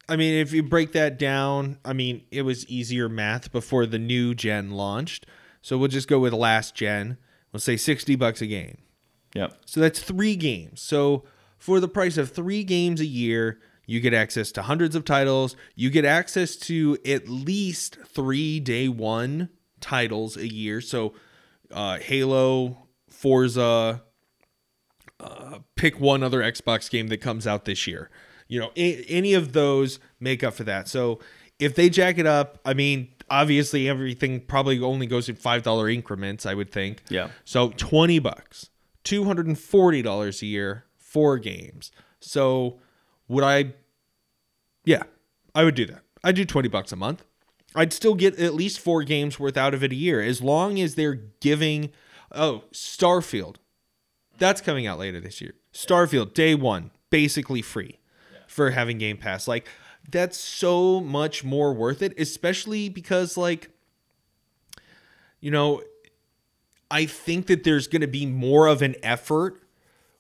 I 0.08 0.16
mean, 0.16 0.36
if 0.42 0.54
you 0.54 0.64
break 0.64 0.94
that 0.94 1.20
down, 1.20 1.78
I 1.86 1.94
mean, 1.94 2.24
it 2.32 2.42
was 2.42 2.68
easier 2.68 3.08
math 3.08 3.52
before 3.52 3.86
the 3.86 4.00
new 4.00 4.34
gen 4.34 4.72
launched. 4.72 5.28
So 5.62 5.78
we'll 5.78 5.88
just 5.90 6.08
go 6.08 6.20
with 6.20 6.34
last 6.34 6.74
gen. 6.74 7.18
We'll 7.52 7.60
say 7.60 7.78
60 7.78 8.16
bucks 8.16 8.42
a 8.42 8.48
game. 8.48 8.80
Yep. 9.36 9.54
So 9.66 9.80
that's 9.80 10.00
3 10.02 10.36
games. 10.36 10.82
So 10.82 11.24
for 11.58 11.80
the 11.80 11.88
price 11.88 12.18
of 12.18 12.32
3 12.32 12.64
games 12.64 13.00
a 13.02 13.06
year, 13.06 13.60
you 13.86 14.00
get 14.00 14.14
access 14.14 14.52
to 14.54 14.62
hundreds 14.64 14.96
of 14.96 15.04
titles. 15.06 15.56
You 15.76 15.90
get 15.90 16.06
access 16.06 16.56
to 16.58 16.98
at 17.06 17.28
least 17.28 17.98
3 18.06 18.60
day 18.60 18.88
1 18.88 19.50
titles 19.82 20.38
a 20.38 20.48
year. 20.52 20.82
So 20.82 21.14
uh, 21.72 21.98
Halo, 22.00 22.88
Forza, 23.10 24.04
uh, 25.20 25.60
pick 25.76 26.00
one 26.00 26.24
other 26.24 26.42
Xbox 26.42 26.90
game 26.90 27.08
that 27.08 27.18
comes 27.18 27.46
out 27.46 27.66
this 27.66 27.88
year. 27.88 28.10
You 28.48 28.60
know, 28.60 28.72
a- 28.76 29.04
any 29.06 29.34
of 29.34 29.54
those 29.54 30.00
make 30.20 30.44
up 30.44 30.54
for 30.54 30.64
that. 30.64 30.88
So 30.88 31.20
if 31.60 31.76
they 31.76 31.90
jack 31.90 32.18
it 32.18 32.26
up, 32.26 32.60
I 32.66 32.74
mean, 32.74 33.10
obviously 33.30 33.88
everything 33.90 34.40
probably 34.42 34.80
only 34.80 35.06
goes 35.06 35.30
in 35.30 35.36
five 35.36 35.62
dollar 35.64 35.90
increments. 35.90 36.46
I 36.46 36.54
would 36.54 36.72
think. 36.72 37.04
Yeah. 37.10 37.30
So 37.46 37.70
twenty 37.76 38.18
bucks, 38.20 38.70
two 39.10 39.24
hundred 39.24 39.48
and 39.48 39.58
forty 39.58 40.04
dollars 40.04 40.44
a 40.44 40.46
year, 40.46 40.86
for 40.96 41.40
games. 41.40 41.92
So 42.20 42.80
would 43.28 43.44
I? 43.44 43.74
Yeah, 44.86 45.04
I 45.56 45.64
would 45.64 45.74
do 45.74 45.88
that. 45.88 46.04
I'd 46.24 46.36
do 46.36 46.46
twenty 46.46 46.70
bucks 46.70 46.92
a 46.92 46.96
month. 46.96 47.26
I'd 47.76 47.92
still 47.92 48.14
get 48.14 48.40
at 48.40 48.54
least 48.54 48.80
four 48.80 49.04
games 49.04 49.40
worth 49.40 49.58
out 49.58 49.74
of 49.74 49.84
it 49.84 49.92
a 49.92 49.96
year, 49.96 50.22
as 50.22 50.42
long 50.42 50.80
as 50.80 50.94
they're 50.94 51.22
giving. 51.40 51.92
Oh, 52.32 52.66
Starfield, 52.72 53.56
that's 54.38 54.62
coming 54.62 54.86
out 54.86 55.00
later 55.00 55.20
this 55.20 55.42
year. 55.42 55.56
Starfield 55.74 56.36
day 56.36 56.54
one, 56.54 56.92
basically 57.10 57.64
free 57.64 57.98
for 58.48 58.70
having 58.70 59.00
Game 59.00 59.18
Pass. 59.18 59.48
Like 59.48 59.68
that's 60.12 60.38
so 60.38 61.00
much 61.00 61.44
more 61.44 61.74
worth 61.74 62.04
it, 62.04 62.14
especially 62.20 62.90
because 62.90 63.38
like 63.38 63.72
you 65.40 65.50
know, 65.50 65.82
I 66.92 67.06
think 67.06 67.48
that 67.48 67.64
there's 67.64 67.88
going 67.88 68.02
to 68.02 68.08
be 68.08 68.26
more 68.26 68.68
of 68.68 68.82
an 68.82 68.96
effort 69.04 69.62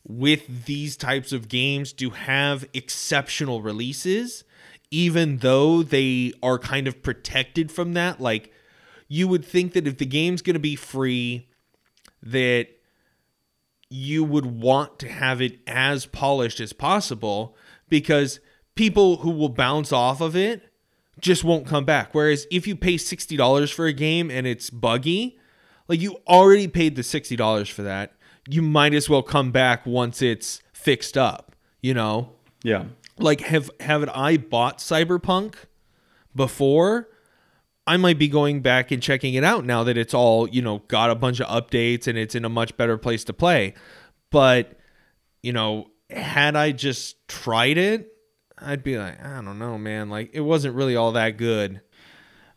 with 0.08 0.66
these 0.66 0.96
types 0.96 1.32
of 1.32 1.48
games 1.48 1.94
to 1.94 2.12
have 2.12 2.68
exceptional 2.74 3.62
releases, 3.62 4.44
even 4.92 5.38
though 5.38 5.84
they 5.84 6.34
are 6.42 6.58
kind 6.60 6.88
of 6.88 7.02
protected 7.04 7.72
from 7.72 7.94
that. 7.94 8.20
Like, 8.20 8.52
you 9.08 9.28
would 9.28 9.44
think 9.44 9.74
that 9.74 9.88
if 9.88 9.98
the 9.98 10.06
game's 10.06 10.42
going 10.42 10.54
to 10.54 10.60
be 10.60 10.76
free, 10.76 11.50
that 12.22 12.68
you 13.90 14.24
would 14.24 14.46
want 14.46 15.00
to 15.00 15.10
have 15.10 15.42
it 15.42 15.60
as 15.68 16.06
polished 16.06 16.60
as 16.60 16.74
possible 16.74 17.56
because 17.90 18.40
people 18.76 19.18
who 19.18 19.32
will 19.32 19.50
bounce 19.50 19.92
off 19.92 20.22
of 20.22 20.36
it 20.36 20.72
just 21.20 21.44
won't 21.44 21.68
come 21.68 21.86
back. 21.86 22.14
Whereas 22.14 22.46
if 22.52 22.68
you 22.68 22.76
pay 22.76 22.96
$60 22.96 23.74
for 23.74 23.88
a 23.88 23.94
game 23.94 24.30
and 24.30 24.46
it's 24.46 24.70
buggy, 24.70 25.39
like 25.90 26.00
you 26.00 26.18
already 26.28 26.68
paid 26.68 26.96
the 26.96 27.02
$60 27.02 27.72
for 27.72 27.82
that, 27.82 28.14
you 28.48 28.62
might 28.62 28.94
as 28.94 29.10
well 29.10 29.24
come 29.24 29.52
back 29.52 29.86
once 29.86 30.22
it's 30.22 30.62
fixed 30.72 31.18
up, 31.18 31.56
you 31.82 31.94
know? 31.94 32.34
Yeah. 32.64 32.86
Like 33.18 33.42
have 33.42 33.70
haven't 33.82 34.10
I 34.10 34.38
bought 34.38 34.78
Cyberpunk 34.78 35.56
before? 36.34 37.10
I 37.86 37.98
might 37.98 38.20
be 38.20 38.28
going 38.28 38.62
back 38.62 38.92
and 38.92 39.02
checking 39.02 39.34
it 39.34 39.44
out 39.44 39.66
now 39.66 39.84
that 39.84 39.98
it's 39.98 40.14
all, 40.14 40.48
you 40.48 40.62
know, 40.62 40.84
got 40.88 41.10
a 41.10 41.16
bunch 41.16 41.42
of 41.42 41.48
updates 41.48 42.06
and 42.08 42.20
it's 42.20 42.36
in 42.36 42.46
a 42.46 42.50
much 42.50 42.78
better 42.78 43.00
place 43.00 43.24
to 43.24 43.34
play. 43.34 43.74
But, 44.30 44.78
you 45.42 45.52
know, 45.52 45.88
had 46.12 46.56
I 46.56 46.72
just 46.72 47.28
tried 47.28 47.80
it, 47.80 48.14
I'd 48.60 48.84
be 48.84 49.00
like, 49.00 49.24
I 49.24 49.42
don't 49.42 49.58
know, 49.58 49.80
man. 49.80 50.10
Like 50.10 50.30
it 50.34 50.42
wasn't 50.42 50.76
really 50.76 50.96
all 50.96 51.14
that 51.14 51.38
good. 51.38 51.82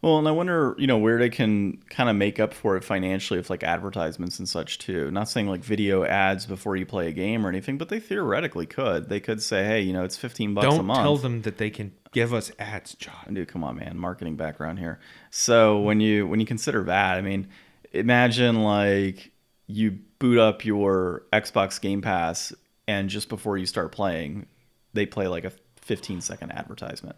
Well, 0.03 0.19
and 0.19 0.27
I 0.27 0.33
wonder, 0.33 0.75
you 0.79 0.89
know, 0.89 0.99
where 0.99 1.17
they 1.17 1.31
can 1.31 1.77
kind 1.89 2.11
of 2.11 2.17
make 2.17 2.41
up 2.41 2.53
for 2.53 2.77
it 2.77 2.83
financially 2.83 3.39
with 3.39 3.49
like 3.51 3.63
advertisements 3.63 4.41
and 4.41 4.49
such 4.49 4.79
too. 4.79 5.13
Not 5.13 5.29
saying 5.29 5.47
like 5.47 5.63
video 5.63 6.03
ads 6.05 6.45
before 6.45 6.75
you 6.77 6.85
play 6.85 7.07
a 7.07 7.13
game 7.13 7.47
or 7.47 7.49
anything, 7.49 7.79
but 7.79 7.89
they 7.89 8.01
theoretically 8.01 8.67
could. 8.67 9.09
They 9.09 9.21
could 9.21 9.41
say, 9.41 9.65
hey, 9.65 9.81
you 9.81 9.93
know, 9.93 10.03
it's 10.03 10.17
15 10.17 10.55
bucks 10.55 10.67
a 10.67 10.71
Don't 10.71 10.87
month. 10.87 10.99
tell 10.99 11.17
them 11.19 11.43
that 11.43 11.59
they 11.59 11.71
can 11.71 11.93
give 12.11 12.35
us 12.35 12.51
ads, 12.59 12.97
John. 12.97 13.33
Dude, 13.33 13.47
come 13.47 13.63
on, 13.63 13.77
man, 13.77 13.97
marketing 13.97 14.35
background 14.35 14.81
here. 14.81 14.99
So 15.31 15.79
when 15.79 16.01
you 16.01 16.27
when 16.27 16.41
you 16.41 16.47
consider 16.47 16.83
that, 16.83 17.17
I 17.17 17.21
mean, 17.21 17.47
imagine 17.93 18.65
like 18.65 19.31
you 19.69 20.01
boot 20.19 20.39
up 20.39 20.65
your 20.65 21.23
Xbox 21.33 21.81
Game 21.81 22.03
Pass 22.03 22.53
and 22.89 23.09
just 23.09 23.29
before 23.29 23.57
you 23.57 23.67
start 23.67 23.93
playing, 23.93 24.47
they 24.95 25.07
play 25.07 25.29
like 25.29 25.45
a 25.45 25.53
15 25.77 26.21
second 26.21 26.51
advertisement. 26.51 27.15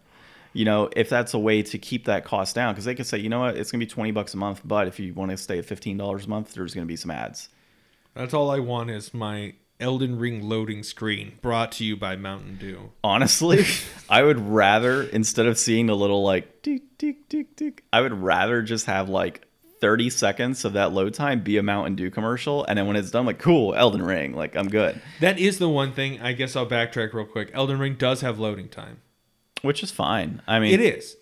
You 0.55 0.65
know, 0.65 0.89
if 0.95 1.09
that's 1.09 1.33
a 1.33 1.39
way 1.39 1.61
to 1.63 1.77
keep 1.77 2.05
that 2.05 2.23
cost 2.25 2.55
down, 2.55 2.73
because 2.73 2.85
they 2.85 2.95
could 2.95 3.05
say, 3.05 3.17
you 3.17 3.29
know 3.29 3.41
what, 3.41 3.57
it's 3.57 3.71
gonna 3.71 3.79
be 3.83 3.85
20 3.87 4.11
bucks 4.11 4.33
a 4.33 4.37
month, 4.37 4.61
but 4.63 4.87
if 4.87 4.99
you 4.99 5.13
want 5.13 5.31
to 5.31 5.37
stay 5.37 5.59
at 5.59 5.65
15 5.65 5.97
dollars 5.97 6.25
a 6.25 6.29
month, 6.29 6.53
there's 6.53 6.73
gonna 6.73 6.85
be 6.85 6.95
some 6.95 7.11
ads. 7.11 7.49
That's 8.13 8.33
all 8.33 8.49
I 8.49 8.59
want 8.59 8.89
is 8.89 9.13
my 9.13 9.53
Elden 9.79 10.17
Ring 10.17 10.41
loading 10.47 10.83
screen 10.83 11.33
brought 11.41 11.73
to 11.73 11.83
you 11.83 11.97
by 11.97 12.15
Mountain 12.15 12.55
Dew. 12.57 12.91
honestly 13.03 13.65
i 14.09 14.23
would 14.23 14.39
rather 14.39 15.03
instead 15.03 15.45
of 15.47 15.57
seeing 15.57 15.87
the 15.87 15.95
little 15.95 16.23
like 16.23 16.61
tick 16.61 16.81
tick 16.97 17.27
tick 17.27 17.53
tick 17.57 17.83
i 17.91 17.99
would 17.99 18.13
rather 18.13 18.61
just 18.61 18.85
have 18.85 19.09
like 19.09 19.45
30 19.81 20.09
seconds 20.09 20.63
of 20.63 20.71
that 20.73 20.93
load 20.93 21.13
time 21.13 21.41
be 21.41 21.57
a 21.57 21.61
mountain 21.63 21.95
dew 21.95 22.09
commercial 22.09 22.63
and 22.63 22.79
then 22.79 22.87
when 22.87 22.95
it's 22.95 23.11
done 23.11 23.25
like 23.25 23.37
cool 23.37 23.75
elden 23.75 24.01
ring 24.01 24.33
like 24.33 24.55
i'm 24.55 24.69
good 24.69 25.01
That 25.19 25.37
is 25.37 25.59
the 25.59 25.67
one 25.67 25.91
thing. 25.91 26.21
I 26.21 26.31
guess 26.31 26.55
I'll 26.55 26.65
backtrack 26.65 27.13
real 27.13 27.25
quick. 27.25 27.51
Elden 27.53 27.77
Ring 27.77 27.95
does 27.95 28.21
have 28.21 28.39
loading 28.39 28.69
time. 28.69 29.01
Which 29.65 29.83
is 29.83 29.91
fine 29.91 30.41
i 30.47 30.59
mean 30.59 30.73
It 30.73 30.81
is. 30.81 31.17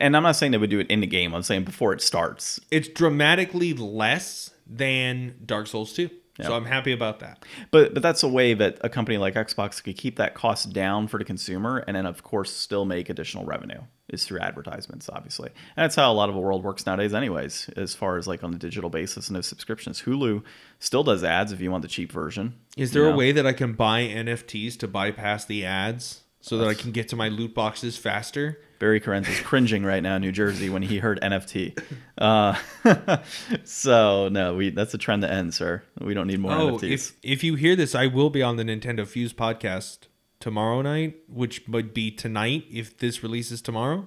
and 0.00 0.16
i'm 0.16 0.22
not 0.22 0.36
saying 0.36 0.52
they 0.52 0.58
would 0.58 0.70
do 0.70 0.80
it 0.80 0.88
in 0.88 1.00
the 1.00 1.06
game 1.06 1.34
i'm 1.34 1.42
saying 1.42 1.64
before 1.64 1.92
it 1.92 2.02
starts 2.02 2.60
It's 2.70 2.88
dramatically 2.88 3.72
less 3.74 4.50
than 4.66 5.34
Dark 5.44 5.66
Souls 5.66 5.92
2. 5.94 6.08
So 6.42 6.54
I'm 6.54 6.64
happy 6.64 6.92
about 6.92 7.20
that. 7.20 7.44
but 7.70 7.92
but 7.92 8.02
that's 8.02 8.22
a 8.22 8.28
way 8.28 8.54
that 8.54 8.78
a 8.80 8.88
company 8.88 9.18
like 9.18 9.34
xbox 9.34 9.82
could 9.84 9.96
keep 9.98 10.16
that 10.16 10.32
cost 10.34 10.72
down 10.72 11.06
for 11.06 11.18
the 11.18 11.24
consumer 11.24 11.84
and 11.86 11.94
then 11.96 12.06
of 12.06 12.22
course 12.22 12.50
still 12.50 12.86
make 12.86 13.10
additional 13.10 13.44
revenue 13.44 13.80
is 14.08 14.24
through 14.24 14.40
advertisements 14.40 15.10
obviously 15.12 15.48
and 15.76 15.82
that's 15.84 15.96
how 15.96 16.10
a 16.10 16.14
lot 16.14 16.30
of 16.30 16.34
the 16.34 16.40
world 16.40 16.64
works 16.64 16.86
nowadays 16.86 17.12
anyways 17.12 17.68
as 17.76 17.94
far 17.94 18.16
as 18.16 18.26
like 18.26 18.42
on 18.42 18.54
a 18.54 18.58
digital 18.58 18.88
basis 18.88 19.26
and 19.28 19.36
those 19.36 19.46
subscriptions 19.46 20.00
hulu 20.02 20.42
still 20.78 21.02
does 21.04 21.22
ads 21.22 21.52
if 21.52 21.60
you 21.60 21.70
want 21.70 21.82
the 21.82 21.88
cheap 21.88 22.10
version 22.10 22.54
Is 22.74 22.94
you 22.94 23.00
there 23.02 23.08
know? 23.10 23.14
a 23.14 23.18
way 23.18 23.32
that 23.32 23.46
I 23.46 23.52
can 23.52 23.74
buy 23.74 24.02
NFTs 24.04 24.78
to 24.78 24.88
bypass 24.88 25.44
the 25.44 25.66
ads 25.66 26.22
so 26.40 26.58
that 26.58 26.68
I 26.68 26.74
can 26.74 26.90
get 26.92 27.08
to 27.08 27.16
my 27.16 27.28
loot 27.28 27.54
boxes 27.54 27.96
faster? 27.96 28.58
Barry 28.78 28.98
Carens 29.00 29.28
is 29.28 29.38
cringing 29.40 29.84
right 29.84 30.02
now 30.02 30.16
in 30.16 30.22
New 30.22 30.32
Jersey 30.32 30.70
when 30.70 30.80
he 30.82 30.98
heard 31.00 31.20
NFT. 31.20 31.78
Uh, 32.16 32.54
so 33.64 34.28
no, 34.30 34.54
we 34.54 34.70
that's 34.70 34.94
a 34.94 34.98
trend 34.98 35.22
to 35.22 35.30
end, 35.30 35.52
sir. 35.54 35.82
We 36.00 36.14
don't 36.14 36.26
need 36.26 36.40
more 36.40 36.52
Oh, 36.52 36.70
NFTs. 36.78 36.90
if 36.92 37.12
if 37.22 37.44
you 37.44 37.54
hear 37.56 37.76
this, 37.76 37.94
I 37.94 38.06
will 38.06 38.30
be 38.30 38.42
on 38.42 38.56
the 38.56 38.62
Nintendo 38.64 39.06
Fuse 39.06 39.32
podcast 39.34 40.06
tomorrow 40.38 40.80
night, 40.80 41.16
which 41.28 41.62
would 41.68 41.92
be 41.92 42.10
tonight 42.10 42.64
if 42.70 42.96
this 42.96 43.22
releases 43.22 43.60
tomorrow. 43.60 44.06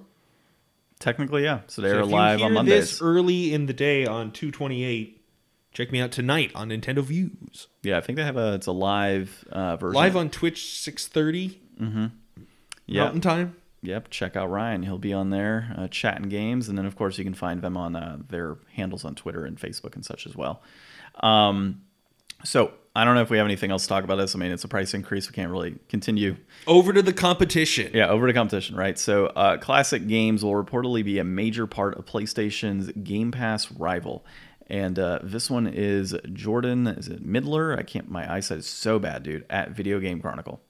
Technically, 0.98 1.44
yeah. 1.44 1.60
So 1.68 1.80
So 1.80 1.82
they're 1.82 1.98
you 2.00 2.06
live 2.06 2.42
on 2.42 2.52
Mondays. 2.54 2.90
This 2.90 3.02
early 3.02 3.52
in 3.54 3.66
the 3.66 3.72
day 3.72 4.06
on 4.06 4.32
228. 4.32 5.20
Check 5.72 5.90
me 5.92 6.00
out 6.00 6.12
tonight 6.12 6.52
on 6.54 6.68
Nintendo 6.70 7.02
Views. 7.02 7.66
yeah, 7.82 7.98
I 7.98 8.00
think 8.00 8.16
they 8.16 8.24
have 8.24 8.36
a 8.36 8.54
it's 8.54 8.66
a 8.68 8.72
live 8.72 9.44
uh, 9.52 9.76
version. 9.76 9.94
Live 9.94 10.16
on 10.16 10.30
Twitch 10.30 10.62
6:30 10.64 12.10
yeah, 12.86 13.04
Mountain 13.04 13.20
Time. 13.20 13.56
yep. 13.82 14.10
Check 14.10 14.36
out 14.36 14.50
Ryan. 14.50 14.82
He'll 14.82 14.98
be 14.98 15.12
on 15.12 15.30
there 15.30 15.74
uh, 15.76 15.88
chatting 15.88 16.28
games, 16.28 16.68
and 16.68 16.76
then 16.76 16.86
of 16.86 16.96
course 16.96 17.18
you 17.18 17.24
can 17.24 17.34
find 17.34 17.62
them 17.62 17.76
on 17.76 17.96
uh, 17.96 18.18
their 18.28 18.56
handles 18.74 19.04
on 19.04 19.14
Twitter 19.14 19.44
and 19.44 19.58
Facebook 19.58 19.94
and 19.94 20.04
such 20.04 20.26
as 20.26 20.36
well. 20.36 20.62
Um, 21.20 21.82
so 22.44 22.72
I 22.96 23.04
don't 23.04 23.14
know 23.14 23.22
if 23.22 23.30
we 23.30 23.38
have 23.38 23.46
anything 23.46 23.70
else 23.70 23.82
to 23.84 23.88
talk 23.88 24.04
about 24.04 24.16
this. 24.16 24.34
I 24.34 24.38
mean, 24.38 24.52
it's 24.52 24.64
a 24.64 24.68
price 24.68 24.94
increase. 24.94 25.28
We 25.28 25.34
can't 25.34 25.50
really 25.50 25.76
continue 25.88 26.36
Over 26.66 26.92
to 26.92 27.02
the 27.02 27.12
competition. 27.12 27.90
Yeah, 27.92 28.08
over 28.08 28.26
to 28.26 28.32
competition, 28.32 28.76
right? 28.76 28.98
So, 28.98 29.26
uh, 29.26 29.56
classic 29.58 30.06
games 30.06 30.44
will 30.44 30.52
reportedly 30.52 31.04
be 31.04 31.18
a 31.18 31.24
major 31.24 31.66
part 31.66 31.96
of 31.96 32.06
PlayStation's 32.06 32.92
Game 32.92 33.32
Pass 33.32 33.72
rival. 33.72 34.24
And 34.68 34.98
uh, 34.98 35.18
this 35.22 35.50
one 35.50 35.66
is 35.66 36.14
Jordan, 36.32 36.86
is 36.86 37.08
it 37.08 37.24
Middler? 37.24 37.76
I 37.76 37.82
can't, 37.82 38.10
my 38.10 38.32
eyesight 38.32 38.58
is 38.58 38.66
so 38.66 38.98
bad, 38.98 39.22
dude, 39.22 39.44
at 39.50 39.72
Video 39.72 39.98
Game 39.98 40.20
Chronicle. 40.20 40.60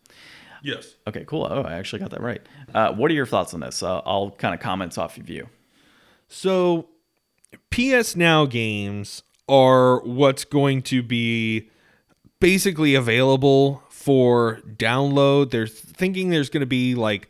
Yes. 0.64 0.94
Okay, 1.06 1.24
cool. 1.26 1.46
Oh, 1.48 1.60
I 1.60 1.74
actually 1.74 1.98
got 1.98 2.10
that 2.12 2.22
right. 2.22 2.40
Uh, 2.74 2.90
what 2.94 3.10
are 3.10 3.14
your 3.14 3.26
thoughts 3.26 3.52
on 3.52 3.60
this? 3.60 3.82
Uh, 3.82 4.00
I'll 4.06 4.30
kind 4.30 4.54
of 4.54 4.60
comment 4.60 4.96
off 4.96 5.18
of 5.18 5.28
you. 5.28 5.50
So, 6.26 6.88
PS 7.70 8.16
Now 8.16 8.46
games 8.46 9.22
are 9.46 10.00
what's 10.00 10.46
going 10.46 10.80
to 10.84 11.02
be 11.02 11.68
basically 12.40 12.94
available 12.94 13.82
for 13.90 14.62
download. 14.66 15.50
They're 15.50 15.66
thinking 15.66 16.30
there's 16.30 16.48
going 16.48 16.62
to 16.62 16.66
be 16.66 16.94
like 16.94 17.28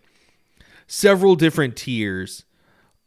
several 0.86 1.34
different 1.34 1.76
tiers. 1.76 2.44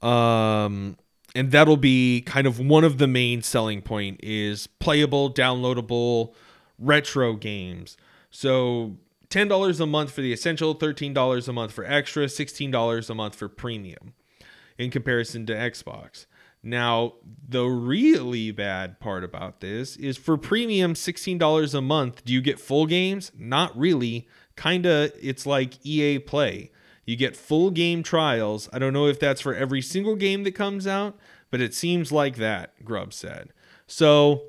Um 0.01 0.97
and 1.35 1.51
that'll 1.51 1.77
be 1.77 2.21
kind 2.21 2.47
of 2.47 2.59
one 2.59 2.83
of 2.83 2.97
the 2.97 3.07
main 3.07 3.41
selling 3.43 3.81
point 3.81 4.19
is 4.23 4.67
playable, 4.67 5.31
downloadable 5.31 6.33
retro 6.79 7.33
games. 7.33 7.95
So 8.31 8.97
$10 9.29 9.79
a 9.79 9.85
month 9.85 10.11
for 10.11 10.21
the 10.21 10.33
essential, 10.33 10.75
$13 10.75 11.47
a 11.47 11.53
month 11.53 11.71
for 11.71 11.85
extra, 11.85 12.25
$16 12.25 13.09
a 13.09 13.13
month 13.13 13.35
for 13.35 13.49
premium 13.49 14.13
in 14.77 14.91
comparison 14.91 15.45
to 15.45 15.53
Xbox. 15.53 16.25
Now, 16.63 17.13
the 17.47 17.65
really 17.65 18.51
bad 18.51 18.99
part 18.99 19.23
about 19.23 19.61
this 19.61 19.95
is 19.95 20.17
for 20.17 20.37
premium 20.37 20.93
$16 20.93 21.73
a 21.73 21.81
month, 21.81 22.25
do 22.25 22.33
you 22.33 22.41
get 22.41 22.59
full 22.59 22.85
games? 22.85 23.31
Not 23.37 23.77
really. 23.77 24.27
Kinda, 24.55 25.11
it's 25.21 25.45
like 25.45 25.85
EA 25.85 26.19
Play. 26.19 26.71
You 27.05 27.15
get 27.15 27.37
full 27.37 27.71
game 27.71 28.03
trials. 28.03 28.67
I 28.73 28.79
don't 28.79 28.91
know 28.91 29.07
if 29.07 29.19
that's 29.19 29.39
for 29.39 29.55
every 29.55 29.81
single 29.81 30.15
game 30.15 30.43
that 30.43 30.55
comes 30.55 30.85
out, 30.85 31.17
but 31.49 31.61
it 31.61 31.73
seems 31.73 32.11
like 32.11 32.35
that, 32.35 32.83
Grubb 32.83 33.13
said. 33.13 33.53
So 33.85 34.43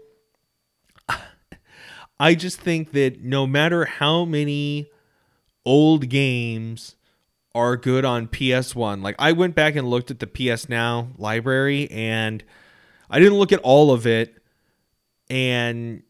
I 2.20 2.34
just 2.34 2.60
think 2.60 2.92
that 2.92 3.22
no 3.22 3.46
matter 3.46 3.84
how 3.84 4.24
many 4.24 4.90
old 5.64 6.08
games 6.08 6.96
are 7.54 7.76
good 7.76 8.04
on 8.04 8.28
PS1, 8.28 9.02
like 9.02 9.16
I 9.18 9.32
went 9.32 9.54
back 9.54 9.76
and 9.76 9.88
looked 9.88 10.10
at 10.10 10.18
the 10.18 10.26
PS 10.26 10.68
Now 10.68 11.08
library 11.16 11.90
and 11.90 12.42
I 13.08 13.18
didn't 13.18 13.38
look 13.38 13.52
at 13.52 13.60
all 13.60 13.92
of 13.92 14.06
it 14.06 14.36
and 15.30 16.02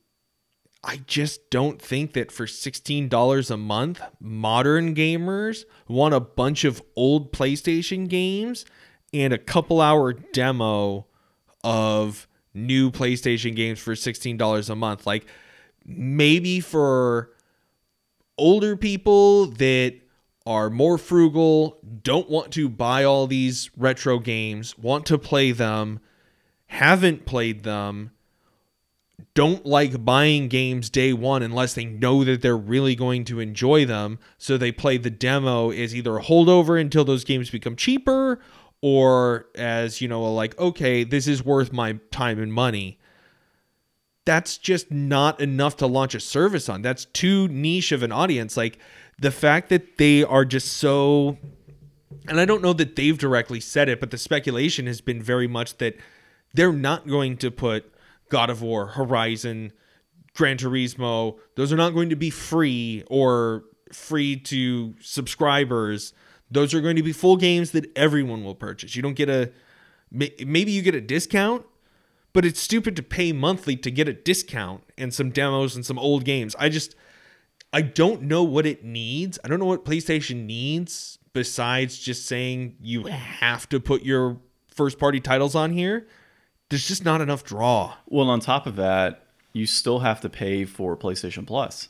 I 0.82 1.00
just 1.06 1.50
don't 1.50 1.82
think 1.82 2.12
that 2.12 2.30
for 2.30 2.46
$16 2.46 3.50
a 3.50 3.56
month, 3.56 4.00
modern 4.20 4.94
gamers 4.94 5.64
want 5.88 6.14
a 6.14 6.20
bunch 6.20 6.64
of 6.64 6.80
old 6.94 7.32
PlayStation 7.32 8.08
games 8.08 8.64
and 9.12 9.32
a 9.32 9.38
couple 9.38 9.80
hour 9.80 10.12
demo 10.12 11.06
of 11.64 12.28
new 12.54 12.90
PlayStation 12.90 13.56
games 13.56 13.80
for 13.80 13.94
$16 13.94 14.70
a 14.70 14.74
month. 14.76 15.06
Like 15.06 15.26
maybe 15.88 16.60
for 16.60 17.32
older 18.36 18.76
people 18.76 19.46
that 19.46 19.96
are 20.46 20.70
more 20.70 20.98
frugal, 20.98 21.78
don't 22.02 22.30
want 22.30 22.52
to 22.52 22.68
buy 22.68 23.04
all 23.04 23.26
these 23.26 23.70
retro 23.76 24.18
games, 24.18 24.78
want 24.78 25.06
to 25.06 25.18
play 25.18 25.50
them, 25.50 26.00
haven't 26.66 27.26
played 27.26 27.64
them, 27.64 28.12
don't 29.34 29.66
like 29.66 30.04
buying 30.04 30.48
games 30.48 30.90
day 30.90 31.12
one 31.12 31.42
unless 31.42 31.74
they 31.74 31.84
know 31.84 32.24
that 32.24 32.42
they're 32.42 32.56
really 32.56 32.94
going 32.94 33.24
to 33.24 33.40
enjoy 33.40 33.84
them. 33.84 34.18
So 34.36 34.56
they 34.56 34.72
play 34.72 34.96
the 34.96 35.10
demo 35.10 35.70
as 35.70 35.94
either 35.94 36.16
a 36.18 36.22
holdover 36.22 36.80
until 36.80 37.04
those 37.04 37.24
games 37.24 37.50
become 37.50 37.76
cheaper 37.76 38.40
or 38.80 39.46
as, 39.54 40.00
you 40.00 40.08
know, 40.08 40.22
like, 40.32 40.58
okay, 40.58 41.04
this 41.04 41.26
is 41.26 41.44
worth 41.44 41.72
my 41.72 41.98
time 42.10 42.38
and 42.38 42.52
money. 42.52 42.97
That's 44.28 44.58
just 44.58 44.90
not 44.90 45.40
enough 45.40 45.78
to 45.78 45.86
launch 45.86 46.14
a 46.14 46.20
service 46.20 46.68
on. 46.68 46.82
That's 46.82 47.06
too 47.06 47.48
niche 47.48 47.92
of 47.92 48.02
an 48.02 48.12
audience. 48.12 48.58
Like 48.58 48.78
the 49.18 49.30
fact 49.30 49.70
that 49.70 49.96
they 49.96 50.22
are 50.22 50.44
just 50.44 50.74
so 50.74 51.38
and 52.26 52.38
I 52.38 52.44
don't 52.44 52.60
know 52.60 52.74
that 52.74 52.94
they've 52.94 53.16
directly 53.16 53.58
said 53.58 53.88
it, 53.88 54.00
but 54.00 54.10
the 54.10 54.18
speculation 54.18 54.86
has 54.86 55.00
been 55.00 55.22
very 55.22 55.46
much 55.46 55.78
that 55.78 55.96
they're 56.52 56.74
not 56.74 57.08
going 57.08 57.38
to 57.38 57.50
put 57.50 57.90
God 58.28 58.50
of 58.50 58.60
War, 58.60 58.88
Horizon, 58.88 59.72
Gran 60.34 60.58
Turismo, 60.58 61.38
those 61.54 61.72
are 61.72 61.76
not 61.76 61.94
going 61.94 62.10
to 62.10 62.16
be 62.16 62.28
free 62.28 63.04
or 63.06 63.64
free 63.94 64.36
to 64.36 64.94
subscribers. 65.00 66.12
Those 66.50 66.74
are 66.74 66.82
going 66.82 66.96
to 66.96 67.02
be 67.02 67.14
full 67.14 67.38
games 67.38 67.70
that 67.70 67.90
everyone 67.96 68.44
will 68.44 68.54
purchase. 68.54 68.94
You 68.94 69.00
don't 69.00 69.16
get 69.16 69.30
a 69.30 69.52
maybe 70.10 70.70
you 70.70 70.82
get 70.82 70.94
a 70.94 71.00
discount, 71.00 71.64
but 72.32 72.44
it's 72.44 72.60
stupid 72.60 72.96
to 72.96 73.02
pay 73.02 73.32
monthly 73.32 73.76
to 73.76 73.90
get 73.90 74.08
a 74.08 74.12
discount 74.12 74.82
and 74.96 75.12
some 75.12 75.30
demos 75.30 75.74
and 75.74 75.84
some 75.84 75.98
old 75.98 76.24
games. 76.24 76.54
I 76.58 76.68
just 76.68 76.94
I 77.72 77.82
don't 77.82 78.22
know 78.22 78.42
what 78.42 78.66
it 78.66 78.84
needs. 78.84 79.38
I 79.44 79.48
don't 79.48 79.58
know 79.58 79.66
what 79.66 79.84
PlayStation 79.84 80.46
needs 80.46 81.18
besides 81.32 81.98
just 81.98 82.26
saying 82.26 82.76
you 82.80 83.04
have 83.04 83.68
to 83.68 83.80
put 83.80 84.02
your 84.02 84.38
first 84.68 84.98
party 84.98 85.20
titles 85.20 85.54
on 85.54 85.72
here. 85.72 86.06
There's 86.68 86.86
just 86.86 87.04
not 87.04 87.20
enough 87.20 87.44
draw. 87.44 87.96
Well, 88.06 88.30
on 88.30 88.40
top 88.40 88.66
of 88.66 88.76
that, 88.76 89.24
you 89.52 89.66
still 89.66 90.00
have 90.00 90.20
to 90.20 90.28
pay 90.28 90.64
for 90.64 90.96
PlayStation 90.96 91.46
Plus. 91.46 91.88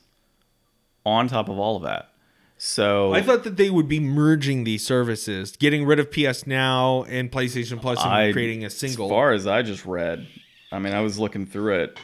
On 1.05 1.29
top 1.29 1.49
of 1.49 1.59
all 1.59 1.77
of 1.77 1.83
that. 1.83 2.13
So 2.61 3.13
I 3.15 3.23
thought 3.23 3.45
that 3.45 3.57
they 3.57 3.71
would 3.71 3.89
be 3.89 4.01
merging 4.01 4.65
these 4.65 4.85
services, 4.85 5.57
getting 5.57 5.87
rid 5.87 6.01
of 6.01 6.11
PS 6.11 6.45
Now 6.47 7.05
and 7.05 7.31
PlayStation 7.31 7.81
Plus 7.81 8.03
and 8.03 8.13
I- 8.13 8.33
creating 8.33 8.65
a 8.65 8.71
single. 8.71 9.07
As 9.07 9.11
far 9.11 9.33
as 9.33 9.47
I 9.47 9.63
just 9.63 9.87
read, 9.87 10.27
I 10.73 10.81
mean, 10.81 10.93
I 10.93 11.01
was 11.01 11.21
looking 11.21 11.47
through 11.47 11.75
it, 11.83 11.99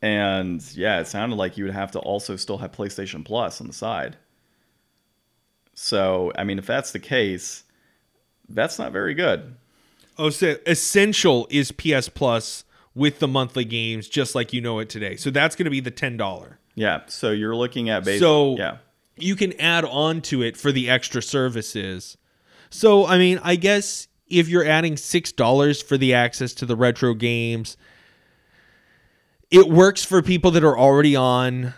and 0.00 0.62
yeah, 0.74 1.00
it 1.00 1.08
sounded 1.08 1.34
like 1.36 1.58
you 1.58 1.64
would 1.64 1.74
have 1.74 1.90
to 1.92 1.98
also 1.98 2.36
still 2.36 2.58
have 2.58 2.70
PlayStation 2.70 3.24
Plus 3.24 3.60
on 3.60 3.66
the 3.66 3.72
side. 3.72 4.16
So, 5.74 6.32
I 6.38 6.44
mean, 6.44 6.58
if 6.58 6.66
that's 6.66 6.92
the 6.92 6.98
case, 7.00 7.64
that's 8.48 8.78
not 8.78 8.92
very 8.92 9.12
good. 9.12 9.56
Oh, 10.18 10.30
so 10.30 10.56
essential 10.66 11.46
is 11.50 11.72
PS 11.72 12.08
Plus 12.08 12.64
with 12.94 13.18
the 13.18 13.28
monthly 13.28 13.64
games, 13.64 14.08
just 14.08 14.34
like 14.34 14.52
you 14.52 14.60
know 14.60 14.78
it 14.78 14.88
today. 14.88 15.16
So 15.16 15.30
that's 15.30 15.56
going 15.56 15.64
to 15.64 15.70
be 15.70 15.80
the 15.80 15.90
ten 15.90 16.16
dollar. 16.16 16.58
Yeah. 16.76 17.02
So 17.08 17.32
you're 17.32 17.56
looking 17.56 17.90
at 17.90 18.04
basically. 18.04 18.20
So 18.20 18.56
yeah. 18.56 18.76
You 19.16 19.36
can 19.36 19.58
add 19.60 19.84
on 19.84 20.20
to 20.22 20.42
it 20.42 20.56
for 20.56 20.72
the 20.72 20.88
extra 20.88 21.22
services. 21.22 22.16
So 22.70 23.06
I 23.06 23.18
mean, 23.18 23.40
I 23.42 23.56
guess 23.56 24.08
if 24.28 24.48
you're 24.48 24.64
adding 24.64 24.96
six 24.96 25.32
dollars 25.32 25.82
for 25.82 25.96
the 25.96 26.14
access 26.14 26.52
to 26.54 26.66
the 26.66 26.76
retro 26.76 27.14
games, 27.14 27.76
it 29.50 29.68
works 29.68 30.04
for 30.04 30.22
people 30.22 30.50
that 30.52 30.64
are 30.64 30.78
already 30.78 31.16
on. 31.16 31.74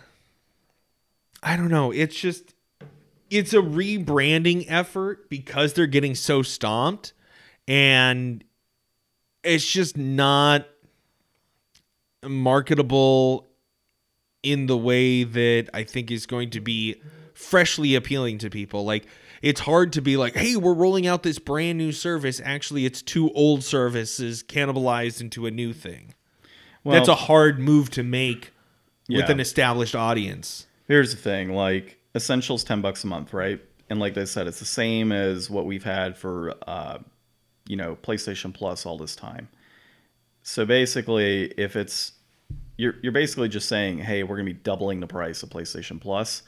I 1.42 1.56
don't 1.56 1.70
know. 1.70 1.92
It's 1.92 2.16
just 2.16 2.54
it's 3.30 3.52
a 3.52 3.58
rebranding 3.58 4.64
effort 4.68 5.28
because 5.28 5.74
they're 5.74 5.86
getting 5.86 6.14
so 6.14 6.42
stomped 6.42 7.12
and 7.66 8.42
it's 9.44 9.70
just 9.70 9.96
not 9.96 10.66
marketable 12.26 13.46
in 14.42 14.66
the 14.66 14.76
way 14.76 15.24
that 15.24 15.68
I 15.74 15.84
think 15.84 16.10
is 16.10 16.26
going 16.26 16.50
to 16.50 16.60
be 16.60 17.00
freshly 17.38 17.94
appealing 17.94 18.38
to 18.38 18.50
people. 18.50 18.84
Like 18.84 19.06
it's 19.40 19.60
hard 19.60 19.92
to 19.94 20.02
be 20.02 20.16
like, 20.16 20.34
"Hey, 20.34 20.56
we're 20.56 20.74
rolling 20.74 21.06
out 21.06 21.22
this 21.22 21.38
brand 21.38 21.78
new 21.78 21.92
service." 21.92 22.40
Actually, 22.44 22.84
it's 22.84 23.00
two 23.00 23.30
old 23.32 23.62
services 23.62 24.42
cannibalized 24.42 25.20
into 25.20 25.46
a 25.46 25.50
new 25.50 25.72
thing. 25.72 26.14
That's 26.84 27.08
a 27.08 27.14
hard 27.14 27.58
move 27.58 27.90
to 27.90 28.02
make 28.02 28.52
with 29.08 29.28
an 29.28 29.40
established 29.40 29.94
audience. 29.94 30.66
Here's 30.86 31.14
the 31.14 31.20
thing, 31.20 31.52
like 31.52 31.98
Essentials 32.14 32.64
10 32.64 32.80
bucks 32.80 33.04
a 33.04 33.06
month, 33.06 33.34
right? 33.34 33.60
And 33.90 34.00
like 34.00 34.16
I 34.16 34.24
said, 34.24 34.46
it's 34.46 34.58
the 34.58 34.64
same 34.64 35.12
as 35.12 35.50
what 35.50 35.66
we've 35.66 35.84
had 35.84 36.16
for 36.16 36.54
uh, 36.66 36.98
you 37.66 37.76
know, 37.76 37.96
PlayStation 37.96 38.52
Plus 38.54 38.86
all 38.86 38.96
this 38.96 39.14
time. 39.14 39.48
So 40.42 40.64
basically, 40.64 41.52
if 41.58 41.76
it's 41.76 42.12
you're 42.78 42.94
you're 43.02 43.12
basically 43.12 43.48
just 43.48 43.68
saying, 43.68 43.98
"Hey, 43.98 44.22
we're 44.22 44.36
going 44.36 44.46
to 44.46 44.54
be 44.54 44.60
doubling 44.60 45.00
the 45.00 45.06
price 45.06 45.42
of 45.42 45.50
PlayStation 45.50 46.00
Plus." 46.00 46.42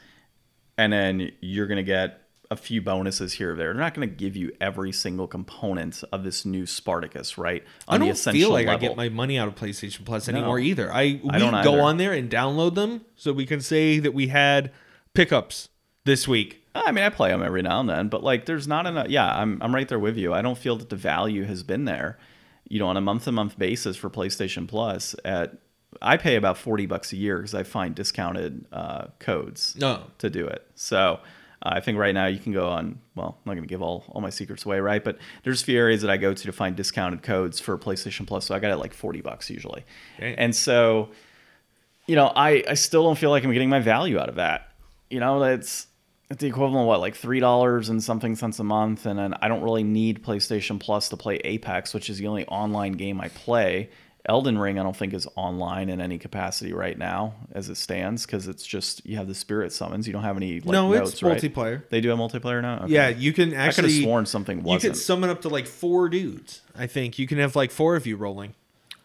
And 0.77 0.93
then 0.93 1.31
you're 1.41 1.67
going 1.67 1.77
to 1.77 1.83
get 1.83 2.21
a 2.49 2.55
few 2.57 2.81
bonuses 2.81 3.33
here 3.33 3.53
or 3.53 3.55
there. 3.55 3.67
They're 3.67 3.81
not 3.81 3.93
going 3.93 4.09
to 4.09 4.13
give 4.13 4.35
you 4.35 4.51
every 4.59 4.91
single 4.91 5.25
component 5.25 6.03
of 6.11 6.25
this 6.25 6.45
new 6.45 6.65
Spartacus, 6.65 7.37
right? 7.37 7.63
I 7.87 7.93
On 7.93 7.99
don't 8.01 8.09
the 8.09 8.13
essential 8.13 8.39
feel 8.41 8.49
like 8.51 8.67
I 8.67 8.75
get 8.75 8.97
my 8.97 9.07
money 9.07 9.39
out 9.39 9.47
of 9.47 9.55
PlayStation 9.55 10.03
Plus 10.03 10.27
anymore 10.27 10.59
either. 10.59 10.91
I 10.91 11.21
we 11.23 11.29
I 11.29 11.39
don't 11.39 11.63
go 11.63 11.73
either. 11.73 11.81
on 11.81 11.97
there 11.97 12.11
and 12.11 12.29
download 12.29 12.75
them 12.75 13.05
so 13.15 13.31
we 13.31 13.45
can 13.45 13.61
say 13.61 13.99
that 13.99 14.13
we 14.13 14.27
had 14.27 14.71
pickups 15.13 15.69
this 16.03 16.27
week. 16.27 16.61
I 16.75 16.91
mean, 16.91 17.05
I 17.05 17.09
play 17.09 17.29
them 17.29 17.41
every 17.41 17.61
now 17.61 17.79
and 17.79 17.89
then, 17.89 18.09
but 18.09 18.23
like, 18.23 18.45
there's 18.45 18.67
not 18.67 18.85
enough. 18.85 19.07
Yeah, 19.07 19.33
I'm 19.33 19.57
I'm 19.61 19.73
right 19.73 19.87
there 19.87 19.99
with 19.99 20.17
you. 20.17 20.33
I 20.33 20.41
don't 20.41 20.57
feel 20.57 20.75
that 20.77 20.89
the 20.89 20.95
value 20.97 21.45
has 21.45 21.63
been 21.63 21.85
there, 21.85 22.17
you 22.67 22.79
know, 22.79 22.87
on 22.87 22.97
a 22.97 23.01
month 23.01 23.25
to 23.25 23.31
month 23.31 23.57
basis 23.57 23.95
for 23.95 24.09
PlayStation 24.09 24.67
Plus. 24.67 25.15
At 25.23 25.53
I 26.01 26.17
pay 26.17 26.35
about 26.35 26.57
forty 26.57 26.85
bucks 26.85 27.11
a 27.13 27.17
year 27.17 27.37
because 27.37 27.53
I 27.55 27.63
find 27.63 27.95
discounted 27.95 28.65
uh, 28.71 29.07
codes 29.19 29.75
No. 29.79 30.03
to 30.19 30.29
do 30.29 30.45
it. 30.47 30.65
So 30.75 31.19
uh, 31.63 31.69
I 31.73 31.79
think 31.79 31.97
right 31.97 32.13
now 32.13 32.27
you 32.27 32.39
can 32.39 32.53
go 32.53 32.67
on. 32.69 32.99
Well, 33.15 33.37
I'm 33.37 33.49
not 33.49 33.53
going 33.53 33.63
to 33.63 33.67
give 33.67 33.81
all 33.81 34.05
all 34.09 34.21
my 34.21 34.29
secrets 34.29 34.65
away, 34.65 34.79
right? 34.79 35.03
But 35.03 35.17
there's 35.43 35.61
a 35.61 35.65
few 35.65 35.77
areas 35.77 36.01
that 36.01 36.09
I 36.09 36.17
go 36.17 36.33
to 36.33 36.43
to 36.43 36.51
find 36.51 36.75
discounted 36.75 37.23
codes 37.23 37.59
for 37.59 37.77
PlayStation 37.77 38.25
Plus. 38.25 38.45
So 38.45 38.55
I 38.55 38.59
got 38.59 38.71
it 38.71 38.77
like 38.77 38.93
forty 38.93 39.21
bucks 39.21 39.49
usually, 39.49 39.83
Okay. 40.17 40.35
and 40.37 40.55
so 40.55 41.09
you 42.07 42.15
know, 42.15 42.31
I, 42.35 42.63
I 42.67 42.73
still 42.73 43.03
don't 43.03 43.17
feel 43.17 43.29
like 43.29 43.43
I'm 43.43 43.53
getting 43.53 43.69
my 43.69 43.79
value 43.79 44.17
out 44.19 44.27
of 44.27 44.35
that. 44.35 44.71
You 45.09 45.19
know, 45.19 45.39
that's 45.39 45.87
it's 46.29 46.39
the 46.41 46.47
equivalent 46.47 46.77
of 46.83 46.87
what, 46.87 46.99
like 47.01 47.15
three 47.15 47.39
dollars 47.39 47.89
and 47.89 48.01
something 48.01 48.35
cents 48.35 48.59
a 48.59 48.63
month, 48.63 49.05
and 49.05 49.19
then 49.19 49.33
I 49.41 49.47
don't 49.49 49.61
really 49.61 49.83
need 49.83 50.23
PlayStation 50.23 50.79
Plus 50.79 51.09
to 51.09 51.17
play 51.17 51.35
Apex, 51.43 51.93
which 51.93 52.09
is 52.09 52.17
the 52.17 52.27
only 52.27 52.45
online 52.47 52.93
game 52.93 53.19
I 53.21 53.27
play. 53.27 53.89
Elden 54.25 54.57
Ring, 54.57 54.77
I 54.77 54.83
don't 54.83 54.95
think 54.95 55.13
is 55.13 55.27
online 55.35 55.89
in 55.89 55.99
any 55.99 56.17
capacity 56.19 56.73
right 56.73 56.97
now 56.97 57.33
as 57.53 57.69
it 57.69 57.75
stands 57.75 58.25
because 58.25 58.47
it's 58.47 58.65
just 58.65 59.03
you 59.05 59.17
have 59.17 59.27
the 59.27 59.33
spirit 59.33 59.71
summons. 59.73 60.05
You 60.05 60.13
don't 60.13 60.23
have 60.23 60.37
any 60.37 60.59
like, 60.59 60.65
No, 60.65 60.93
it's 60.93 61.21
notes, 61.21 61.23
right? 61.23 61.41
multiplayer. 61.41 61.81
They 61.89 62.01
do 62.01 62.09
have 62.09 62.19
multiplayer 62.19 62.61
now. 62.61 62.83
Okay. 62.83 62.93
Yeah, 62.93 63.09
you 63.09 63.33
can 63.33 63.49
I 63.49 63.51
could 63.51 63.85
actually. 63.85 63.93
have 63.95 64.03
sworn 64.03 64.25
something 64.27 64.59
you 64.59 64.63
wasn't. 64.63 64.93
could 64.93 65.01
summon 65.01 65.29
up 65.31 65.41
to 65.41 65.49
like 65.49 65.65
four 65.65 66.07
dudes. 66.07 66.61
I 66.75 66.87
think 66.87 67.17
you 67.17 67.25
can 67.27 67.39
have 67.39 67.55
like 67.55 67.71
four 67.71 67.95
of 67.95 68.05
you 68.05 68.15
rolling. 68.15 68.53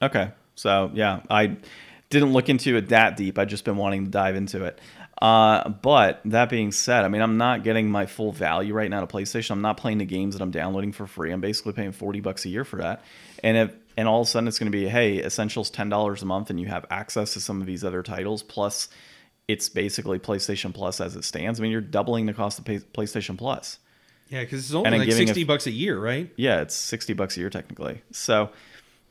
Okay. 0.03 0.33
So 0.55 0.91
yeah, 0.93 1.21
I 1.31 1.57
didn't 2.11 2.33
look 2.33 2.49
into 2.49 2.77
it 2.77 2.91
that 2.91 3.17
deep. 3.17 3.39
I've 3.39 3.49
just 3.49 3.65
been 3.65 3.77
wanting 3.77 4.05
to 4.05 4.11
dive 4.11 4.37
into 4.37 4.65
it. 4.65 4.79
Uh, 5.21 5.71
but 5.71 6.21
that 6.27 6.51
being 6.51 6.71
said, 6.73 7.05
I 7.07 7.09
mean, 7.09 7.23
I'm 7.23 7.39
not 7.39 7.65
getting 7.65 7.91
my 7.91 8.05
full 8.05 8.33
value 8.33 8.75
right 8.75 8.91
now 8.91 9.01
to 9.01 9.07
PlayStation. 9.07 9.53
I'm 9.53 9.63
not 9.63 9.79
playing 9.79 9.97
the 9.97 10.05
games 10.05 10.35
that 10.35 10.43
I'm 10.43 10.51
downloading 10.51 10.93
for 10.93 11.07
free. 11.07 11.33
I'm 11.33 11.41
basically 11.41 11.73
paying 11.73 11.93
40 11.93 12.21
bucks 12.21 12.45
a 12.45 12.51
year 12.51 12.65
for 12.65 12.77
that. 12.77 13.03
And 13.43 13.57
if 13.57 13.75
and 13.97 14.07
all 14.09 14.21
of 14.21 14.27
a 14.27 14.31
sudden 14.31 14.49
it's 14.49 14.59
going 14.59 14.71
to 14.71 14.77
be, 14.77 14.89
hey, 14.89 15.23
Essentials 15.23 15.71
ten 15.71 15.89
dollars 15.89 16.23
a 16.23 16.27
month, 16.27 16.51
and 16.51 16.61
you 16.61 16.67
have 16.67 16.85
access 16.91 17.33
to 17.35 17.41
some 17.41 17.61
of 17.61 17.67
these 17.67 17.85
other 17.85 18.03
titles. 18.03 18.43
Plus, 18.43 18.89
it's 19.49 19.69
basically 19.69 20.19
PlayStation 20.19 20.75
Plus 20.75 21.01
as 21.01 21.17
it 21.17 21.25
stands. 21.25 21.61
I 21.61 21.63
mean, 21.63 21.73
you're 21.73 21.81
doubling 21.81 22.27
the 22.27 22.35
cost 22.35 22.59
of 22.59 22.65
PlayStation 22.65 23.39
Plus. 23.39 23.79
Yeah, 24.29 24.41
because 24.41 24.65
it's 24.65 24.75
only 24.75 24.89
And 24.89 24.99
like 24.99 25.09
giving 25.09 25.25
a- 25.25 25.27
sixty 25.29 25.45
bucks 25.45 25.67
a 25.67 25.71
year, 25.71 25.99
right? 26.01 26.31
yeah, 26.37 26.61
it's 26.63 26.75
sixty 26.75 27.13
bucks 27.13 27.37
a 27.37 27.41
year 27.41 27.51
technically. 27.51 28.03
So 28.11 28.51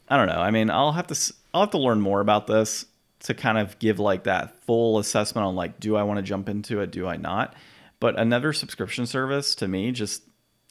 I 0.09 0.17
don't 0.17 0.27
know. 0.27 0.41
I 0.41 0.51
mean, 0.51 0.69
I'll 0.69 0.91
have 0.91 1.07
to 1.07 1.33
I'll 1.53 1.61
have 1.61 1.71
to 1.71 1.77
learn 1.77 2.01
more 2.01 2.19
about 2.19 2.47
this 2.47 2.85
to 3.21 3.33
kind 3.33 3.57
of 3.57 3.79
give 3.79 3.97
like 3.97 4.25
that 4.25 4.59
full 4.65 4.99
assessment 4.99 5.47
on 5.47 5.55
like, 5.55 5.79
do 5.79 5.95
I 5.95 6.03
want 6.03 6.17
to 6.17 6.21
jump 6.21 6.49
into 6.49 6.81
it? 6.81 6.91
Do 6.91 7.07
I 7.07 7.15
not? 7.15 7.55
But 8.01 8.19
another 8.19 8.51
subscription 8.51 9.05
service 9.07 9.55
to 9.55 9.67
me 9.69 9.93
just 9.93 10.21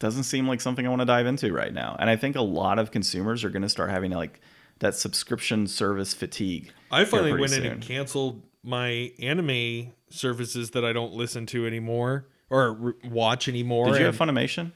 doesn't 0.01 0.24
seem 0.24 0.49
like 0.49 0.61
something 0.61 0.86
I 0.86 0.88
want 0.88 1.01
to 1.01 1.07
dive 1.07 1.26
into 1.26 1.53
right 1.53 1.72
now. 1.72 1.97
And 1.99 2.11
I 2.11 2.16
think 2.16 2.36
a 2.36 2.42
lot 2.42 2.78
of 2.78 2.90
consumers 2.90 3.45
are 3.45 3.51
going 3.51 3.62
to 3.62 3.68
start 3.68 3.90
having 3.90 4.11
like 4.12 4.40
that 4.80 4.95
subscription 4.95 5.66
service 5.66 6.12
fatigue. 6.14 6.72
I 6.90 7.05
finally 7.05 7.32
went 7.38 7.53
in 7.53 7.64
and 7.64 7.80
canceled 7.82 8.42
my 8.62 9.12
anime 9.20 9.92
services 10.11 10.70
that 10.70 10.84
I 10.84 10.92
don't 10.92 11.12
listen 11.12 11.47
to 11.47 11.66
anymore 11.66 12.26
or 12.51 12.72
re- 12.72 12.92
watch 13.05 13.49
anymore. 13.49 13.86
Did 13.86 14.01
you 14.01 14.07
and- 14.07 14.16
have 14.16 14.28
Funimation? 14.28 14.72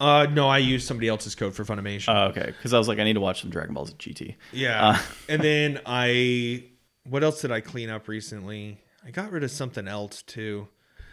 Uh, 0.00 0.26
no, 0.32 0.48
I 0.48 0.58
used 0.58 0.86
somebody 0.88 1.06
else's 1.06 1.36
code 1.36 1.54
for 1.54 1.64
Funimation. 1.64 2.12
Oh, 2.12 2.28
okay. 2.30 2.46
Because 2.46 2.74
I 2.74 2.78
was 2.78 2.88
like, 2.88 2.98
I 2.98 3.04
need 3.04 3.12
to 3.12 3.20
watch 3.20 3.40
some 3.42 3.50
Dragon 3.50 3.72
Balls 3.72 3.94
GT. 3.94 4.34
yeah, 4.52 4.88
uh, 4.88 4.98
and 5.28 5.40
then 5.44 5.80
I, 5.86 6.64
what 7.04 7.22
else 7.22 7.40
did 7.40 7.52
I 7.52 7.60
clean 7.60 7.88
up 7.88 8.08
recently? 8.08 8.80
I 9.06 9.10
got 9.10 9.30
rid 9.30 9.44
of 9.44 9.50
something 9.52 9.86
else 9.86 10.22
too. 10.22 10.66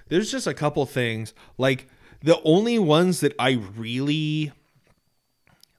There's 0.08 0.32
just 0.32 0.47
a 0.47 0.56
couple 0.56 0.86
things 0.88 1.36
like 1.60 1.88
the 2.22 2.41
only 2.43 2.80
ones 2.80 3.22
that 3.22 3.34
I 3.39 3.51
really 3.76 4.51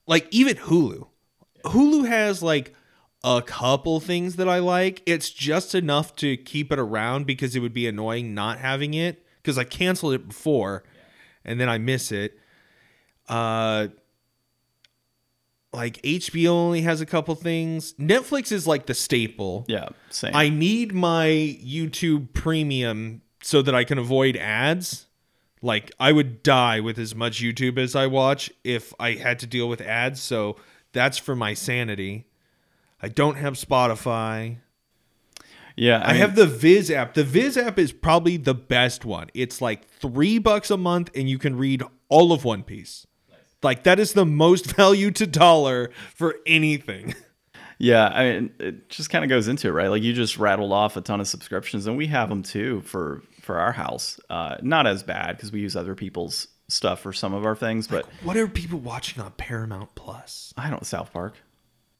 like, 0.07 0.27
even 0.31 0.55
Hulu. 0.57 1.07
Hulu 1.65 2.07
has 2.07 2.41
like 2.41 2.73
a 3.23 3.41
couple 3.41 3.99
things 3.99 4.35
that 4.37 4.49
I 4.49 4.59
like. 4.59 5.01
It's 5.05 5.29
just 5.29 5.75
enough 5.75 6.15
to 6.17 6.37
keep 6.37 6.71
it 6.71 6.79
around 6.79 7.25
because 7.25 7.55
it 7.55 7.59
would 7.59 7.73
be 7.73 7.87
annoying 7.87 8.33
not 8.33 8.57
having 8.57 8.93
it 8.93 9.25
because 9.37 9.57
I 9.57 9.63
canceled 9.63 10.13
it 10.13 10.27
before 10.27 10.83
and 11.45 11.59
then 11.59 11.69
I 11.69 11.77
miss 11.77 12.11
it. 12.11 12.37
Uh 13.29 13.87
like 15.73 16.01
HBO 16.01 16.49
only 16.49 16.81
has 16.81 16.99
a 16.99 17.05
couple 17.05 17.33
things. 17.35 17.93
Netflix 17.93 18.51
is 18.51 18.67
like 18.67 18.87
the 18.87 18.93
staple. 18.93 19.65
Yeah, 19.67 19.89
same. 20.09 20.35
I 20.35 20.49
need 20.49 20.93
my 20.93 21.27
YouTube 21.63 22.33
premium 22.33 23.21
so 23.41 23.61
that 23.61 23.73
I 23.73 23.83
can 23.85 23.97
avoid 23.97 24.35
ads. 24.35 25.07
Like 25.61 25.91
I 25.99 26.11
would 26.11 26.43
die 26.43 26.79
with 26.79 26.97
as 26.97 27.13
much 27.13 27.41
YouTube 27.41 27.77
as 27.77 27.95
I 27.95 28.07
watch 28.07 28.51
if 28.63 28.93
I 28.99 29.13
had 29.13 29.39
to 29.39 29.47
deal 29.47 29.69
with 29.69 29.81
ads, 29.81 30.21
so 30.21 30.57
that's 30.91 31.17
for 31.17 31.35
my 31.35 31.53
sanity. 31.53 32.27
I 33.01 33.07
don't 33.07 33.35
have 33.35 33.53
Spotify. 33.53 34.57
yeah, 35.75 36.01
I, 36.03 36.13
mean, 36.13 36.21
have 36.21 36.35
the 36.35 36.45
Viz 36.45 36.91
app. 36.91 37.13
The 37.13 37.23
Viz 37.23 37.57
app 37.57 37.79
is 37.79 37.91
probably 37.91 38.37
the 38.37 38.53
best 38.53 39.05
one. 39.05 39.29
It's 39.33 39.61
like 39.61 39.87
3 39.87 40.39
bucks 40.39 40.71
a 40.71 40.77
month 40.77 41.09
and 41.15 41.29
you 41.29 41.37
can 41.37 41.57
read 41.57 41.83
all 42.09 42.31
of 42.31 42.43
One 42.43 42.63
Piece. 42.63 43.07
Like 43.63 43.83
that 43.83 43.99
is 43.99 44.13
the 44.13 44.25
most 44.25 44.65
value 44.75 45.11
to 45.11 45.27
dollar 45.27 45.91
for 46.15 46.35
anything. 46.45 47.15
Yeah, 47.77 48.09
I 48.09 48.23
mean, 48.25 48.51
it 48.59 48.89
just 48.89 49.09
kind 49.09 49.23
of 49.23 49.29
goes 49.29 49.47
into 49.47 49.67
it, 49.67 49.71
right? 49.71 49.87
Like 49.87 50.03
you 50.03 50.13
just 50.13 50.37
rattled 50.37 50.71
off 50.71 50.97
a 50.97 51.01
ton 51.01 51.19
of 51.19 51.27
subscriptions, 51.27 51.87
and 51.87 51.97
we 51.97 52.05
have 52.05 52.29
them 52.29 52.43
too 52.43 52.81
for 52.81 53.23
for 53.41 53.59
our 53.59 53.71
house. 53.71 54.19
Uh, 54.29 54.57
not 54.61 54.87
as 54.87 55.03
bad 55.03 55.35
because 55.37 55.51
we 55.51 55.59
use 55.59 55.75
other 55.75 55.95
people's 55.95 56.47
stuff 56.67 57.01
for 57.01 57.11
some 57.11 57.33
of 57.33 57.45
our 57.45 57.55
things, 57.55 57.87
but 57.87 58.05
What 58.23 58.37
are 58.37 58.47
people 58.47 58.79
watching 58.79 59.21
on 59.21 59.31
Paramount 59.31 59.93
Plus? 59.95 60.53
I 60.57 60.69
don't 60.69 60.85
South 60.85 61.11
Park. 61.11 61.35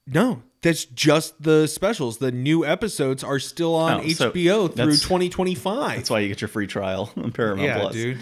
No, 0.08 0.42
that's 0.62 0.86
just 0.86 1.42
the 1.42 1.68
specials. 1.68 2.18
The 2.18 2.32
new 2.32 2.66
episodes 2.66 3.24
are 3.24 3.40
still 3.40 3.76
on 3.76 4.02
Oh, 4.02 4.08
so 4.10 4.32
HBO 4.32 4.74
through 4.74 4.94
2025. 4.94 5.98
That's 5.98 6.10
why 6.10 6.20
you 6.20 6.28
get 6.28 6.42
your 6.42 6.48
free 6.48 6.68
trial 6.68 7.12
on 7.18 7.32
Paramount 7.32 7.68
yeah, 7.68 7.80
Plus. 7.80 7.94
dude. 7.94 8.18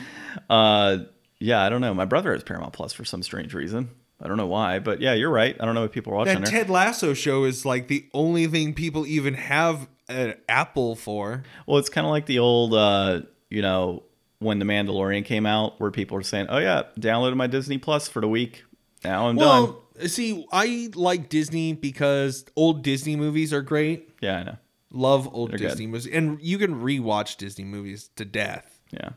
Uh, 0.49 0.97
yeah, 1.39 1.63
I 1.63 1.69
don't 1.69 1.81
know. 1.81 1.93
My 1.93 2.05
brother 2.05 2.33
has 2.33 2.43
Paramount 2.43 2.73
Plus 2.73 2.91
for 2.93 3.05
some 3.05 3.23
strange 3.23 3.53
reason. 3.53 3.89
I 4.21 4.27
don't 4.27 4.35
know 4.35 4.47
why, 4.47 4.79
but 4.79 4.99
yeah, 4.99 5.13
you're 5.13 5.29
right. 5.29 5.55
I 5.57 5.65
don't 5.65 5.75
know 5.75 5.81
what 5.81 5.93
people 5.93 6.11
are 6.13 6.17
watching 6.17 6.41
That 6.41 6.51
there. 6.51 6.59
Ted 6.63 6.69
Lasso 6.69 7.13
show 7.13 7.45
is 7.45 7.65
like 7.65 7.87
the 7.87 8.05
only 8.13 8.47
thing 8.47 8.73
people 8.73 9.07
even 9.07 9.35
have 9.35 9.87
an 10.09 10.35
Apple 10.47 10.95
for. 10.95 11.43
well, 11.65 11.77
it's 11.77 11.89
kind 11.89 12.05
of 12.05 12.11
like 12.11 12.25
the 12.25 12.39
old, 12.39 12.73
uh, 12.73 13.21
you 13.49 13.61
know, 13.61 14.03
when 14.39 14.59
the 14.59 14.65
Mandalorian 14.65 15.25
came 15.25 15.45
out, 15.45 15.79
where 15.79 15.91
people 15.91 16.15
were 16.15 16.23
saying, 16.23 16.47
"Oh 16.49 16.57
yeah, 16.57 16.83
downloaded 16.99 17.35
my 17.35 17.47
Disney 17.47 17.77
Plus 17.77 18.07
for 18.07 18.21
the 18.21 18.27
week. 18.27 18.63
Now 19.03 19.27
I'm 19.27 19.35
done." 19.35 19.63
Well, 19.63 20.07
see, 20.07 20.45
I 20.51 20.89
like 20.95 21.29
Disney 21.29 21.73
because 21.73 22.45
old 22.55 22.83
Disney 22.83 23.15
movies 23.15 23.53
are 23.53 23.61
great. 23.61 24.09
Yeah, 24.21 24.37
I 24.37 24.43
know. 24.43 24.57
Love 24.91 25.29
old 25.33 25.51
They're 25.51 25.57
Disney 25.57 25.87
movies, 25.87 26.07
and 26.07 26.41
you 26.41 26.57
can 26.57 26.81
rewatch 26.81 27.37
Disney 27.37 27.65
movies 27.65 28.09
to 28.15 28.25
death. 28.25 28.79
Yeah. 28.91 29.09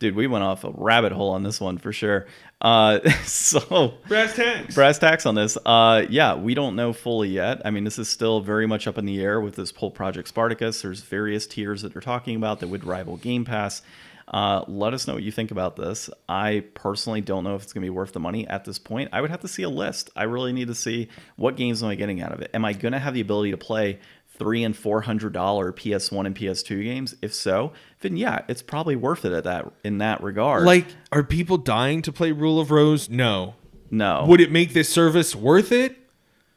Dude, 0.00 0.16
we 0.16 0.26
went 0.26 0.42
off 0.42 0.64
a 0.64 0.70
rabbit 0.70 1.12
hole 1.12 1.30
on 1.30 1.42
this 1.42 1.60
one 1.60 1.76
for 1.76 1.92
sure. 1.92 2.26
Uh, 2.60 3.00
so 3.24 3.94
Brass 4.08 4.34
tacks. 4.34 4.74
brass 4.74 4.98
tacks 4.98 5.26
on 5.26 5.34
this. 5.34 5.58
Uh, 5.64 6.06
yeah, 6.08 6.34
we 6.34 6.54
don't 6.54 6.74
know 6.74 6.92
fully 6.94 7.28
yet. 7.28 7.60
I 7.66 7.70
mean, 7.70 7.84
this 7.84 7.98
is 7.98 8.08
still 8.08 8.40
very 8.40 8.66
much 8.66 8.88
up 8.88 8.96
in 8.96 9.04
the 9.04 9.22
air 9.22 9.40
with 9.40 9.56
this 9.56 9.70
whole 9.70 9.90
Project 9.90 10.28
Spartacus. 10.28 10.80
There's 10.80 11.02
various 11.02 11.46
tiers 11.46 11.82
that 11.82 11.92
they're 11.92 12.00
talking 12.00 12.34
about 12.34 12.60
that 12.60 12.68
would 12.68 12.84
rival 12.84 13.18
Game 13.18 13.44
Pass. 13.44 13.82
Uh, 14.26 14.64
let 14.68 14.94
us 14.94 15.06
know 15.08 15.14
what 15.14 15.22
you 15.24 15.32
think 15.32 15.50
about 15.50 15.76
this. 15.76 16.08
I 16.28 16.64
personally 16.74 17.20
don't 17.20 17.42
know 17.42 17.56
if 17.56 17.64
it's 17.64 17.72
going 17.72 17.82
to 17.82 17.86
be 17.86 17.90
worth 17.90 18.12
the 18.12 18.20
money 18.20 18.46
at 18.46 18.64
this 18.64 18.78
point. 18.78 19.10
I 19.12 19.20
would 19.20 19.30
have 19.30 19.40
to 19.40 19.48
see 19.48 19.64
a 19.64 19.68
list. 19.68 20.08
I 20.14 20.22
really 20.22 20.52
need 20.52 20.68
to 20.68 20.74
see 20.74 21.08
what 21.36 21.56
games 21.56 21.82
am 21.82 21.88
I 21.88 21.96
getting 21.96 22.22
out 22.22 22.32
of 22.32 22.40
it. 22.40 22.50
Am 22.54 22.64
I 22.64 22.72
going 22.72 22.92
to 22.92 23.00
have 23.00 23.12
the 23.12 23.20
ability 23.20 23.50
to 23.50 23.56
play 23.56 23.98
three 24.40 24.64
and 24.64 24.74
four 24.74 25.02
hundred 25.02 25.34
dollar 25.34 25.70
PS1 25.70 26.24
and 26.24 26.34
PS2 26.34 26.82
games? 26.82 27.14
If 27.20 27.34
so, 27.34 27.72
then 28.00 28.16
yeah, 28.16 28.40
it's 28.48 28.62
probably 28.62 28.96
worth 28.96 29.26
it 29.26 29.32
at 29.34 29.44
that 29.44 29.70
in 29.84 29.98
that 29.98 30.22
regard. 30.22 30.64
Like, 30.64 30.86
are 31.12 31.22
people 31.22 31.58
dying 31.58 32.00
to 32.02 32.10
play 32.10 32.32
Rule 32.32 32.58
of 32.58 32.70
Rose? 32.70 33.10
No. 33.10 33.54
no, 33.90 34.24
Would 34.26 34.40
it 34.40 34.50
make 34.50 34.72
this 34.72 34.88
service 34.88 35.36
worth 35.36 35.70
it? 35.70 35.94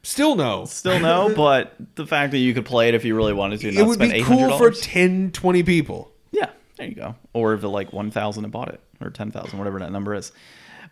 Still 0.02 0.36
no. 0.36 0.64
Still 0.64 1.00
no, 1.02 1.34
but 1.36 1.76
the 1.96 2.08
fact 2.08 2.32
that 2.32 2.38
you 2.38 2.54
could 2.54 2.66
play 2.66 2.88
it 2.88 2.94
if 2.94 3.04
you 3.04 3.16
really 3.16 3.34
wanted 3.34 3.60
to, 3.60 3.68
It 3.68 3.86
would 3.86 4.00
be 4.00 4.24
cool 4.24 4.58
for 4.58 4.70
dollars. 4.70 4.82
10, 4.82 5.32
20 5.32 5.64
people. 5.64 6.10
Yeah, 6.32 6.50
there 6.78 6.88
you 6.88 6.96
go. 6.96 7.16
Or 7.34 7.54
if 7.54 7.64
it 7.64 7.68
like 7.68 7.92
one 7.92 8.12
thousand 8.12 8.46
and 8.46 8.54
bought 8.54 8.70
it, 8.70 8.80
or 9.02 9.10
ten 9.10 9.30
thousand, 9.30 9.60
whatever 9.60 9.80
that 9.80 9.92
number 9.92 10.16
is. 10.16 10.32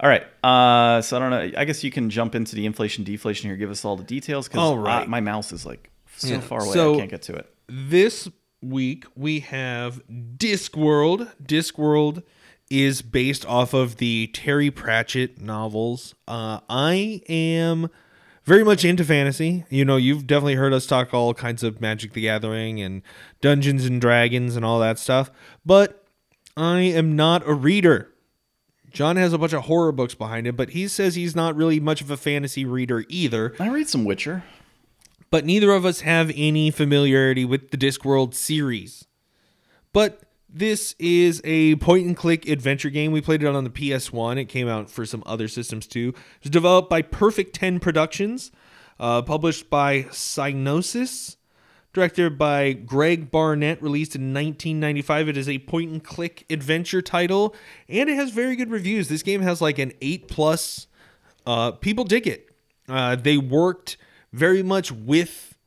All 0.01 0.09
right. 0.09 0.23
Uh, 0.43 1.01
so 1.01 1.15
I 1.15 1.19
don't 1.19 1.29
know. 1.29 1.59
I 1.59 1.63
guess 1.63 1.83
you 1.83 1.91
can 1.91 2.09
jump 2.09 2.33
into 2.35 2.55
the 2.55 2.65
inflation 2.65 3.03
deflation 3.03 3.49
here. 3.49 3.55
Give 3.55 3.69
us 3.69 3.85
all 3.85 3.95
the 3.95 4.03
details 4.03 4.47
because 4.47 4.75
right. 4.75 5.07
my 5.07 5.21
mouse 5.21 5.51
is 5.51 5.65
like 5.65 5.90
so 6.21 6.33
Yeah. 6.35 6.39
far 6.41 6.63
away. 6.63 6.73
So- 6.73 6.95
I 6.95 6.97
can't 6.97 7.09
get 7.11 7.21
to 7.23 7.33
it. 7.35 7.53
This 7.67 8.27
week 8.61 9.05
we 9.15 9.39
have 9.41 10.01
Discworld. 10.09 11.31
Discworld 11.43 12.23
is 12.69 13.01
based 13.01 13.45
off 13.45 13.73
of 13.73 13.97
the 13.97 14.27
Terry 14.33 14.71
Pratchett 14.71 15.41
novels. 15.41 16.15
Uh, 16.27 16.59
I 16.69 17.21
am 17.27 17.89
very 18.45 18.63
much 18.63 18.85
into 18.85 19.03
fantasy. 19.03 19.65
You 19.69 19.83
know, 19.85 19.97
you've 19.97 20.25
definitely 20.25 20.55
heard 20.55 20.73
us 20.73 20.85
talk 20.85 21.13
all 21.13 21.33
kinds 21.33 21.63
of 21.63 21.81
Magic 21.81 22.13
the 22.13 22.21
Gathering 22.21 22.81
and 22.81 23.01
Dungeons 23.41 23.85
and 23.85 23.99
Dragons 23.99 24.55
and 24.55 24.63
all 24.65 24.79
that 24.79 24.99
stuff, 24.99 25.31
but 25.65 26.05
I 26.57 26.79
am 26.81 27.15
not 27.15 27.47
a 27.47 27.53
reader. 27.53 28.09
John 28.91 29.15
has 29.15 29.31
a 29.31 29.37
bunch 29.37 29.53
of 29.53 29.63
horror 29.63 29.91
books 29.93 30.15
behind 30.15 30.47
him, 30.47 30.55
but 30.55 30.71
he 30.71 30.87
says 30.87 31.15
he's 31.15 31.35
not 31.35 31.55
really 31.55 31.79
much 31.79 32.01
of 32.01 32.09
a 32.11 32.17
fantasy 32.17 32.65
reader 32.65 33.05
either 33.09 33.53
I 33.59 33.69
read 33.69 33.87
some 33.87 34.03
Witcher. 34.05 34.43
But 35.31 35.45
neither 35.45 35.71
of 35.71 35.85
us 35.85 36.01
have 36.01 36.31
any 36.35 36.69
familiarity 36.69 37.45
with 37.45 37.71
the 37.71 37.77
Discworld 37.77 38.33
series. 38.33 39.07
But 39.93 40.21
this 40.53 40.93
is 40.99 41.41
a 41.45 41.75
point 41.77 42.05
and 42.05 42.15
click 42.15 42.47
adventure 42.47 42.89
game. 42.89 43.13
We 43.13 43.21
played 43.21 43.41
it 43.41 43.55
on 43.55 43.63
the 43.63 43.69
PS1. 43.69 44.37
It 44.37 44.45
came 44.45 44.67
out 44.67 44.89
for 44.89 45.05
some 45.05 45.23
other 45.25 45.47
systems 45.47 45.87
too. 45.87 46.09
It 46.09 46.43
was 46.43 46.51
developed 46.51 46.89
by 46.89 47.01
Perfect 47.01 47.55
10 47.55 47.79
Productions, 47.79 48.51
uh, 48.99 49.21
published 49.21 49.69
by 49.69 50.03
Psygnosis, 50.03 51.37
directed 51.93 52.37
by 52.37 52.73
Greg 52.73 53.31
Barnett, 53.31 53.81
released 53.81 54.15
in 54.15 54.33
1995. 54.33 55.29
It 55.29 55.37
is 55.37 55.47
a 55.47 55.59
point 55.59 55.91
and 55.91 56.03
click 56.03 56.45
adventure 56.49 57.01
title, 57.01 57.55
and 57.87 58.09
it 58.09 58.15
has 58.15 58.31
very 58.31 58.57
good 58.57 58.69
reviews. 58.69 59.07
This 59.07 59.23
game 59.23 59.41
has 59.41 59.61
like 59.61 59.79
an 59.79 59.93
8 60.01 60.27
plus. 60.27 60.87
Uh, 61.45 61.71
people 61.71 62.03
dig 62.03 62.27
it. 62.27 62.49
Uh, 62.89 63.15
they 63.15 63.37
worked 63.37 63.95
very 64.33 64.63
much 64.63 64.91
with 64.91 65.57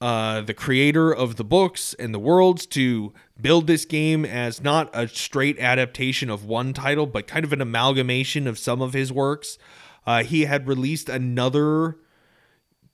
uh, 0.00 0.40
the 0.42 0.54
creator 0.54 1.12
of 1.12 1.36
the 1.36 1.44
books 1.44 1.94
and 1.94 2.14
the 2.14 2.18
worlds 2.18 2.66
to 2.66 3.12
build 3.40 3.66
this 3.66 3.84
game 3.84 4.24
as 4.24 4.62
not 4.62 4.88
a 4.94 5.08
straight 5.08 5.58
adaptation 5.58 6.30
of 6.30 6.44
one 6.44 6.72
title, 6.72 7.06
but 7.06 7.26
kind 7.26 7.44
of 7.44 7.52
an 7.52 7.60
amalgamation 7.60 8.46
of 8.46 8.58
some 8.58 8.80
of 8.80 8.92
his 8.92 9.12
works. 9.12 9.58
Uh, 10.06 10.22
he 10.22 10.44
had 10.44 10.68
released 10.68 11.08
another 11.08 11.96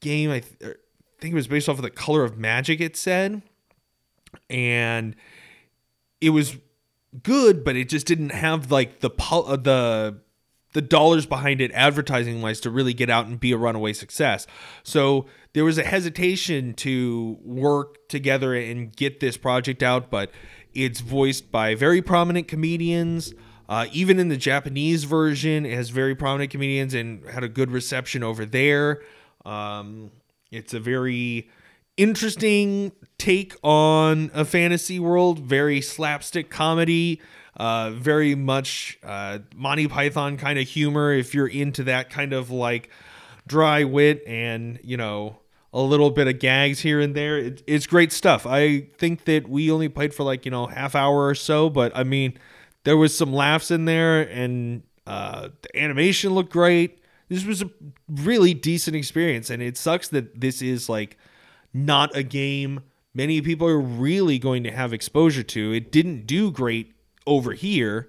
game, 0.00 0.30
I 0.30 0.40
th- 0.40 0.54
er, 0.62 0.76
think 1.20 1.32
it 1.32 1.36
was 1.36 1.46
based 1.46 1.68
off 1.68 1.76
of 1.76 1.82
the 1.82 1.90
Color 1.90 2.24
of 2.24 2.38
Magic, 2.38 2.80
it 2.80 2.96
said. 2.96 3.42
And 4.48 5.14
it 6.20 6.30
was 6.30 6.56
good, 7.22 7.64
but 7.64 7.76
it 7.76 7.88
just 7.88 8.06
didn't 8.06 8.30
have 8.30 8.72
like 8.72 9.00
the 9.00 9.10
pu- 9.10 9.36
uh, 9.36 9.56
the 9.56 10.20
the 10.74 10.82
dollars 10.82 11.24
behind 11.24 11.60
it 11.60 11.70
advertising 11.72 12.42
wise 12.42 12.60
to 12.60 12.70
really 12.70 12.92
get 12.92 13.08
out 13.08 13.26
and 13.26 13.40
be 13.40 13.52
a 13.52 13.56
runaway 13.56 13.92
success. 13.92 14.46
So 14.82 15.26
there 15.54 15.64
was 15.64 15.78
a 15.78 15.84
hesitation 15.84 16.74
to 16.74 17.38
work 17.42 18.06
together 18.08 18.54
and 18.54 18.94
get 18.94 19.20
this 19.20 19.36
project 19.36 19.82
out, 19.82 20.10
but 20.10 20.30
it's 20.74 21.00
voiced 21.00 21.50
by 21.50 21.74
very 21.74 22.02
prominent 22.02 22.48
comedians. 22.48 23.32
Uh, 23.68 23.86
even 23.92 24.18
in 24.18 24.28
the 24.28 24.36
Japanese 24.36 25.04
version, 25.04 25.64
it 25.64 25.74
has 25.74 25.88
very 25.88 26.14
prominent 26.14 26.50
comedians 26.50 26.92
and 26.92 27.24
had 27.30 27.42
a 27.42 27.48
good 27.48 27.70
reception 27.70 28.22
over 28.22 28.44
there. 28.44 29.00
Um, 29.46 30.10
it's 30.50 30.74
a 30.74 30.80
very 30.80 31.48
interesting 31.96 32.92
take 33.16 33.54
on 33.62 34.30
a 34.34 34.44
fantasy 34.44 34.98
world, 34.98 35.38
very 35.38 35.80
slapstick 35.80 36.50
comedy, 36.50 37.20
uh, 37.56 37.90
very 37.90 38.34
much 38.34 38.98
uh, 39.02 39.38
Monty 39.54 39.88
Python 39.88 40.36
kind 40.36 40.58
of 40.58 40.66
humor. 40.66 41.12
If 41.12 41.34
you're 41.34 41.48
into 41.48 41.84
that 41.84 42.10
kind 42.10 42.32
of 42.32 42.50
like 42.50 42.90
dry 43.46 43.84
wit 43.84 44.22
and, 44.26 44.78
you 44.82 44.96
know, 44.96 45.38
a 45.72 45.80
little 45.80 46.10
bit 46.10 46.28
of 46.28 46.38
gags 46.38 46.80
here 46.80 47.00
and 47.00 47.14
there, 47.14 47.38
it, 47.38 47.62
it's 47.66 47.86
great 47.86 48.12
stuff. 48.12 48.46
I 48.46 48.88
think 48.96 49.24
that 49.24 49.48
we 49.48 49.70
only 49.70 49.88
played 49.88 50.14
for 50.14 50.22
like, 50.22 50.44
you 50.44 50.50
know, 50.50 50.66
half 50.66 50.94
hour 50.94 51.26
or 51.26 51.34
so, 51.34 51.68
but 51.68 51.96
I 51.96 52.04
mean, 52.04 52.38
there 52.84 52.96
was 52.96 53.16
some 53.16 53.32
laughs 53.32 53.70
in 53.70 53.84
there 53.84 54.22
and 54.22 54.82
uh, 55.06 55.48
the 55.62 55.78
animation 55.80 56.32
looked 56.32 56.52
great. 56.52 57.00
This 57.28 57.44
was 57.44 57.62
a 57.62 57.70
really 58.08 58.52
decent 58.52 58.94
experience, 58.94 59.48
and 59.48 59.62
it 59.62 59.78
sucks 59.78 60.08
that 60.08 60.40
this 60.40 60.60
is 60.60 60.90
like 60.90 61.16
not 61.72 62.14
a 62.14 62.22
game 62.22 62.82
many 63.14 63.40
people 63.40 63.66
are 63.66 63.80
really 63.80 64.38
going 64.38 64.64
to 64.64 64.70
have 64.70 64.92
exposure 64.92 65.42
to. 65.42 65.72
It 65.72 65.92
didn't 65.92 66.26
do 66.26 66.50
great 66.50 66.93
over 67.26 67.52
here. 67.52 68.08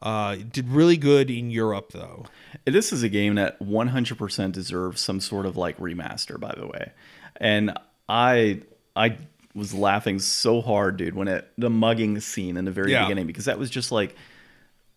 Uh, 0.00 0.36
did 0.52 0.68
really 0.68 0.96
good 0.96 1.28
in 1.28 1.50
Europe, 1.50 1.90
though. 1.92 2.24
This 2.64 2.92
is 2.92 3.02
a 3.02 3.08
game 3.08 3.34
that 3.34 3.58
100% 3.60 4.52
deserves 4.52 5.00
some 5.00 5.20
sort 5.20 5.44
of 5.44 5.56
like 5.56 5.76
remaster, 5.78 6.38
by 6.38 6.54
the 6.56 6.66
way. 6.68 6.92
And 7.36 7.76
I, 8.08 8.60
I 8.94 9.16
was 9.56 9.74
laughing 9.74 10.20
so 10.20 10.60
hard, 10.60 10.98
dude, 10.98 11.14
when 11.16 11.26
it 11.26 11.50
the 11.58 11.68
mugging 11.68 12.20
scene 12.20 12.56
in 12.56 12.64
the 12.64 12.70
very 12.70 12.92
Yeah. 12.92 13.04
beginning 13.06 13.26
because 13.26 13.46
that 13.46 13.58
was 13.58 13.70
just 13.70 13.90
like, 13.90 14.14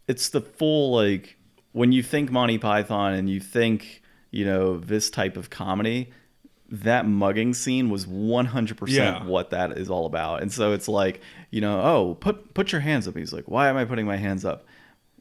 it's 0.08 0.30
the 0.30 0.41
full 0.41 0.91
like 0.95 1.36
when 1.72 1.91
you 1.91 2.04
think 2.04 2.30
Monty 2.32 2.60
Python 2.60 3.14
and 3.14 3.28
you 3.30 3.39
think 3.39 4.04
you 4.30 4.45
know 4.45 4.78
this 4.78 5.10
type 5.10 5.36
of 5.36 5.49
comedy. 5.49 6.12
That 6.72 7.06
mugging 7.06 7.54
scene 7.54 7.90
was 7.90 8.06
100% 8.06 8.88
Yeah. 8.90 9.26
what 9.26 9.50
that 9.50 9.78
is 9.78 9.90
all 9.90 10.06
about. 10.06 10.42
And 10.42 10.52
so 10.52 10.72
it's 10.72 10.88
like, 10.88 11.20
you 11.50 11.60
know, 11.62 11.82
oh, 11.82 12.16
put 12.20 12.54
put 12.54 12.72
your 12.72 12.82
hands 12.82 13.08
up. 13.08 13.18
He's 13.18 13.34
like, 13.34 13.46
"Why 13.50 13.68
am 13.68 13.76
I 13.78 13.86
putting 13.86 14.06
my 14.06 14.16
hands 14.18 14.46
up?" 14.46 14.66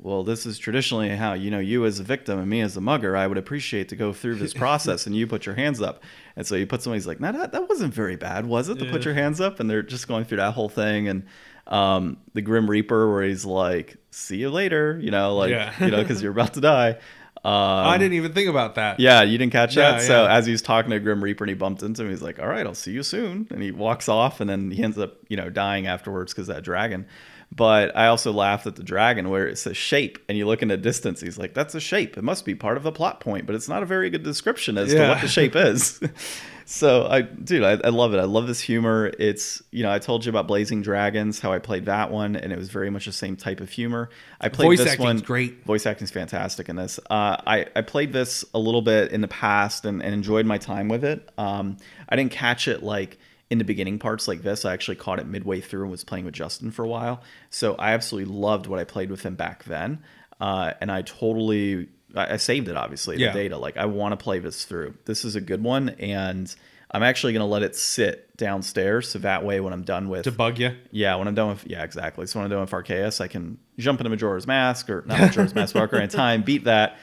well, 0.02 0.24
this 0.24 0.46
is 0.46 0.58
traditionally 0.58 1.10
how 1.10 1.34
you 1.34 1.50
know 1.50 1.58
you 1.58 1.84
as 1.84 2.00
a 2.00 2.02
victim 2.02 2.38
and 2.38 2.48
me 2.48 2.62
as 2.62 2.74
a 2.76 2.80
mugger. 2.80 3.14
I 3.16 3.26
would 3.26 3.36
appreciate 3.36 3.88
to 3.90 3.96
go 3.96 4.12
through 4.14 4.36
this 4.36 4.54
process, 4.64 5.06
and 5.06 5.14
you 5.14 5.26
put 5.26 5.44
your 5.44 5.54
hands 5.56 5.82
up. 5.82 6.02
And 6.36 6.46
so 6.46 6.54
you 6.54 6.66
put 6.66 6.82
somebody's 6.82 7.06
like, 7.06 7.20
"No, 7.20 7.32
that, 7.32 7.52
that 7.52 7.68
wasn't 7.68 7.92
very 7.92 8.16
bad, 8.16 8.46
was 8.46 8.68
it?" 8.68 8.78
To 8.78 8.86
put 8.86 9.04
your 9.04 9.14
hands 9.14 9.40
up, 9.40 9.58
and 9.60 9.68
they're 9.68 9.82
just 9.82 10.06
going 10.08 10.24
through 10.24 10.38
that 10.38 10.52
whole 10.54 10.68
thing. 10.70 11.08
And 11.08 11.24
um, 11.66 12.16
the 12.32 12.40
Grim 12.42 12.70
Reaper, 12.70 13.10
where 13.12 13.24
he's 13.24 13.44
like, 13.44 13.96
"See 14.10 14.36
you 14.38 14.50
later," 14.50 14.98
you 15.02 15.10
know, 15.10 15.36
like 15.36 15.50
Yeah. 15.50 15.72
you 15.84 15.90
know, 15.90 16.00
because 16.00 16.22
you're 16.22 16.32
about 16.32 16.54
to 16.54 16.60
die. 16.60 16.98
Um, 17.42 17.52
I 17.52 17.96
didn't 17.96 18.14
even 18.14 18.32
think 18.32 18.48
about 18.48 18.74
that. 18.74 19.00
yeah, 19.00 19.22
you 19.22 19.38
didn't 19.38 19.52
catch 19.52 19.74
Yeah, 19.74 19.92
that. 19.92 20.02
So 20.02 20.26
as 20.26 20.44
he's 20.44 20.60
talking 20.60 20.90
to 20.90 21.00
Grim 21.00 21.24
Reaper 21.24 21.44
and 21.44 21.48
he 21.48 21.54
bumped 21.54 21.82
into 21.82 22.02
him, 22.02 22.10
he's 22.10 22.20
like, 22.22 22.38
"All 22.38 22.48
right, 22.48 22.66
I'll 22.66 22.74
see 22.74 22.92
you 22.92 23.02
soon." 23.02 23.48
And 23.50 23.62
he 23.62 23.70
walks 23.70 24.08
off, 24.08 24.40
and 24.40 24.50
then 24.50 24.70
he 24.70 24.82
ends 24.82 24.98
up, 24.98 25.14
you 25.28 25.36
know, 25.38 25.48
dying 25.48 25.86
afterwards 25.86 26.32
because 26.34 26.48
that 26.48 26.62
dragon. 26.64 27.06
But 27.52 27.96
I 27.96 28.06
also 28.06 28.30
laughed 28.30 28.66
at 28.66 28.76
the 28.76 28.82
dragon 28.84 29.28
where 29.30 29.48
it 29.48 29.58
says 29.58 29.76
shape, 29.76 30.18
and 30.28 30.38
you 30.38 30.46
look 30.46 30.62
in 30.62 30.68
the 30.68 30.76
distance. 30.76 31.20
He's 31.20 31.38
like, 31.38 31.54
"That's 31.54 31.74
a 31.74 31.80
shape. 31.80 32.16
It 32.18 32.22
must 32.22 32.44
be 32.44 32.54
part 32.54 32.76
of 32.76 32.82
the 32.82 32.92
plot 32.92 33.20
point, 33.20 33.46
but 33.46 33.54
it's 33.56 33.68
not 33.68 33.82
a 33.82 33.86
very 33.86 34.10
good 34.10 34.22
description 34.22 34.76
as 34.78 34.92
to 34.92 35.08
what 35.08 35.20
the 35.20 35.28
shape 35.28 35.56
is." 35.56 35.98
so 36.70 37.04
I, 37.04 37.22
dude, 37.22 37.64
I, 37.64 37.72
I 37.84 37.88
love 37.88 38.14
it. 38.14 38.18
I 38.18 38.24
love 38.24 38.46
this 38.46 38.60
humor. 38.60 39.10
It's, 39.18 39.60
you 39.72 39.82
know, 39.82 39.90
I 39.90 39.98
told 39.98 40.24
you 40.24 40.30
about 40.30 40.46
Blazing 40.46 40.82
Dragons, 40.82 41.40
how 41.40 41.52
I 41.52 41.58
played 41.58 41.86
that 41.86 42.12
one, 42.12 42.36
and 42.36 42.52
it 42.52 42.56
was 42.56 42.70
very 42.70 42.90
much 42.90 43.06
the 43.06 43.12
same 43.12 43.34
type 43.34 43.60
of 43.60 43.70
humor. 43.70 44.08
I 44.40 44.50
played 44.50 44.66
Voice 44.66 44.78
this 44.78 44.92
acting's 44.92 45.04
one 45.04 45.18
great. 45.18 45.64
voice 45.64 45.84
acting's 45.84 46.12
fantastic 46.12 46.68
in 46.68 46.76
this. 46.76 47.00
Uh, 47.10 47.36
I 47.44 47.66
I 47.74 47.82
played 47.82 48.12
this 48.12 48.44
a 48.54 48.60
little 48.60 48.82
bit 48.82 49.10
in 49.10 49.20
the 49.20 49.26
past 49.26 49.84
and, 49.84 50.00
and 50.00 50.14
enjoyed 50.14 50.46
my 50.46 50.58
time 50.58 50.86
with 50.86 51.02
it. 51.02 51.28
Um, 51.36 51.76
I 52.08 52.14
didn't 52.14 52.30
catch 52.30 52.68
it 52.68 52.84
like 52.84 53.18
in 53.50 53.58
the 53.58 53.64
beginning 53.64 53.98
parts 53.98 54.28
like 54.28 54.42
this. 54.42 54.64
I 54.64 54.72
actually 54.72 54.94
caught 54.94 55.18
it 55.18 55.26
midway 55.26 55.60
through 55.60 55.82
and 55.82 55.90
was 55.90 56.04
playing 56.04 56.24
with 56.24 56.34
Justin 56.34 56.70
for 56.70 56.84
a 56.84 56.88
while. 56.88 57.20
So 57.50 57.74
I 57.74 57.94
absolutely 57.94 58.32
loved 58.32 58.68
what 58.68 58.78
I 58.78 58.84
played 58.84 59.10
with 59.10 59.24
him 59.24 59.34
back 59.34 59.64
then, 59.64 60.04
uh, 60.40 60.74
and 60.80 60.92
I 60.92 61.02
totally 61.02 61.88
I, 62.14 62.34
I 62.34 62.36
saved 62.36 62.68
it 62.68 62.76
obviously 62.76 63.16
the 63.16 63.22
Yeah. 63.24 63.32
data. 63.32 63.56
Like 63.58 63.76
I 63.76 63.86
want 63.86 64.12
to 64.12 64.16
play 64.22 64.38
this 64.38 64.64
through. 64.64 64.94
This 65.04 65.24
is 65.24 65.36
a 65.36 65.40
good 65.40 65.62
one, 65.62 65.90
and 65.98 66.54
I'm 66.90 67.02
actually 67.02 67.32
gonna 67.32 67.46
let 67.46 67.62
it 67.62 67.76
sit 67.76 68.36
downstairs 68.36 69.08
so 69.08 69.18
that 69.20 69.44
way 69.44 69.60
when 69.60 69.72
I'm 69.72 69.82
done 69.82 70.08
with 70.08 70.24
To 70.24 70.32
bug 70.32 70.58
you. 70.58 70.74
yeah, 70.90 71.14
when 71.16 71.28
I'm 71.28 71.34
done 71.34 71.50
with 71.50 71.66
yeah, 71.66 71.84
exactly. 71.84 72.26
So 72.26 72.38
when 72.38 72.44
I'm 72.46 72.50
done 72.50 72.60
with 72.60 72.70
Arceus, 72.70 73.20
I 73.20 73.28
can 73.28 73.58
jump 73.78 74.00
into 74.00 74.10
Majora's 74.10 74.46
Mask 74.46 74.88
or 74.90 75.04
not 75.06 75.20
Majora's 75.20 75.54
Mask, 75.54 75.74
but 75.74 75.90
Ocarina 75.90 76.04
of 76.04 76.10
Time, 76.10 76.42
beat 76.42 76.64
that. 76.64 76.96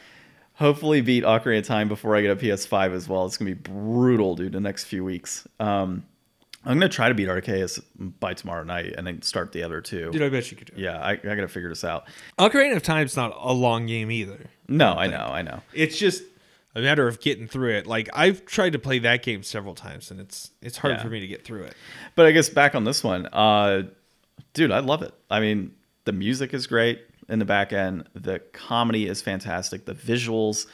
Hopefully, 0.55 1.01
beat 1.01 1.23
Ocarina 1.23 1.59
of 1.59 1.65
Time 1.67 1.87
before 1.87 2.15
I 2.15 2.21
get 2.21 2.31
a 2.31 2.35
PS5 2.35 2.91
as 2.93 3.07
well. 3.07 3.25
It's 3.27 3.37
gonna 3.37 3.51
be 3.51 3.53
brutal, 3.53 4.35
dude. 4.35 4.53
The 4.53 4.59
next 4.59 4.85
few 4.85 5.03
weeks. 5.05 5.47
Um, 5.59 6.03
I'm 6.67 6.77
gonna 6.77 6.89
try 6.89 7.09
to 7.09 7.15
beat 7.15 7.27
Arceus 7.27 7.79
by 8.19 8.33
tomorrow 8.33 8.63
night 8.63 8.93
and 8.97 9.07
then 9.07 9.21
start 9.21 9.51
the 9.53 9.63
other 9.63 9.81
two. 9.81 10.11
Dude, 10.11 10.21
I 10.21 10.29
bet 10.29 10.51
you 10.51 10.57
could 10.57 10.67
do 10.67 10.73
it. 10.75 10.79
yeah, 10.81 10.99
I, 10.99 11.11
I 11.11 11.15
gotta 11.15 11.47
figure 11.47 11.69
this 11.69 11.83
out. 11.83 12.07
Ocarina 12.37 12.75
of 12.75 12.83
Time's 12.83 13.15
not 13.15 13.35
a 13.39 13.53
long 13.53 13.85
game 13.85 14.11
either. 14.11 14.47
No, 14.67 14.93
I 14.93 15.07
know, 15.07 15.25
I 15.31 15.41
know. 15.41 15.61
It's 15.73 15.97
just 15.97 16.23
a 16.75 16.81
matter 16.81 17.07
of 17.07 17.19
getting 17.21 17.47
through 17.47 17.71
it. 17.77 17.87
Like 17.87 18.09
I've 18.13 18.45
tried 18.45 18.73
to 18.73 18.79
play 18.79 18.99
that 18.99 19.23
game 19.23 19.41
several 19.43 19.73
times, 19.75 20.11
and 20.11 20.19
it's 20.19 20.51
it's 20.61 20.77
hard 20.77 20.95
Yeah. 20.97 21.01
for 21.03 21.09
me 21.09 21.19
to 21.21 21.27
get 21.27 21.43
through 21.45 21.63
it. 21.63 21.73
But 22.15 22.25
I 22.25 22.31
guess 22.31 22.49
back 22.49 22.75
on 22.75 22.83
this 22.83 23.03
one, 23.03 23.25
uh, 23.27 23.83
dude, 24.53 24.71
I 24.71 24.79
love 24.79 25.01
it. 25.03 25.13
I 25.31 25.39
mean, 25.39 25.73
the 26.05 26.11
music 26.13 26.53
is 26.53 26.67
great 26.67 27.01
in 27.29 27.39
the 27.39 27.45
back 27.45 27.73
end. 27.73 28.07
The 28.13 28.39
comedy 28.53 29.07
is 29.07 29.21
fantastic. 29.21 29.85
The 29.85 29.93
visuals 29.95 30.67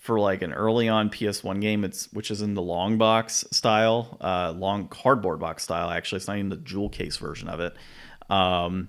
for 0.00 0.18
like 0.18 0.40
an 0.40 0.52
early 0.54 0.88
on 0.88 1.10
PS1 1.10 1.60
game, 1.60 1.84
it's 1.84 2.10
which 2.12 2.30
is 2.30 2.40
in 2.40 2.54
the 2.54 2.62
long 2.62 2.96
box 2.96 3.44
style, 3.50 4.16
uh, 4.22 4.52
long 4.56 4.88
cardboard 4.88 5.38
box 5.38 5.62
style. 5.62 5.90
Actually, 5.90 6.16
it's 6.16 6.26
not 6.26 6.38
even 6.38 6.48
the 6.48 6.56
jewel 6.56 6.88
case 6.88 7.18
version 7.18 7.48
of 7.48 7.60
it. 7.60 7.76
Um, 8.30 8.88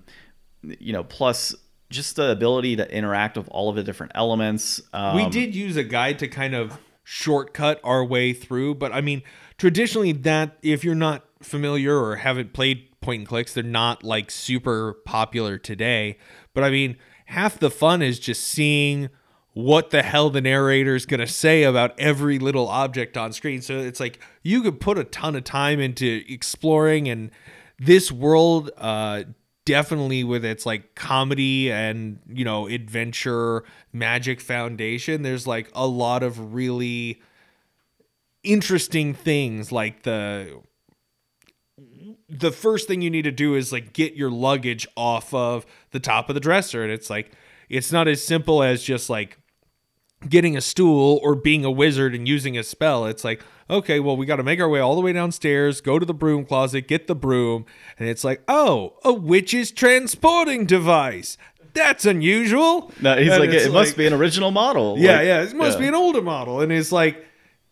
you 0.62 0.94
know, 0.94 1.04
plus 1.04 1.54
just 1.90 2.16
the 2.16 2.30
ability 2.30 2.76
to 2.76 2.90
interact 2.90 3.36
with 3.36 3.46
all 3.50 3.68
of 3.68 3.76
the 3.76 3.82
different 3.82 4.12
elements. 4.14 4.80
Um, 4.94 5.16
we 5.16 5.28
did 5.28 5.54
use 5.54 5.76
a 5.76 5.84
guide 5.84 6.18
to 6.20 6.28
kind 6.28 6.54
of 6.54 6.78
shortcut 7.04 7.78
our 7.84 8.02
way 8.02 8.32
through, 8.32 8.76
but 8.76 8.90
I 8.90 9.02
mean, 9.02 9.22
traditionally, 9.58 10.12
that 10.12 10.56
if 10.62 10.82
you're 10.82 10.94
not 10.94 11.26
familiar 11.42 11.94
or 11.94 12.16
haven't 12.16 12.54
played 12.54 12.88
point 13.02 13.20
and 13.20 13.28
clicks, 13.28 13.52
they're 13.52 13.62
not 13.62 14.02
like 14.02 14.30
super 14.30 14.94
popular 15.04 15.58
today. 15.58 16.16
But 16.54 16.64
I 16.64 16.70
mean, 16.70 16.96
half 17.26 17.58
the 17.58 17.70
fun 17.70 18.00
is 18.00 18.18
just 18.18 18.44
seeing 18.44 19.10
what 19.54 19.90
the 19.90 20.02
hell 20.02 20.30
the 20.30 20.40
narrator 20.40 20.94
is 20.94 21.04
going 21.04 21.20
to 21.20 21.26
say 21.26 21.62
about 21.62 21.98
every 21.98 22.38
little 22.38 22.68
object 22.68 23.16
on 23.16 23.32
screen. 23.32 23.60
So 23.60 23.78
it's 23.78 24.00
like 24.00 24.18
you 24.42 24.62
could 24.62 24.80
put 24.80 24.98
a 24.98 25.04
ton 25.04 25.36
of 25.36 25.44
time 25.44 25.78
into 25.80 26.24
exploring 26.28 27.08
and 27.08 27.30
this 27.78 28.12
world 28.12 28.70
uh 28.78 29.24
definitely 29.64 30.24
with 30.24 30.44
its 30.44 30.66
like 30.66 30.94
comedy 30.94 31.70
and 31.70 32.18
you 32.28 32.44
know 32.44 32.66
adventure 32.66 33.64
magic 33.92 34.40
foundation 34.40 35.22
there's 35.22 35.46
like 35.46 35.70
a 35.74 35.86
lot 35.86 36.22
of 36.22 36.52
really 36.52 37.20
interesting 38.42 39.14
things 39.14 39.70
like 39.70 40.02
the 40.02 40.60
the 42.28 42.50
first 42.50 42.88
thing 42.88 43.02
you 43.02 43.10
need 43.10 43.22
to 43.22 43.30
do 43.30 43.54
is 43.54 43.72
like 43.72 43.92
get 43.92 44.14
your 44.14 44.30
luggage 44.30 44.86
off 44.96 45.32
of 45.32 45.64
the 45.92 46.00
top 46.00 46.28
of 46.28 46.34
the 46.34 46.40
dresser 46.40 46.82
and 46.82 46.92
it's 46.92 47.08
like 47.08 47.32
it's 47.68 47.92
not 47.92 48.08
as 48.08 48.22
simple 48.22 48.62
as 48.62 48.82
just 48.82 49.08
like 49.08 49.38
getting 50.28 50.56
a 50.56 50.60
stool 50.60 51.20
or 51.22 51.34
being 51.34 51.64
a 51.64 51.70
wizard 51.70 52.14
and 52.14 52.26
using 52.28 52.56
a 52.56 52.62
spell. 52.62 53.06
It's 53.06 53.24
like, 53.24 53.42
okay, 53.68 54.00
well, 54.00 54.16
we 54.16 54.26
got 54.26 54.36
to 54.36 54.42
make 54.42 54.60
our 54.60 54.68
way 54.68 54.80
all 54.80 54.94
the 54.94 55.00
way 55.00 55.12
downstairs, 55.12 55.80
go 55.80 55.98
to 55.98 56.06
the 56.06 56.14
broom 56.14 56.44
closet, 56.44 56.88
get 56.88 57.06
the 57.06 57.14
broom. 57.14 57.64
And 57.98 58.08
it's 58.08 58.24
like, 58.24 58.42
oh, 58.48 58.94
a 59.04 59.12
witch's 59.12 59.70
transporting 59.70 60.66
device. 60.66 61.36
That's 61.74 62.04
unusual. 62.04 62.92
No, 63.00 63.16
he's 63.16 63.32
And 63.32 63.40
like, 63.40 63.50
it 63.50 63.72
must 63.72 63.96
be 63.96 64.06
an 64.06 64.12
original 64.12 64.50
model. 64.50 64.98
Yeah, 64.98 65.16
Like, 65.16 65.26
yeah, 65.26 65.42
it 65.42 65.54
must 65.54 65.78
yeah. 65.78 65.82
be 65.82 65.88
an 65.88 65.94
older 65.94 66.20
model. 66.20 66.60
And 66.60 66.70
it's 66.70 66.92
like, 66.92 67.24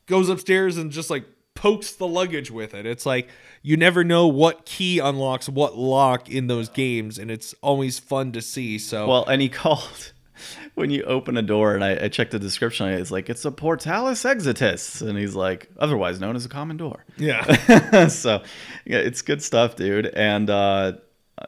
goes 0.06 0.28
upstairs 0.28 0.76
and 0.76 0.90
just 0.90 1.08
like 1.08 1.24
pokes 1.54 1.92
the 1.92 2.06
luggage 2.06 2.50
with 2.50 2.74
it. 2.74 2.86
It's 2.86 3.06
like 3.06 3.28
you 3.62 3.76
never 3.76 4.02
know 4.04 4.26
what 4.26 4.64
key 4.66 4.98
unlocks 4.98 5.48
what 5.48 5.76
lock 5.76 6.28
in 6.28 6.46
those 6.46 6.68
games, 6.68 7.18
and 7.18 7.30
it's 7.30 7.54
always 7.62 7.98
fun 7.98 8.32
to 8.32 8.42
see. 8.42 8.78
So 8.78 9.06
Well, 9.06 9.26
and 9.26 9.40
he 9.40 9.48
called 9.62 10.12
when 10.74 10.90
you 10.90 11.02
open 11.04 11.36
a 11.36 11.42
door, 11.42 11.74
and 11.74 11.84
I, 11.84 12.04
I 12.04 12.08
checked 12.08 12.30
the 12.32 12.38
description. 12.38 12.88
It's 12.88 13.10
like 13.10 13.28
it's 13.30 13.44
a 13.44 13.50
portalis 13.50 14.24
exitus, 14.24 15.02
and 15.06 15.18
he's 15.18 15.34
like 15.34 15.68
otherwise 15.78 16.20
known 16.20 16.36
as 16.36 16.44
a 16.44 16.48
common 16.48 16.76
door. 16.76 17.04
yeah, 17.16 18.06
so 18.08 18.42
yeah, 18.84 18.98
it's 18.98 19.22
good 19.22 19.42
stuff, 19.42 19.76
dude. 19.76 20.06
And 20.06 20.48
uh, 20.50 20.92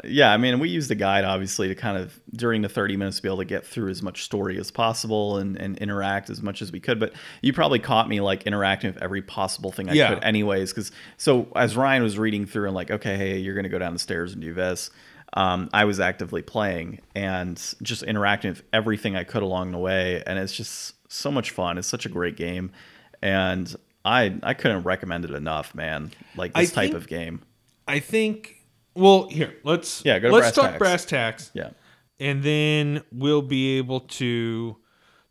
yeah, 0.05 0.33
I 0.33 0.39
mean, 0.39 0.59
we 0.59 0.71
used 0.71 0.89
the 0.89 0.95
guide 0.95 1.25
obviously 1.25 1.69
to 1.69 1.75
kind 1.75 1.99
of 1.99 2.19
during 2.35 2.63
the 2.63 2.69
30 2.69 2.97
minutes 2.97 3.19
to 3.19 3.23
be 3.23 3.29
able 3.29 3.37
to 3.39 3.45
get 3.45 3.67
through 3.67 3.91
as 3.91 4.03
much 4.03 4.23
story 4.25 4.59
as 4.59 4.71
possible 4.71 5.37
and, 5.37 5.57
and 5.59 5.77
interact 5.79 6.31
as 6.31 6.41
much 6.43 6.63
as 6.63 6.73
we 6.73 6.81
could. 6.81 6.99
But 6.99 7.13
you 7.43 7.53
probably 7.53 7.79
caught 7.79 8.09
me 8.09 8.21
like 8.23 8.45
interacting 8.45 8.93
with 8.95 9.03
every 9.03 9.21
possible 9.21 9.71
thing 9.71 9.91
I 9.91 9.93
Yeah. 9.93 10.15
could, 10.15 10.25
anyways. 10.25 10.71
Because 10.73 10.93
so 11.19 11.49
as 11.55 11.77
Ryan 11.77 12.03
was 12.03 12.17
reading 12.19 12.47
through 12.47 12.67
and 12.69 12.75
like, 12.75 12.91
okay, 12.91 13.17
hey, 13.19 13.39
you're 13.39 13.55
gonna 13.55 13.69
go 13.69 13.79
down 13.79 13.93
the 13.93 13.99
stairs 13.99 14.33
and 14.33 14.41
do 14.41 14.55
this. 14.55 14.91
Um, 15.35 15.71
I 15.73 15.85
was 15.87 15.99
actively 16.01 16.43
playing 16.43 17.01
and 17.15 17.57
just 17.83 18.03
interacting 18.03 18.51
with 18.51 18.63
everything 18.73 19.17
I 19.17 19.25
could 19.25 19.43
along 19.43 19.73
the 19.73 19.79
way, 19.79 20.23
and 20.27 20.39
it's 20.39 20.53
just 20.55 20.95
so 21.11 21.31
much 21.31 21.51
fun. 21.51 21.79
It's 21.79 21.89
such 21.89 22.05
a 22.05 22.11
great 22.11 22.37
game, 22.37 22.71
and 23.23 23.75
I 24.05 24.39
I 24.43 24.55
couldn't 24.55 24.83
recommend 24.83 25.25
it 25.25 25.31
enough, 25.31 25.75
man. 25.75 26.11
Like 26.37 26.53
I 26.55 26.63
this 26.63 26.73
type 26.73 26.91
think- 26.91 26.97
of 26.97 27.09
game. 27.09 27.43
I 27.89 27.99
think. 27.99 28.59
Well, 28.95 29.29
here 29.31 29.55
let's 29.65 30.05
Yeah, 30.05 30.19
go 30.19 30.29
let's 30.29 30.45
brass 30.49 30.55
talk 30.55 30.65
tacks. 30.73 30.79
brass 30.79 31.05
tacks. 31.07 31.51
Yeah. 31.55 31.71
and 32.21 32.43
then 32.43 33.03
we'll 33.11 33.41
be 33.43 33.79
able 33.79 34.01
to 34.01 34.77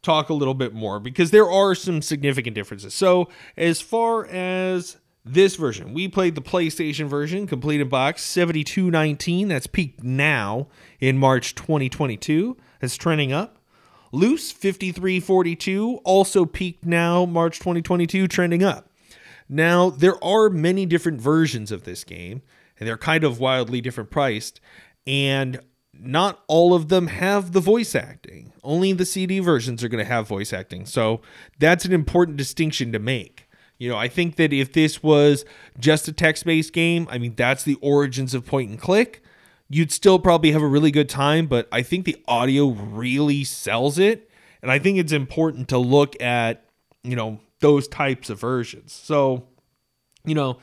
talk 0.02 0.30
a 0.30 0.34
little 0.34 0.56
bit 0.56 0.74
more 0.74 1.00
because 1.00 1.30
there 1.30 1.48
are 1.50 1.76
some 1.76 2.02
significant 2.02 2.56
differences. 2.56 2.94
So, 2.96 3.30
as 3.56 3.80
far 3.80 4.26
as 4.26 4.98
this 5.24 5.56
version, 5.56 5.94
we 5.94 6.08
played 6.08 6.36
the 6.36 6.42
PlayStation 6.42 7.08
version, 7.08 7.46
complete 7.46 7.84
box, 7.84 8.24
7219. 8.24 9.48
That's 9.48 9.68
peaked 9.68 10.04
now 10.04 10.68
in 11.00 11.18
March 11.18 11.54
2022. 11.56 12.58
That's 12.80 12.98
trending 12.98 13.32
up. 13.32 13.58
Loose 14.12 14.52
5342, 14.52 16.02
also 16.04 16.46
peaked 16.46 16.86
now, 16.86 17.26
March 17.26 17.60
2022, 17.60 18.28
trending 18.28 18.62
up. 18.62 18.90
Now, 19.48 19.90
there 19.90 20.22
are 20.24 20.50
many 20.50 20.86
different 20.86 21.22
versions 21.22 21.72
of 21.72 21.84
this 21.84 22.04
game, 22.04 22.42
and 22.80 22.88
they're 22.88 22.98
kind 22.98 23.24
of 23.24 23.40
wildly 23.40 23.80
different 23.80 24.10
priced, 24.10 24.60
and 25.08 25.62
not 25.94 26.44
all 26.48 26.74
of 26.74 26.90
them 26.90 27.08
have 27.08 27.52
the 27.52 27.60
voice 27.60 27.96
acting. 27.96 28.52
Only 28.64 28.92
the 28.92 29.06
CD 29.06 29.40
versions 29.40 29.84
are 29.84 29.88
going 29.88 30.04
to 30.04 30.10
have 30.10 30.28
voice 30.28 30.52
acting. 30.52 30.86
So 30.86 31.22
that's 31.60 31.86
an 31.86 31.94
important 31.94 32.38
distinction 32.38 32.92
to 32.92 33.00
make. 33.00 33.48
You 33.82 33.90
know, 33.90 33.98
I 33.98 34.10
think 34.10 34.36
that 34.36 34.54
if 34.54 34.74
this 34.74 35.02
was 35.02 35.44
just 35.80 36.08
a 36.08 36.14
text 36.14 36.46
based 36.46 36.72
game, 36.72 37.08
I 37.10 37.18
mean, 37.18 37.34
that's 37.34 37.64
the 37.64 37.80
origins 37.82 38.36
of 38.36 38.46
point 38.46 38.70
and 38.70 38.80
click. 38.80 39.24
You'd 39.70 39.92
still 39.92 40.20
probably 40.20 40.52
have 40.52 40.62
a 40.62 40.68
really 40.68 40.92
good 40.92 41.10
time, 41.10 41.48
but 41.48 41.68
I 41.72 41.82
think 41.82 42.06
the 42.06 42.24
audio 42.28 42.68
really 42.68 43.44
sells 43.44 43.98
it. 43.98 44.30
And 44.62 44.72
I 44.72 44.78
think 44.78 45.00
it's 45.00 45.12
important 45.12 45.68
to 45.70 45.80
look 45.80 46.22
at, 46.22 46.64
you 47.02 47.16
know, 47.16 47.40
those 47.60 47.88
types 47.88 48.30
of 48.30 48.40
versions. 48.40 48.94
So, 48.94 49.48
you 50.26 50.36
know, 50.36 50.60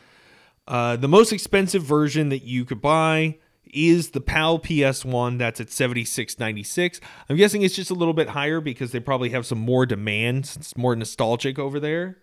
uh, 0.69 0.95
the 0.95 1.09
most 1.09 1.33
expensive 1.33 1.83
version 1.83 2.29
that 2.29 2.45
you 2.45 2.65
could 2.65 2.81
buy 2.81 3.39
is 3.65 4.11
the 4.11 4.21
PAL 4.21 4.61
PS1. 4.61 5.39
That's 5.39 5.61
at 5.61 5.71
seventy 5.71 6.05
six 6.05 6.39
ninety 6.39 6.63
six. 6.63 7.01
I'm 7.29 7.35
guessing 7.35 7.63
it's 7.63 7.75
just 7.75 7.91
a 7.91 7.95
little 7.95 8.15
bit 8.15 8.29
higher 8.29 8.61
because 8.61 8.93
they 8.93 9.01
probably 9.01 9.31
have 9.31 9.45
some 9.45 9.59
more 9.59 9.87
demand. 9.87 10.47
since 10.47 10.67
It's 10.67 10.77
more 10.77 10.95
nostalgic 10.95 11.59
over 11.59 11.81
there. 11.81 12.19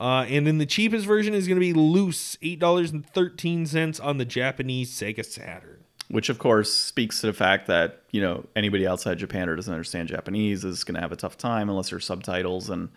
Uh, 0.00 0.24
and 0.28 0.46
then 0.46 0.58
the 0.58 0.66
cheapest 0.66 1.06
version 1.06 1.34
is 1.34 1.46
going 1.46 1.56
to 1.56 1.60
be 1.60 1.72
loose, 1.72 2.36
eight 2.42 2.58
dollars 2.58 2.90
and 2.90 3.06
thirteen 3.06 3.66
cents 3.66 4.00
on 4.00 4.18
the 4.18 4.24
Japanese 4.24 4.90
Sega 4.90 5.24
Saturn. 5.24 5.84
Which 6.08 6.28
of 6.28 6.38
course 6.38 6.74
speaks 6.74 7.20
to 7.20 7.28
the 7.28 7.32
fact 7.32 7.66
that 7.68 8.02
you 8.10 8.20
know 8.20 8.46
anybody 8.56 8.86
outside 8.86 9.18
Japan 9.18 9.48
or 9.48 9.56
doesn't 9.56 9.72
understand 9.72 10.08
Japanese 10.08 10.64
is 10.64 10.84
going 10.84 10.94
to 10.94 11.00
have 11.00 11.12
a 11.12 11.16
tough 11.16 11.38
time 11.38 11.68
unless 11.68 11.90
there's 11.90 12.04
subtitles. 12.04 12.68
And 12.68 12.88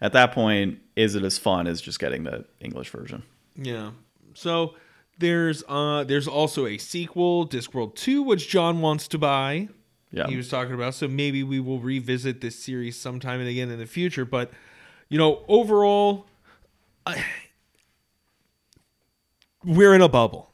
at 0.00 0.12
that 0.12 0.32
point, 0.32 0.78
is 0.96 1.14
it 1.14 1.24
as 1.24 1.38
fun 1.38 1.66
as 1.66 1.80
just 1.80 1.98
getting 1.98 2.24
the 2.24 2.44
English 2.60 2.90
version? 2.90 3.22
Yeah. 3.56 3.90
So 4.34 4.74
there's 5.18 5.64
uh 5.68 6.04
there's 6.04 6.28
also 6.28 6.66
a 6.66 6.78
sequel, 6.78 7.46
Discworld 7.48 7.96
2, 7.96 8.22
which 8.22 8.48
John 8.48 8.80
wants 8.80 9.08
to 9.08 9.18
buy. 9.18 9.68
Yeah. 10.10 10.26
He 10.28 10.36
was 10.36 10.48
talking 10.48 10.74
about. 10.74 10.94
So 10.94 11.06
maybe 11.08 11.42
we 11.42 11.60
will 11.60 11.80
revisit 11.80 12.40
this 12.40 12.56
series 12.56 12.96
sometime 12.96 13.40
and 13.40 13.48
again 13.48 13.70
in 13.70 13.78
the 13.78 13.86
future. 13.86 14.24
But 14.24 14.50
you 15.08 15.18
know, 15.18 15.44
overall, 15.48 16.26
I, 17.06 17.24
we're 19.64 19.94
in 19.94 20.02
a 20.02 20.08
bubble. 20.08 20.52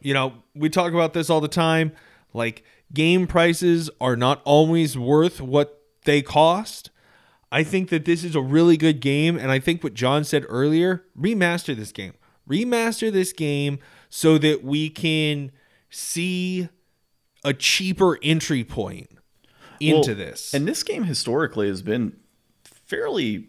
You 0.00 0.14
know, 0.14 0.34
we 0.54 0.70
talk 0.70 0.92
about 0.92 1.12
this 1.12 1.28
all 1.28 1.40
the 1.40 1.48
time. 1.48 1.92
Like 2.32 2.62
game 2.92 3.26
prices 3.26 3.90
are 4.00 4.16
not 4.16 4.40
always 4.44 4.96
worth 4.96 5.40
what 5.40 5.82
they 6.04 6.22
cost. 6.22 6.90
I 7.50 7.64
think 7.64 7.88
that 7.88 8.04
this 8.04 8.24
is 8.24 8.34
a 8.34 8.40
really 8.40 8.76
good 8.76 9.00
game, 9.00 9.38
and 9.38 9.50
I 9.50 9.58
think 9.58 9.82
what 9.82 9.94
John 9.94 10.22
said 10.22 10.44
earlier, 10.48 11.04
remaster 11.18 11.74
this 11.74 11.92
game. 11.92 12.12
Remaster 12.48 13.10
this 13.10 13.32
game 13.32 13.78
so 14.10 14.38
that 14.38 14.62
we 14.62 14.90
can 14.90 15.50
see 15.90 16.68
a 17.44 17.54
cheaper 17.54 18.18
entry 18.22 18.64
point 18.64 19.10
into 19.80 20.10
Well, 20.10 20.16
this. 20.16 20.52
And 20.52 20.68
this 20.68 20.82
game 20.82 21.04
historically 21.04 21.68
has 21.68 21.82
been 21.82 22.16
fairly 22.64 23.48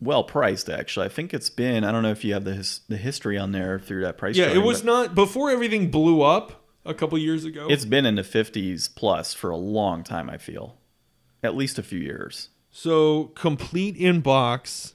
well 0.00 0.24
priced. 0.24 0.68
Actually, 0.68 1.06
I 1.06 1.08
think 1.08 1.34
it's 1.34 1.50
been. 1.50 1.84
I 1.84 1.92
don't 1.92 2.02
know 2.02 2.10
if 2.10 2.24
you 2.24 2.32
have 2.34 2.44
the 2.44 2.54
his, 2.54 2.80
the 2.88 2.96
history 2.96 3.38
on 3.38 3.52
there 3.52 3.78
through 3.78 4.02
that 4.02 4.18
price. 4.18 4.36
yeah, 4.36 4.46
it 4.46 4.62
was 4.62 4.82
not 4.84 5.14
before 5.14 5.50
everything 5.50 5.90
blew 5.90 6.22
up 6.22 6.64
a 6.84 6.94
couple 6.94 7.18
years 7.18 7.44
ago. 7.44 7.66
It's 7.70 7.84
been 7.84 8.06
in 8.06 8.16
the 8.16 8.24
fifties 8.24 8.88
plus 8.88 9.34
for 9.34 9.50
a 9.50 9.56
long 9.56 10.02
time. 10.02 10.30
I 10.30 10.38
feel, 10.38 10.78
at 11.42 11.54
least 11.54 11.78
a 11.78 11.82
few 11.82 11.98
years. 11.98 12.48
So 12.70 13.24
complete 13.34 13.96
in 13.96 14.20
box, 14.20 14.94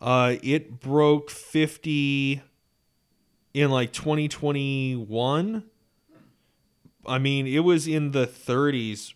uh, 0.00 0.36
it 0.42 0.80
broke 0.80 1.30
fifty 1.30 2.42
in 3.54 3.70
like 3.70 3.92
twenty 3.92 4.28
twenty 4.28 4.94
one. 4.94 5.64
I 7.04 7.18
mean, 7.18 7.46
it 7.46 7.60
was 7.60 7.88
in 7.88 8.12
the 8.12 8.26
thirties 8.26 9.14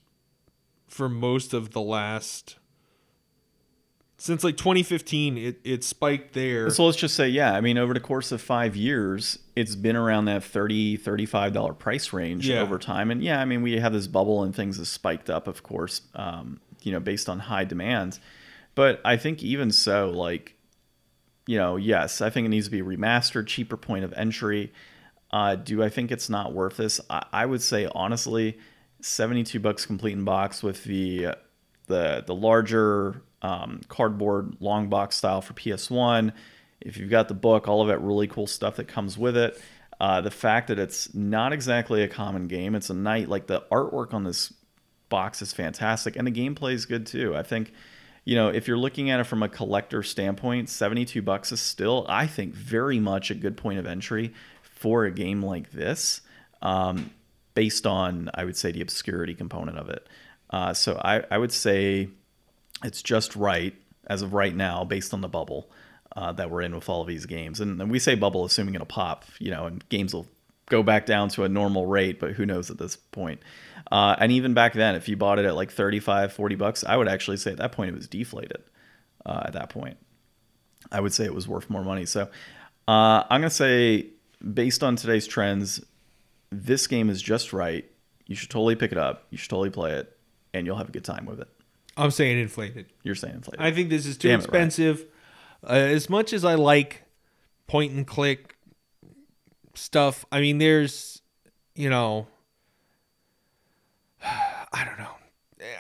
for 0.89 1.09
most 1.09 1.53
of 1.55 1.73
the 1.73 1.81
last 1.81 2.57
since 4.19 4.43
like 4.45 4.57
twenty 4.57 4.83
fifteen. 4.83 5.37
It 5.39 5.61
it 5.65 5.85
spiked 5.85 6.33
there. 6.35 6.71
So 6.71 6.85
let's 6.87 6.97
just 6.97 7.15
say, 7.15 7.29
yeah, 7.29 7.53
I 7.55 7.61
mean, 7.61 7.79
over 7.79 7.93
the 7.95 8.01
course 8.01 8.33
of 8.33 8.41
five 8.41 8.75
years, 8.77 9.39
it's 9.55 9.75
been 9.77 9.97
around 9.97 10.25
that 10.27 10.43
30 10.45 10.99
$35 10.99 11.79
price 11.79 12.13
range 12.13 12.49
Yeah. 12.49 12.61
over 12.61 12.79
time. 12.79 13.11
And 13.11 13.23
yeah, 13.23 13.41
I 13.41 13.45
mean, 13.45 13.63
we 13.63 13.79
have 13.79 13.93
this 13.93 14.07
bubble 14.07 14.43
and 14.43 14.55
things 14.55 14.79
have 14.79 14.89
spiked 14.89 15.29
up, 15.31 15.47
of 15.47 15.63
course, 15.63 16.03
um, 16.15 16.61
you 16.83 16.93
know, 16.93 17.01
based 17.01 17.29
on 17.29 17.39
high 17.41 17.65
demand. 17.65 18.19
But 18.75 19.01
I 19.05 19.17
think 19.17 19.43
even 19.43 19.71
so, 19.71 20.11
like, 20.11 20.55
you 21.47 21.57
know, 21.59 21.77
yes, 21.77 22.21
I 22.21 22.29
think 22.31 22.45
it 22.47 22.49
needs 22.51 22.67
to 22.67 22.71
be 22.71 22.83
remastered, 22.83 23.47
cheaper 23.47 23.77
point 23.77 24.05
of 24.05 24.13
entry. 24.15 24.73
Uh, 25.31 25.55
do 25.57 25.83
I 25.83 25.89
think 25.89 26.11
it's 26.13 26.29
not 26.31 26.53
worth 26.53 26.77
this? 26.77 27.01
I, 27.11 27.25
I 27.33 27.47
would 27.47 27.63
say 27.63 27.89
honestly, 27.95 28.59
seventy-two 29.01 29.61
bucks 29.61 29.85
complete 29.87 30.13
in 30.13 30.25
box 30.25 30.63
with 30.63 30.85
the 30.85 31.29
the 31.87 32.25
the 32.27 32.35
larger 32.35 33.23
um, 33.47 33.81
cardboard 33.89 34.57
long 34.59 34.89
box 34.89 35.17
style 35.17 35.41
for 35.41 35.55
PS1. 35.55 36.33
If 36.81 36.97
you've 36.97 37.11
got 37.11 37.29
the 37.29 37.35
book, 37.35 37.69
all 37.69 37.81
of 37.81 37.89
that 37.89 38.01
really 38.01 38.27
cool 38.27 38.49
stuff 38.49 38.77
that 38.77 38.89
comes 38.89 39.17
with 39.17 39.37
it. 39.37 39.61
Uh, 40.01 40.21
the 40.21 40.31
fact 40.31 40.69
that 40.69 40.79
it's 40.79 41.15
not 41.15 41.53
exactly 41.53 42.03
a 42.03 42.09
common 42.09 42.49
game, 42.49 42.75
it's 42.75 42.91
a 42.91 42.95
night 42.95 43.29
like 43.29 43.47
the 43.47 43.63
artwork 43.71 44.13
on 44.13 44.25
this 44.25 44.53
box 45.09 45.41
is 45.41 45.53
fantastic 45.53 46.17
and 46.17 46.27
the 46.27 46.33
gameplay 46.33 46.73
is 46.73 46.87
good 46.87 47.07
too. 47.07 47.37
I 47.37 47.45
think 47.45 47.73
you 48.25 48.35
know, 48.35 48.49
if 48.49 48.67
you're 48.67 48.77
looking 48.77 49.11
at 49.11 49.21
it 49.21 49.25
from 49.25 49.45
a 49.45 49.49
collector 49.49 50.03
standpoint, 50.03 50.69
72 50.69 51.23
bucks 51.23 51.53
is 51.53 51.61
still, 51.61 52.05
I 52.09 52.27
think, 52.27 52.55
very 52.55 52.99
much 52.99 53.31
a 53.31 53.37
good 53.37 53.57
point 53.57 53.79
of 53.79 53.87
entry 53.87 54.35
for 54.63 55.05
a 55.05 55.13
game 55.13 55.45
like 55.45 55.71
this, 55.71 56.23
um, 56.61 57.11
based 57.55 57.87
on, 57.87 58.29
I 58.35 58.45
would 58.45 58.57
say, 58.57 58.73
the 58.73 58.81
obscurity 58.81 59.35
component 59.35 59.79
of 59.79 59.91
it. 59.91 60.09
Uh, 60.51 60.75
so 60.75 61.01
I, 61.05 61.23
I 61.31 61.39
would 61.39 61.53
say 61.53 62.09
it's 62.85 63.03
just 63.03 63.37
right 63.37 63.75
as 64.07 64.23
of 64.23 64.35
right 64.35 64.55
now, 64.55 64.85
based 64.85 65.13
on 65.13 65.21
the 65.21 65.29
bubble 65.29 65.71
uh, 66.15 66.33
that 66.33 66.51
we're 66.51 66.63
in 66.63 66.75
with 66.75 66.89
all 66.89 67.03
of 67.03 67.09
these 67.09 67.27
games. 67.27 67.61
And, 67.61 67.81
and 67.81 67.91
we 67.91 67.99
say 67.99 68.15
bubble, 68.15 68.45
assuming 68.45 68.75
it'll 68.75 68.87
pop, 68.87 69.25
you 69.39 69.51
know, 69.51 69.67
and 69.67 69.87
games 69.89 70.15
will 70.15 70.27
go 70.67 70.83
back 70.83 71.07
down 71.07 71.29
to 71.31 71.45
a 71.45 71.49
normal 71.49 71.87
rate, 71.87 72.19
but 72.19 72.33
who 72.33 72.47
knows 72.47 72.71
at 72.71 72.79
this 72.79 72.97
point. 72.97 73.41
Uh, 73.91 74.17
and 74.19 74.33
even 74.33 74.55
back 74.55 74.75
then, 74.75 74.95
if 74.95 75.09
you 75.09 75.17
bought 75.17 75.39
it 75.39 75.45
at 75.45 75.55
like 75.55 75.71
35, 75.71 76.33
40 76.33 76.55
bucks, 76.57 76.85
I 76.85 76.97
would 76.97 77.09
actually 77.09 77.37
say 77.37 77.53
at 77.53 77.59
that 77.59 77.73
point 77.73 77.91
it 77.91 77.95
was 77.95 78.09
deflated. 78.09 78.63
Uh, 79.25 79.43
at 79.45 79.53
that 79.53 79.69
point, 79.69 79.97
I 80.91 81.01
would 81.01 81.13
say 81.13 81.25
it 81.25 81.35
was 81.35 81.49
worth 81.49 81.69
more 81.69 81.85
money. 81.85 82.07
So 82.07 82.23
uh, 82.89 83.25
I'm 83.29 83.41
going 83.41 83.43
to 83.43 83.51
say, 83.51 84.07
based 84.55 84.83
on 84.83 84.97
today's 84.97 85.27
trends, 85.27 85.85
this 86.51 86.87
game 86.87 87.11
is 87.11 87.21
just 87.21 87.53
right. 87.53 87.85
You 88.27 88.37
should 88.37 88.51
totally 88.51 88.77
pick 88.77 88.93
it 88.93 88.99
up. 88.99 89.25
You 89.31 89.39
should 89.39 89.51
totally 89.51 89.71
play 89.71 89.93
it, 89.93 90.17
and 90.55 90.67
you'll 90.67 90.77
have 90.77 90.89
a 90.89 90.93
good 90.93 91.05
time 91.05 91.27
with 91.27 91.41
it. 91.41 91.49
I'm 91.97 92.11
saying 92.11 92.39
inflated. 92.39 92.87
You're 93.03 93.15
saying 93.15 93.37
inflated. 93.37 93.61
I 93.61 93.73
think 93.73 93.89
this 93.91 94.07
is 94.07 94.17
too 94.17 94.29
Damn 94.29 94.41
expensive. 94.41 95.05
Uh, 95.65 95.73
as 95.73 96.11
much 96.11 96.33
as 96.33 96.45
I 96.45 96.55
like 96.55 97.03
point 97.67 97.93
and 97.93 98.07
click 98.07 98.57
stuff. 99.75 100.25
I 100.31 100.41
mean, 100.41 100.59
there's, 100.59 101.23
you 101.75 101.91
know, 101.91 102.27
I 104.23 104.85
don't 104.85 104.99
know. 104.99 105.09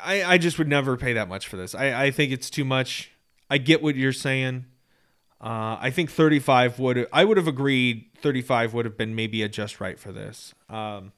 I, 0.04 0.24
I 0.24 0.38
just 0.38 0.58
would 0.58 0.68
never 0.68 0.96
pay 0.96 1.14
that 1.14 1.28
much 1.28 1.46
for 1.48 1.56
this. 1.56 1.74
I, 1.74 2.04
I 2.06 2.10
think 2.10 2.32
it's 2.32 2.50
too 2.50 2.64
much. 2.64 3.10
I 3.50 3.58
get 3.58 3.82
what 3.82 3.94
you're 3.96 4.12
saying. 4.12 4.66
Uh, 5.40 5.76
I 5.78 5.90
think 5.90 6.10
35 6.10 6.78
would 6.78 7.06
I 7.12 7.24
would 7.24 7.36
have 7.36 7.46
agreed 7.46 8.06
35 8.22 8.72
would 8.72 8.84
have 8.86 8.96
been 8.96 9.14
maybe 9.14 9.42
a 9.42 9.48
just 9.48 9.80
right 9.80 9.98
for 9.98 10.10
this. 10.10 10.54
Um, 10.70 11.12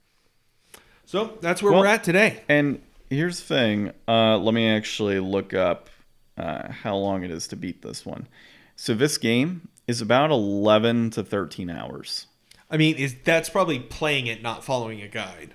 so 1.04 1.38
that's 1.40 1.62
where 1.62 1.72
Well- 1.72 1.82
we're 1.82 1.86
at 1.86 2.02
today. 2.04 2.42
And 2.48 2.82
here's 3.10 3.40
the 3.40 3.46
thing. 3.46 3.92
Uh, 4.06 4.38
let 4.38 4.54
me 4.54 4.68
actually 4.68 5.20
look 5.20 5.54
up 5.54 5.88
uh, 6.36 6.70
how 6.70 6.96
long 6.96 7.24
it 7.24 7.30
is 7.30 7.48
to 7.48 7.56
beat 7.56 7.82
this 7.82 8.06
one. 8.06 8.28
So 8.76 8.94
this 8.94 9.18
game 9.18 9.68
is 9.86 10.00
about 10.00 10.30
11 10.30 11.10
to 11.10 11.24
13 11.24 11.70
hours. 11.70 12.26
I 12.70 12.76
mean, 12.76 12.96
is 12.96 13.16
that's 13.24 13.48
probably 13.48 13.80
playing 13.80 14.26
it, 14.26 14.42
not 14.42 14.62
following 14.62 15.00
a 15.00 15.08
guide. 15.08 15.54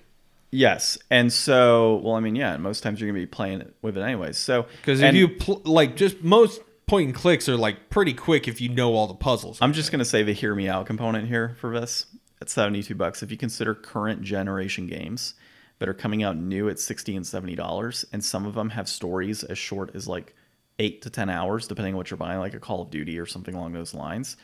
Yes, 0.49 0.99
and 1.09 1.33
so 1.33 1.95
well, 2.03 2.15
I 2.15 2.19
mean, 2.19 2.35
yeah, 2.35 2.57
most 2.57 2.83
times 2.83 2.99
you're 2.99 3.09
gonna 3.09 3.19
be 3.19 3.25
playing 3.25 3.61
it 3.61 3.73
with 3.81 3.97
it 3.97 4.01
anyways. 4.01 4.37
So 4.37 4.67
Because 4.81 5.01
if 5.01 5.15
you 5.15 5.29
pl- 5.29 5.61
like, 5.65 5.95
just 5.95 6.21
most 6.21 6.61
point 6.85 7.07
and 7.07 7.15
clicks 7.15 7.49
are 7.49 7.57
like 7.57 7.89
pretty 7.89 8.13
quick 8.13 8.47
if 8.47 8.61
you 8.61 8.69
know 8.69 8.93
all 8.93 9.07
the 9.07 9.15
puzzles. 9.15 9.57
I'm 9.61 9.73
just 9.73 9.91
gonna 9.91 10.05
say 10.05 10.21
the 10.21 10.33
hear 10.33 10.53
me 10.53 10.67
out 10.67 10.85
component 10.85 11.27
here 11.27 11.55
for 11.59 11.79
this 11.79 12.05
at 12.41 12.49
72 12.49 12.93
bucks. 12.93 13.23
If 13.23 13.31
you 13.31 13.37
consider 13.37 13.73
current 13.73 14.21
generation 14.21 14.85
games 14.85 15.33
that 15.79 15.89
are 15.89 15.93
coming 15.93 16.23
out 16.23 16.37
new 16.37 16.69
at 16.69 16.79
60 16.79 17.15
and 17.15 17.25
70 17.27 17.55
dollars, 17.55 18.05
and 18.13 18.23
some 18.23 18.45
of 18.45 18.53
them 18.55 18.69
have 18.71 18.87
stories 18.87 19.43
as 19.43 19.57
short 19.57 19.95
as 19.95 20.07
like 20.07 20.35
eight 20.79 21.01
to 21.03 21.09
10 21.09 21.29
hours, 21.29 21.67
depending 21.67 21.93
on 21.93 21.97
what 21.97 22.09
you're 22.09 22.17
buying, 22.17 22.39
like 22.39 22.53
a 22.53 22.59
Call 22.59 22.81
of 22.81 22.89
Duty 22.89 23.19
or 23.19 23.25
something 23.25 23.53
along 23.55 23.73
those 23.73 23.93
lines. 23.93 24.37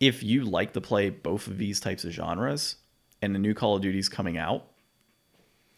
If 0.00 0.22
you 0.22 0.44
like 0.44 0.72
to 0.74 0.80
play 0.80 1.10
both 1.10 1.46
of 1.46 1.58
these 1.58 1.78
types 1.80 2.04
of 2.04 2.12
genres, 2.12 2.76
and 3.22 3.34
the 3.34 3.38
new 3.38 3.52
Call 3.54 3.76
of 3.76 3.82
Duty's 3.82 4.08
coming 4.08 4.38
out, 4.38 4.64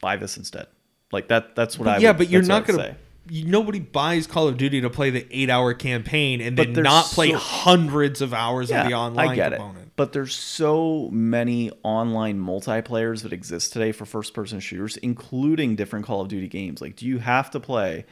buy 0.00 0.16
this 0.16 0.36
instead. 0.36 0.66
Like 1.10 1.28
that. 1.28 1.54
That's 1.56 1.78
what 1.78 1.88
I. 1.88 1.98
yeah, 1.98 2.10
would- 2.10 2.18
but 2.18 2.28
you're 2.30 2.42
not 2.42 2.66
gonna. 2.66 2.78
say. 2.78 2.96
Nobody 3.30 3.78
buys 3.78 4.26
Call 4.26 4.48
of 4.48 4.56
Duty 4.56 4.80
to 4.80 4.90
play 4.90 5.10
the 5.10 5.24
eight-hour 5.30 5.74
campaign 5.74 6.40
and 6.40 6.56
But 6.56 6.74
then 6.74 6.82
not 6.82 7.04
play 7.04 7.30
so- 7.30 7.38
hundreds 7.38 8.20
of 8.20 8.34
hours 8.34 8.70
of 8.72 8.86
the 8.88 8.94
online 8.94 9.28
I 9.28 9.34
get 9.36 9.52
component. 9.52 9.78
it. 9.78 9.81
But 10.02 10.12
there's 10.12 10.34
so 10.34 11.08
many 11.12 11.70
online 11.84 12.40
multiplayers 12.40 13.22
that 13.22 13.32
exist 13.32 13.72
today 13.72 13.92
for 13.92 14.04
first 14.04 14.34
person 14.34 14.58
shooters, 14.58 14.96
including 14.96 15.76
different 15.76 16.06
Call 16.06 16.22
of 16.22 16.26
Duty 16.26 16.48
games. 16.48 16.80
Like, 16.80 16.96
do 16.96 17.06
you 17.06 17.18
have 17.18 17.52
to 17.52 17.60
play 17.60 18.04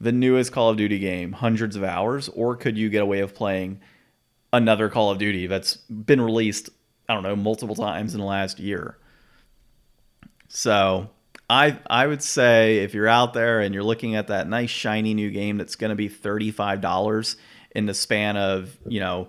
the 0.00 0.12
newest 0.12 0.52
Call 0.52 0.70
of 0.70 0.76
Duty 0.76 1.00
game 1.00 1.32
hundreds 1.32 1.74
of 1.74 1.82
hours, 1.82 2.28
or 2.28 2.54
could 2.54 2.78
you 2.78 2.88
get 2.90 3.02
away 3.02 3.18
of 3.18 3.34
playing 3.34 3.80
another 4.52 4.88
Call 4.88 5.10
of 5.10 5.18
Duty 5.18 5.48
that's 5.48 5.78
been 5.78 6.20
released, 6.20 6.70
I 7.08 7.14
don't 7.14 7.24
know, 7.24 7.34
multiple 7.34 7.74
times 7.74 8.14
in 8.14 8.20
the 8.20 8.26
last 8.26 8.60
year? 8.60 8.96
So 10.46 11.10
I 11.50 11.76
I 11.90 12.06
would 12.06 12.22
say 12.22 12.84
if 12.84 12.94
you're 12.94 13.08
out 13.08 13.34
there 13.34 13.58
and 13.58 13.74
you're 13.74 13.82
looking 13.82 14.14
at 14.14 14.28
that 14.28 14.46
nice 14.46 14.70
shiny 14.70 15.12
new 15.12 15.32
game 15.32 15.58
that's 15.58 15.74
going 15.74 15.90
to 15.90 15.96
be 15.96 16.08
$35 16.08 17.34
in 17.74 17.86
the 17.86 17.94
span 17.94 18.36
of, 18.36 18.78
you 18.86 19.00
know, 19.00 19.26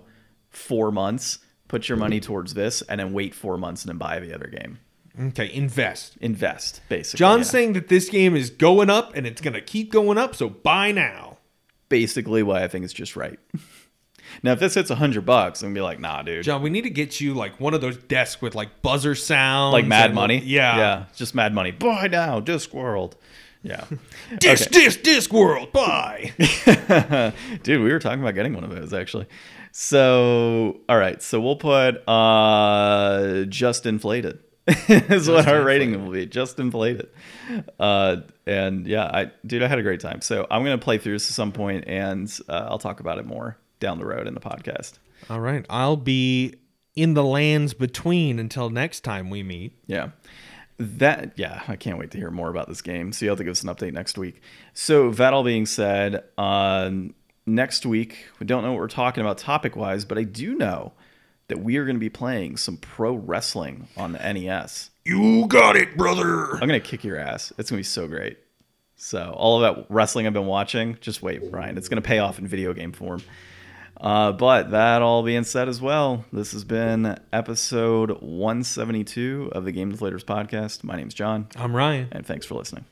4 0.50 0.92
months, 0.92 1.40
put 1.74 1.88
your 1.88 1.98
money 1.98 2.20
towards 2.20 2.54
this 2.54 2.82
and 2.82 3.00
then 3.00 3.12
wait 3.12 3.34
4 3.34 3.56
months 3.58 3.82
and 3.82 3.88
then 3.90 3.98
buy 3.98 4.20
the 4.20 4.34
other 4.34 4.46
game. 4.46 4.78
Okay, 5.28 5.52
invest. 5.52 6.16
Invest 6.20 6.80
basically. 6.88 7.18
John's 7.18 7.46
yeah. 7.48 7.52
saying 7.52 7.72
that 7.74 7.88
this 7.88 8.08
game 8.08 8.34
is 8.36 8.50
going 8.50 8.90
up 8.90 9.14
and 9.16 9.26
it's 9.26 9.40
gonna 9.40 9.60
keep 9.60 9.90
going 9.92 10.18
up, 10.18 10.34
so 10.34 10.48
buy 10.48 10.92
now. 10.92 11.38
basically 11.88 12.42
why 12.42 12.64
I 12.64 12.68
think 12.68 12.84
it's 12.84 12.94
just 12.94 13.14
right. 13.16 13.38
now 14.42 14.52
if 14.52 14.58
this 14.60 14.74
hits 14.74 14.90
100 14.90 15.24
bucks, 15.24 15.62
I'm 15.62 15.66
going 15.68 15.74
to 15.74 15.78
be 15.78 15.82
like, 15.82 16.00
"Nah, 16.00 16.22
dude." 16.22 16.44
John, 16.44 16.62
we 16.62 16.70
need 16.70 16.82
to 16.82 16.90
get 16.90 17.20
you 17.20 17.34
like 17.34 17.60
one 17.60 17.74
of 17.74 17.80
those 17.80 17.96
desks 17.96 18.42
with 18.42 18.54
like 18.56 18.82
buzzer 18.82 19.14
sounds, 19.14 19.72
like 19.72 19.86
Mad 19.86 20.06
and- 20.06 20.14
Money? 20.14 20.38
Yeah, 20.44 20.76
Yeah, 20.76 21.04
just 21.14 21.34
Mad 21.34 21.54
Money. 21.54 21.70
Buy 21.70 22.08
now, 22.08 22.40
Discworld. 22.40 23.12
Yeah. 23.62 23.84
Disc, 24.38 24.66
Okay. 24.68 24.84
disc, 24.84 25.02
disc 25.02 25.32
world, 25.32 25.72
buy. 25.72 26.32
Dude, 27.62 27.82
we 27.82 27.90
were 27.92 27.98
talking 27.98 28.20
about 28.20 28.34
getting 28.34 28.52
one 28.54 28.64
of 28.64 28.70
those 28.70 28.92
actually. 28.92 29.26
So, 29.76 30.82
all 30.88 30.96
right. 30.96 31.20
So 31.20 31.40
we'll 31.40 31.56
put 31.56 32.00
uh 32.08 33.42
just 33.48 33.86
inflated. 33.86 34.38
is 34.88 35.28
what 35.28 35.48
our 35.48 35.64
rating 35.64 36.00
will 36.00 36.12
be. 36.12 36.26
Just 36.26 36.60
inflated. 36.60 37.08
Uh 37.80 38.18
and 38.46 38.86
yeah, 38.86 39.06
I 39.06 39.32
dude, 39.44 39.64
I 39.64 39.66
had 39.66 39.80
a 39.80 39.82
great 39.82 39.98
time. 39.98 40.20
So 40.20 40.46
I'm 40.48 40.62
gonna 40.62 40.78
play 40.78 40.98
through 40.98 41.14
this 41.14 41.28
at 41.28 41.34
some 41.34 41.50
point 41.50 41.88
and 41.88 42.32
uh, 42.48 42.68
I'll 42.70 42.78
talk 42.78 43.00
about 43.00 43.18
it 43.18 43.26
more 43.26 43.58
down 43.80 43.98
the 43.98 44.06
road 44.06 44.28
in 44.28 44.34
the 44.34 44.40
podcast. 44.40 44.92
All 45.28 45.40
right, 45.40 45.66
I'll 45.68 45.96
be 45.96 46.54
in 46.94 47.14
the 47.14 47.24
lands 47.24 47.74
between 47.74 48.38
until 48.38 48.70
next 48.70 49.00
time 49.00 49.28
we 49.28 49.42
meet. 49.42 49.76
Yeah. 49.88 50.10
That 50.78 51.32
yeah, 51.34 51.62
I 51.66 51.74
can't 51.74 51.98
wait 51.98 52.12
to 52.12 52.18
hear 52.18 52.30
more 52.30 52.48
about 52.48 52.68
this 52.68 52.80
game. 52.80 53.12
So 53.12 53.24
you'll 53.24 53.32
have 53.32 53.38
to 53.38 53.44
give 53.44 53.50
us 53.50 53.64
an 53.64 53.70
update 53.70 53.92
next 53.92 54.16
week. 54.18 54.40
So 54.72 55.10
that 55.10 55.34
all 55.34 55.42
being 55.42 55.66
said, 55.66 56.22
um, 56.38 57.14
next 57.46 57.84
week 57.86 58.26
we 58.40 58.46
don't 58.46 58.62
know 58.62 58.72
what 58.72 58.80
we're 58.80 58.88
talking 58.88 59.22
about 59.22 59.38
topic 59.38 59.76
wise, 59.76 60.04
but 60.04 60.18
I 60.18 60.22
do 60.24 60.54
know 60.54 60.92
that 61.48 61.60
we 61.60 61.76
are 61.76 61.84
going 61.84 61.96
to 61.96 62.00
be 62.00 62.08
playing 62.10 62.56
some 62.56 62.76
pro 62.78 63.14
wrestling 63.14 63.88
on 63.96 64.12
the 64.12 64.18
NES. 64.18 64.90
You 65.04 65.46
got 65.46 65.76
it, 65.76 65.96
brother. 65.96 66.52
I'm 66.54 66.66
going 66.68 66.70
to 66.70 66.80
kick 66.80 67.04
your 67.04 67.18
ass. 67.18 67.52
It's 67.58 67.70
going 67.70 67.76
to 67.78 67.80
be 67.80 67.82
so 67.82 68.08
great. 68.08 68.38
So 68.96 69.34
all 69.36 69.62
of 69.62 69.76
that 69.76 69.86
wrestling 69.90 70.26
I've 70.26 70.32
been 70.32 70.46
watching, 70.46 70.96
just 71.02 71.20
wait, 71.22 71.50
Brian. 71.50 71.76
It's 71.76 71.88
going 71.88 72.00
to 72.02 72.06
pay 72.06 72.20
off 72.20 72.38
in 72.38 72.46
video 72.46 72.72
game 72.72 72.92
form. 72.92 73.20
Uh, 74.00 74.32
but 74.32 74.70
that 74.70 75.02
all 75.02 75.22
being 75.22 75.44
said 75.44 75.68
as 75.68 75.80
well, 75.80 76.24
this 76.32 76.52
has 76.52 76.64
been 76.64 77.18
episode 77.32 78.10
172 78.22 79.50
of 79.52 79.64
the 79.64 79.72
Game 79.72 79.92
Deflators 79.92 80.24
podcast. 80.24 80.82
My 80.82 80.96
name's 80.96 81.14
John, 81.14 81.48
I'm 81.56 81.76
Ryan. 81.76 82.08
and 82.12 82.24
thanks 82.26 82.46
for 82.46 82.54
listening. 82.54 82.86